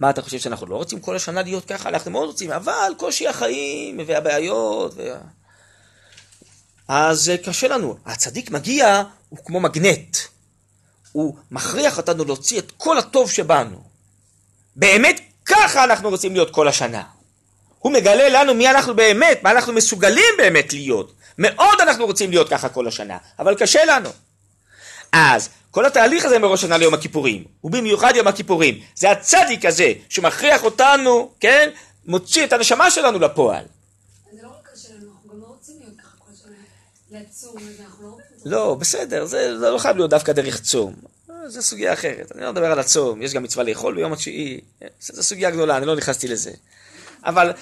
מה 0.00 0.10
אתה 0.10 0.22
חושב 0.22 0.38
שאנחנו 0.38 0.66
לא 0.66 0.76
רוצים 0.76 1.00
כל 1.00 1.16
השנה 1.16 1.42
להיות 1.42 1.64
ככה? 1.64 1.88
אנחנו 1.88 2.10
מאוד 2.10 2.26
רוצים, 2.26 2.52
אבל 2.52 2.92
קושי 2.96 3.28
החיים 3.28 4.00
והבעיות. 4.06 4.94
ו... 4.96 5.14
אז 6.88 7.32
קשה 7.44 7.68
לנו. 7.68 7.96
הצדיק 8.06 8.50
מגיע, 8.50 9.02
הוא 9.28 9.38
כמו 9.44 9.60
מגנט. 9.60 10.16
הוא 11.12 11.36
מכריח 11.50 11.96
אותנו 11.96 12.24
להוציא 12.24 12.58
את 12.58 12.72
כל 12.76 12.98
הטוב 12.98 13.30
שבנו. 13.30 13.82
באמת 14.76 15.20
ככה 15.46 15.84
אנחנו 15.84 16.08
רוצים 16.08 16.32
להיות 16.32 16.50
כל 16.50 16.68
השנה. 16.68 17.02
הוא 17.78 17.92
מגלה 17.92 18.28
לנו 18.28 18.54
מי 18.54 18.70
אנחנו 18.70 18.96
באמת, 18.96 19.42
מה 19.42 19.50
אנחנו 19.50 19.72
מסוגלים 19.72 20.34
באמת 20.38 20.72
להיות. 20.72 21.12
מאוד 21.38 21.80
אנחנו 21.80 22.06
רוצים 22.06 22.30
להיות 22.30 22.48
ככה 22.48 22.68
כל 22.68 22.88
השנה, 22.88 23.18
אבל 23.38 23.54
קשה 23.54 23.84
לנו. 23.84 24.10
אז 25.12 25.48
כל 25.70 25.86
התהליך 25.86 26.24
הזה 26.24 26.38
מראש 26.38 26.60
שנה 26.60 26.76
ליום 26.76 26.94
הכיפורים, 26.94 27.44
ובמיוחד 27.64 28.12
יום 28.16 28.28
הכיפורים, 28.28 28.80
זה 28.94 29.10
הצדיק 29.10 29.64
הזה 29.64 29.92
שמכריח 30.08 30.64
אותנו, 30.64 31.32
כן, 31.40 31.70
מוציא 32.06 32.44
את 32.44 32.52
הנשמה 32.52 32.90
שלנו 32.90 33.18
לפועל. 33.18 33.64
זה 34.32 34.42
לא 34.42 34.48
רק 34.48 34.70
קשה 34.72 34.88
לנו, 34.94 35.10
אנחנו 35.12 35.30
גם 35.30 35.40
לא 35.40 35.46
רוצים 35.46 35.74
להיות 35.80 35.94
ככה 36.00 36.16
כל 36.18 36.30
השנה, 36.32 36.54
לא. 38.02 38.16
לא, 38.44 38.74
בסדר, 38.74 39.24
זה 39.24 39.48
לא 39.48 39.78
חייב 39.78 39.96
להיות 39.96 40.10
דווקא 40.10 40.32
דרך 40.32 40.60
צום. 40.60 40.94
זו 41.46 41.62
סוגיה 41.62 41.92
אחרת. 41.92 42.32
אני 42.34 42.44
לא 42.44 42.52
מדבר 42.52 42.72
על 42.72 42.78
הצום, 42.78 43.22
יש 43.22 43.34
גם 43.34 43.42
מצווה 43.42 43.64
לאכול 43.64 43.94
ביום 43.94 44.12
התשיעי, 44.12 44.60
זו 45.00 45.22
סוגיה 45.22 45.50
גדולה, 45.50 45.76
אני 45.76 45.86
לא 45.86 45.96
נכנסתי 45.96 46.28
לזה. 46.28 46.50
אבל 47.24 47.52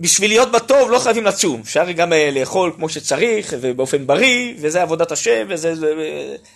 בשביל 0.00 0.30
להיות 0.30 0.52
בטוב 0.52 0.90
לא 0.90 0.98
חייבים 0.98 1.24
לצום, 1.24 1.60
אפשר 1.60 1.90
גם 1.90 2.12
אה, 2.12 2.30
לאכול 2.32 2.72
כמו 2.76 2.88
שצריך 2.88 3.54
ובאופן 3.60 4.06
בריא, 4.06 4.54
וזה 4.60 4.82
עבודת 4.82 5.12
השם, 5.12 5.46
וזה 5.48 5.72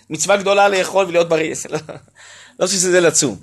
מצווה 0.09 0.37
גדולה 0.37 0.69
לאכול 0.69 1.05
ולהיות 1.05 1.29
בריא, 1.29 1.55
לא, 1.69 1.79
לא 2.59 2.65
חושב 2.65 2.77
שזה 2.77 3.01
לצום. 3.01 3.35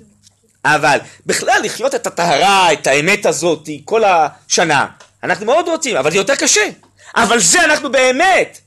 אבל 0.65 0.97
בכלל 1.25 1.61
לחיות 1.63 1.95
את 1.95 2.07
הטהרה, 2.07 2.73
את 2.73 2.87
האמת 2.87 3.25
הזאת, 3.25 3.69
כל 3.85 4.03
השנה, 4.03 4.87
אנחנו 5.23 5.45
מאוד 5.45 5.67
רוצים, 5.67 5.97
אבל 5.97 6.11
זה 6.11 6.17
יותר 6.17 6.35
קשה. 6.35 6.69
אבל 7.15 7.39
זה 7.39 7.65
אנחנו 7.65 7.91
באמת. 7.91 8.59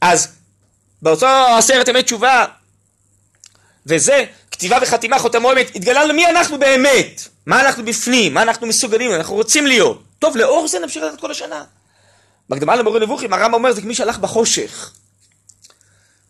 אז 0.00 0.28
באותו 1.02 1.26
עשרת 1.58 1.88
ימי 1.88 2.02
תשובה, 2.02 2.44
וזה 3.86 4.24
כתיבה 4.50 4.78
וחתימה 4.82 5.18
חותמו 5.18 5.52
אמת, 5.52 5.76
התגלה 5.76 6.12
מי 6.12 6.26
אנחנו 6.26 6.58
באמת, 6.58 7.28
מה 7.46 7.60
אנחנו 7.60 7.84
בפנים, 7.84 8.34
מה 8.34 8.42
אנחנו 8.42 8.66
מסוגלים, 8.66 9.14
אנחנו 9.14 9.34
רוצים 9.34 9.66
להיות. 9.66 10.02
טוב, 10.18 10.36
לאור 10.36 10.68
זה 10.68 10.78
נמשיך 10.78 11.02
ללכת 11.02 11.20
כל 11.20 11.30
השנה. 11.30 11.64
בהקדמה 12.48 12.76
למורה 12.76 13.00
נבוכים, 13.00 13.32
הרמב"ם 13.32 13.54
אומר 13.54 13.72
זה 13.72 13.80
כמי 13.80 13.94
שהלך 13.94 14.18
בחושך. 14.18 14.90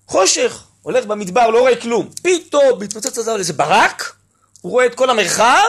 חושך, 0.07 0.65
הולך 0.83 1.05
במדבר, 1.05 1.51
לא 1.51 1.61
רואה 1.61 1.77
כלום. 1.77 2.11
פתאום 2.23 2.83
מתנוצץ 2.83 3.19
הזו 3.19 3.33
על 3.33 3.39
איזה 3.39 3.53
ברק, 3.53 4.13
הוא 4.61 4.73
רואה 4.73 4.87
את 4.87 4.95
כל 4.95 5.11
המרחב, 5.11 5.69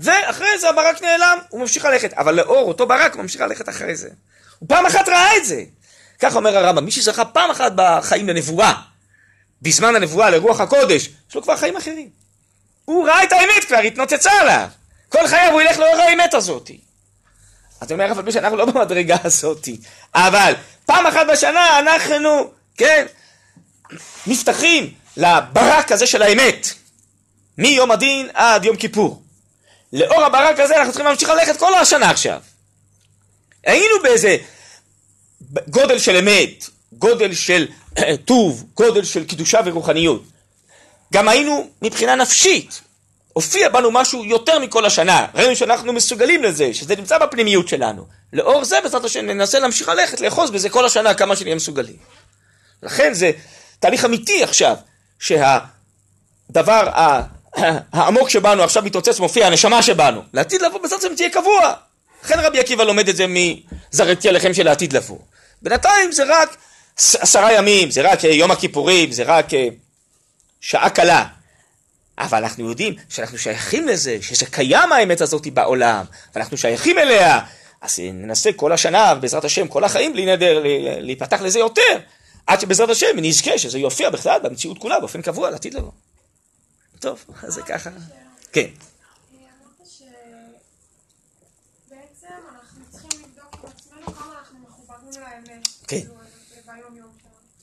ואחרי 0.00 0.58
זה 0.60 0.68
הברק 0.68 1.02
נעלם, 1.02 1.38
הוא 1.48 1.60
ממשיך 1.60 1.84
ללכת. 1.84 2.12
אבל 2.12 2.34
לאור 2.34 2.68
אותו 2.68 2.86
ברק 2.86 3.14
הוא 3.14 3.22
ממשיך 3.22 3.40
ללכת 3.40 3.68
אחרי 3.68 3.96
זה. 3.96 4.08
הוא 4.58 4.68
פעם 4.68 4.86
אחת 4.86 5.08
ראה 5.08 5.36
את 5.36 5.44
זה. 5.44 5.64
כך 6.18 6.36
אומר 6.36 6.58
הרמב"ם, 6.58 6.84
מי 6.84 6.90
שזכה 6.90 7.24
פעם 7.24 7.50
אחת 7.50 7.72
בחיים 7.74 8.28
לנבואה, 8.28 8.72
בזמן 9.62 9.96
הנבואה 9.96 10.30
לרוח 10.30 10.60
הקודש, 10.60 11.08
יש 11.28 11.34
לו 11.34 11.42
כבר 11.42 11.56
חיים 11.56 11.76
אחרים. 11.76 12.08
הוא 12.84 13.08
ראה 13.08 13.24
את 13.24 13.32
האמת 13.32 13.64
כבר, 13.66 13.76
התנוצצה 13.76 14.30
עליו. 14.40 14.68
כל 15.08 15.28
חייו 15.28 15.52
הוא 15.52 15.60
ילך 15.60 15.78
לאור 15.78 16.02
האמת 16.02 16.34
הזאתי. 16.34 16.80
אתה 17.82 17.94
אומר, 17.94 18.12
אף 18.12 18.18
על 18.18 18.24
פי 18.24 18.32
שאנחנו 18.32 18.56
לא 18.56 18.64
במדרגה 18.64 19.16
הזאתי, 19.24 19.80
אבל 20.14 20.52
פעם 20.86 21.06
אחת 21.06 21.26
בשנה 21.32 21.78
אנחנו, 21.78 22.50
כן, 22.76 23.06
נפתחים 24.26 24.94
לברק 25.16 25.92
הזה 25.92 26.06
של 26.06 26.22
האמת, 26.22 26.68
מיום 27.58 27.90
הדין 27.90 28.28
עד 28.34 28.64
יום 28.64 28.76
כיפור. 28.76 29.22
לאור 29.92 30.24
הברק 30.24 30.60
הזה 30.60 30.76
אנחנו 30.76 30.92
צריכים 30.92 31.06
להמשיך 31.06 31.28
ללכת 31.28 31.56
כל 31.56 31.74
השנה 31.74 32.10
עכשיו. 32.10 32.40
היינו 33.66 33.94
באיזה 34.02 34.36
גודל 35.68 35.98
של 35.98 36.16
אמת, 36.16 36.64
גודל 36.92 37.34
של 37.34 37.66
טוב, 38.24 38.64
גודל 38.74 39.04
של 39.04 39.24
קדושה 39.24 39.60
ורוחניות. 39.64 40.22
גם 41.12 41.28
היינו 41.28 41.70
מבחינה 41.82 42.14
נפשית, 42.14 42.80
הופיע 43.32 43.68
בנו 43.68 43.90
משהו 43.90 44.24
יותר 44.24 44.58
מכל 44.58 44.84
השנה, 44.84 45.26
ראינו 45.34 45.56
שאנחנו 45.56 45.92
מסוגלים 45.92 46.42
לזה, 46.42 46.74
שזה 46.74 46.96
נמצא 46.96 47.18
בפנימיות 47.18 47.68
שלנו. 47.68 48.06
לאור 48.32 48.64
זה 48.64 48.76
בעזרת 48.82 49.04
השם 49.04 49.26
ננסה 49.26 49.58
להמשיך 49.58 49.88
ללכת, 49.88 50.20
לאחוז 50.20 50.50
בזה 50.50 50.68
כל 50.68 50.84
השנה 50.84 51.14
כמה 51.14 51.36
שנהיה 51.36 51.54
מסוגלים. 51.54 51.96
לכן 52.82 53.14
זה 53.14 53.30
תהליך 53.80 54.04
אמיתי 54.04 54.42
עכשיו, 54.42 54.76
שהדבר 55.18 56.88
העמוק 57.92 58.28
שבנו 58.28 58.62
עכשיו 58.62 58.82
מתרוצץ, 58.82 59.20
מופיע, 59.20 59.46
הנשמה 59.46 59.82
שבנו, 59.82 60.22
לעתיד 60.34 60.62
לבוא 60.62 60.80
בעזרת 60.80 60.98
השם 60.98 61.14
תהיה 61.14 61.30
קבוע. 61.30 61.72
לכן 62.24 62.40
רבי 62.40 62.60
עקיבא 62.60 62.84
לומד 62.84 63.08
את 63.08 63.16
זה 63.16 63.26
מזרעתי 63.28 64.28
עליכם 64.28 64.54
של 64.54 64.68
העתיד 64.68 64.92
לבוא. 64.92 65.18
בינתיים 65.62 66.12
זה 66.12 66.22
רק 66.28 66.56
עשרה 66.96 67.52
ימים, 67.52 67.90
זה 67.90 68.12
רק 68.12 68.24
אה, 68.24 68.30
יום 68.30 68.50
הכיפורים, 68.50 69.12
זה 69.12 69.22
רק 69.22 69.54
אה, 69.54 69.68
שעה 70.60 70.90
קלה. 70.90 71.26
אבל 72.18 72.38
אנחנו 72.38 72.68
יודעים 72.68 72.94
שאנחנו 73.08 73.38
שייכים 73.38 73.88
לזה, 73.88 74.18
שזה 74.20 74.46
קיים 74.46 74.92
האמת 74.92 75.20
הזאת 75.20 75.46
בעולם, 75.46 76.04
ואנחנו 76.34 76.56
שייכים 76.56 76.98
אליה, 76.98 77.40
אז 77.80 77.98
ננסה 77.98 78.50
כל 78.52 78.72
השנה, 78.72 79.14
בעזרת 79.14 79.44
השם, 79.44 79.68
כל 79.68 79.84
החיים 79.84 80.12
בלי 80.12 80.26
נדר, 80.26 80.62
להיפתח 81.00 81.42
לזה 81.42 81.58
יותר, 81.58 81.98
עד 82.46 82.60
שבעזרת 82.60 82.90
השם 82.90 83.06
נזכה 83.16 83.58
שזה 83.58 83.78
יופיע 83.78 84.10
בכלל 84.10 84.40
במציאות 84.42 84.78
כולה 84.78 85.00
באופן 85.00 85.22
קבוע 85.22 85.50
לעתיד 85.50 85.74
לבוא. 85.74 85.90
טוב, 87.00 87.24
אז 87.42 87.54
זה 87.54 87.62
ככה. 87.62 87.90
כן. 88.52 88.66
כן. 95.88 96.06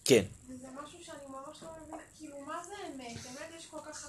כן. 0.06 0.24
וזה 0.50 0.68
משהו 0.84 1.00
שאני 1.06 1.28
ממש 1.30 1.64
לא 1.64 1.70
מבינה, 1.82 1.98
כאילו, 2.18 2.40
מה 2.42 2.62
זה 2.64 2.74
אמת? 2.88 3.18
אמת 3.26 3.60
יש 3.60 3.66
כל 3.66 3.78
כך 3.86 4.06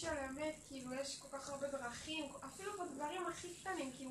של 0.00 0.08
אמת, 0.30 0.54
כאילו 0.68 0.94
יש 0.94 1.18
כל 1.22 1.38
כך 1.38 1.48
הרבה 1.48 1.66
דרכים, 1.68 2.24
אפילו 2.54 2.72
בדברים 2.72 3.20
הכי 3.26 3.48
קטנים, 3.60 3.90
כאילו, 3.96 4.10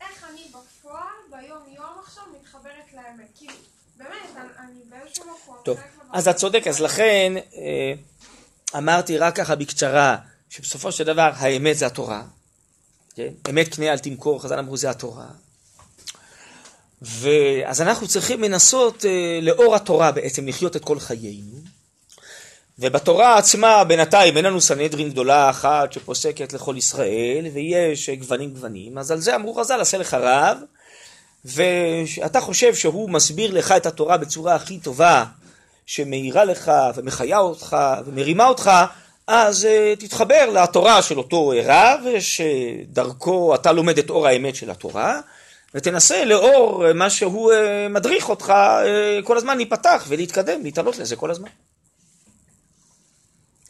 איך 0.00 0.24
אני 0.30 0.48
בפועל, 0.48 1.14
ביום 1.30 1.62
יום 1.68 1.98
עכשיו, 2.04 2.22
מתחברת 2.40 2.92
לאמת, 2.92 3.28
כאילו, 3.34 3.54
באמת, 3.96 4.36
אני, 4.58 4.80
באיזשהו 4.88 5.24
מקום, 5.24 5.56
טוב, 5.64 5.78
אז 6.12 6.28
את 6.28 6.36
צודק, 6.36 6.66
אז 6.66 6.80
לכן 6.80 7.32
אה, 7.36 7.92
אמרתי 8.78 9.18
רק 9.18 9.36
ככה 9.36 9.54
בקצרה, 9.54 10.16
שבסופו 10.48 10.92
של 10.92 11.04
דבר 11.04 11.30
האמת 11.34 11.76
זה 11.76 11.86
התורה, 11.86 12.24
כן? 13.14 13.32
אמת 13.50 13.74
קנה 13.74 13.92
אל 13.92 13.98
תמכור, 13.98 14.42
חז"ל 14.42 14.58
אמרו 14.58 14.76
זה 14.76 14.90
התורה. 14.90 15.26
ואז 17.02 17.80
אנחנו 17.82 18.08
צריכים 18.08 18.42
לנסות 18.42 19.04
אה, 19.04 19.38
לאור 19.42 19.74
התורה 19.74 20.12
בעצם 20.12 20.48
לחיות 20.48 20.76
את 20.76 20.84
כל 20.84 21.00
חיינו. 21.00 21.56
ובתורה 22.78 23.38
עצמה 23.38 23.84
בינתיים 23.84 24.36
אין 24.36 24.44
לנו 24.44 24.60
סנהדרין 24.60 25.10
גדולה 25.10 25.50
אחת 25.50 25.92
שפוסקת 25.92 26.52
לכל 26.52 26.74
ישראל, 26.76 27.46
ויש 27.54 28.08
אה, 28.08 28.14
גוונים 28.14 28.50
גוונים, 28.50 28.98
אז 28.98 29.10
על 29.10 29.20
זה 29.20 29.36
אמרו 29.36 29.54
חז"ל 29.54 29.80
עשה 29.80 29.98
לך 29.98 30.14
רב, 30.14 30.58
ואתה 31.44 32.40
חושב 32.40 32.74
שהוא 32.74 33.10
מסביר 33.10 33.54
לך 33.54 33.72
את 33.72 33.86
התורה 33.86 34.16
בצורה 34.16 34.54
הכי 34.54 34.78
טובה, 34.78 35.24
שמאירה 35.86 36.44
לך 36.44 36.72
ומחיה 36.94 37.38
אותך 37.38 37.76
ומרימה 38.06 38.46
אותך, 38.46 38.70
אז 39.26 39.64
uh, 39.64 40.00
תתחבר 40.00 40.50
לתורה 40.50 41.02
של 41.02 41.18
אותו 41.18 41.52
רב, 41.64 42.00
שדרכו 42.18 43.54
אתה 43.54 43.72
לומד 43.72 43.98
את 43.98 44.10
אור 44.10 44.26
האמת 44.26 44.56
של 44.56 44.70
התורה, 44.70 45.20
ותנסה 45.76 46.24
לאור 46.24 46.92
מה 46.92 47.10
שהוא 47.10 47.52
uh, 47.52 47.56
מדריך 47.90 48.28
אותך 48.28 48.50
uh, 48.50 49.24
כל 49.24 49.36
הזמן 49.36 49.56
להיפתח 49.56 50.04
ולהתקדם, 50.08 50.62
להתעלות 50.62 50.98
לזה 50.98 51.16
כל 51.16 51.30
הזמן. 51.30 51.48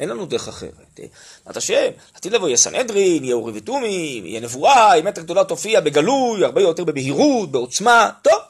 אין 0.00 0.08
לנו 0.08 0.26
דרך 0.26 0.48
אחרת. 0.48 1.00
אמרת 1.46 1.56
השם, 1.56 1.88
עתיד 2.14 2.32
לבוא 2.32 2.48
יהיה 2.48 2.56
סנהדרין, 2.56 3.24
יהיה 3.24 3.34
אורי 3.34 3.52
ותומי, 3.54 4.22
יהיה 4.24 4.40
נבואה, 4.40 4.92
האמת 4.92 5.18
הגדולה 5.18 5.44
תופיע 5.44 5.80
בגלוי, 5.80 6.44
הרבה 6.44 6.60
יותר 6.60 6.84
בבהירות, 6.84 7.50
בעוצמה, 7.50 8.10
טוב. 8.22 8.40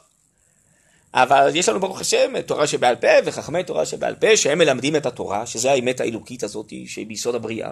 אבל 1.13 1.51
יש 1.55 1.69
לנו 1.69 1.79
ברוך 1.79 2.01
השם 2.01 2.41
תורה 2.41 2.67
שבעל 2.67 2.95
פה 2.95 3.07
וחכמי 3.25 3.63
תורה 3.63 3.85
שבעל 3.85 4.15
פה 4.15 4.37
שהם 4.37 4.57
מלמדים 4.57 4.95
את 4.95 5.05
התורה, 5.05 5.45
שזה 5.45 5.71
האמת 5.71 5.99
האלוקית 5.99 6.43
הזאת 6.43 6.73
שהיא 6.87 7.07
ביסוד 7.07 7.35
הבריאה. 7.35 7.71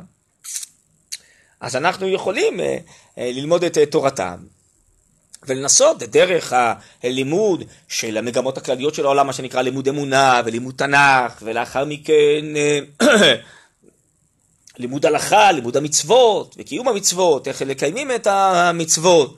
אז 1.59 1.75
אנחנו 1.75 2.09
יכולים 2.09 2.59
אה, 2.59 2.77
אה, 3.17 3.31
ללמוד 3.33 3.63
את 3.63 3.77
אה, 3.77 3.85
תורתם 3.85 4.37
ולנסות 5.47 6.03
דרך 6.03 6.53
הלימוד 7.03 7.63
של 7.87 8.17
המגמות 8.17 8.57
הכלליות 8.57 8.95
של 8.95 9.05
העולם, 9.05 9.27
מה 9.27 9.33
שנקרא 9.33 9.61
לימוד 9.61 9.87
אמונה 9.87 10.41
ולימוד 10.45 10.75
תנ"ך, 10.77 11.39
ולאחר 11.41 11.85
מכן 11.85 12.45
לימוד 14.77 15.05
הלכה, 15.05 15.51
לימוד 15.51 15.77
המצוות 15.77 16.55
וקיום 16.59 16.87
המצוות, 16.87 17.47
איך 17.47 17.61
לקיימים 17.61 18.11
את 18.11 18.27
המצוות. 18.27 19.37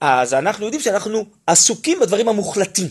אז 0.00 0.34
אנחנו 0.34 0.64
יודעים 0.64 0.82
שאנחנו 0.82 1.24
עסוקים 1.46 2.00
בדברים 2.00 2.28
המוחלטים. 2.28 2.88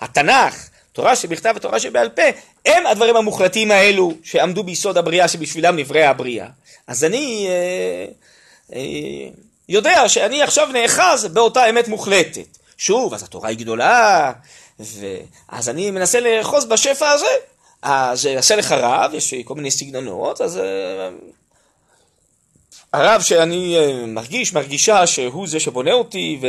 התנ"ך, 0.00 0.68
תורה 0.92 1.16
שבכתב 1.16 1.52
ותורה 1.56 1.80
שבעל 1.80 2.08
פה, 2.08 2.22
הם 2.66 2.86
הדברים 2.86 3.16
המוחלטים 3.16 3.70
האלו 3.70 4.14
שעמדו 4.22 4.64
ביסוד 4.64 4.98
הבריאה 4.98 5.28
שבשבילם 5.28 5.76
נבראה 5.76 6.10
הבריאה. 6.10 6.48
אז 6.86 7.04
אני 7.04 7.46
אה, 7.48 8.06
אה, 8.74 9.28
יודע 9.70 10.08
שאני 10.08 10.42
עכשיו 10.42 10.68
נאחז 10.72 11.24
באותה 11.24 11.70
אמת 11.70 11.88
מוחלטת. 11.88 12.58
שוב, 12.76 13.14
אז 13.14 13.22
התורה 13.22 13.48
היא 13.48 13.58
גדולה, 13.58 14.32
ואז 14.80 15.68
אני 15.68 15.90
מנסה 15.90 16.20
לאחוז 16.20 16.64
בשפע 16.64 17.10
הזה. 17.10 17.26
אז 17.82 18.26
עשה 18.26 18.56
לך 18.56 18.72
רב, 18.72 19.10
יש 19.14 19.34
כל 19.44 19.54
מיני 19.54 19.70
סגנונות, 19.70 20.40
אז 20.40 20.60
הרב 22.92 23.20
שאני 23.20 23.76
מרגיש, 24.06 24.52
מרגישה 24.52 25.06
שהוא 25.06 25.48
זה 25.48 25.60
שבונה 25.60 25.92
אותי 25.92 26.40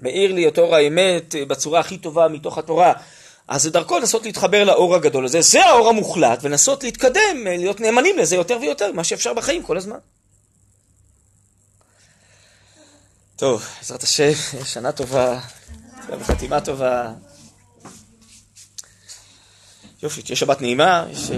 ומאיר 0.00 0.32
לי 0.32 0.48
את 0.48 0.58
אור 0.58 0.74
האמת 0.74 1.34
בצורה 1.48 1.80
הכי 1.80 1.98
טובה 1.98 2.28
מתוך 2.28 2.58
התורה, 2.58 2.92
אז 3.48 3.62
זה 3.62 3.70
דרכו 3.70 3.98
לנסות 3.98 4.24
להתחבר 4.24 4.64
לאור 4.64 4.94
הגדול 4.94 5.24
הזה, 5.24 5.40
זה 5.40 5.64
האור 5.64 5.88
המוחלט, 5.88 6.38
ולנסות 6.42 6.84
להתקדם, 6.84 7.46
להיות 7.46 7.80
נאמנים 7.80 8.18
לזה 8.18 8.36
יותר 8.36 8.58
ויותר, 8.60 8.92
מה 8.92 9.04
שאפשר 9.04 9.34
בחיים 9.34 9.62
כל 9.62 9.76
הזמן. 9.76 9.98
טוב, 13.40 13.64
בעזרת 13.78 14.02
השם, 14.02 14.32
שנה 14.64 14.92
טובה, 14.92 15.40
וחתימה 16.20 16.60
טובה. 16.60 17.12
יופי, 20.02 20.22
תהיה 20.22 20.36
שבת 20.36 20.60
נעימה, 20.60 21.06
יש... 21.10 21.30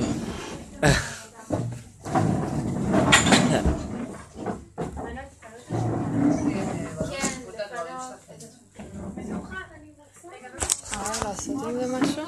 לעשות 11.25 11.67
עם 11.67 11.81
זה 11.81 11.87
משהו? 11.87 12.25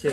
כן. 0.00 0.08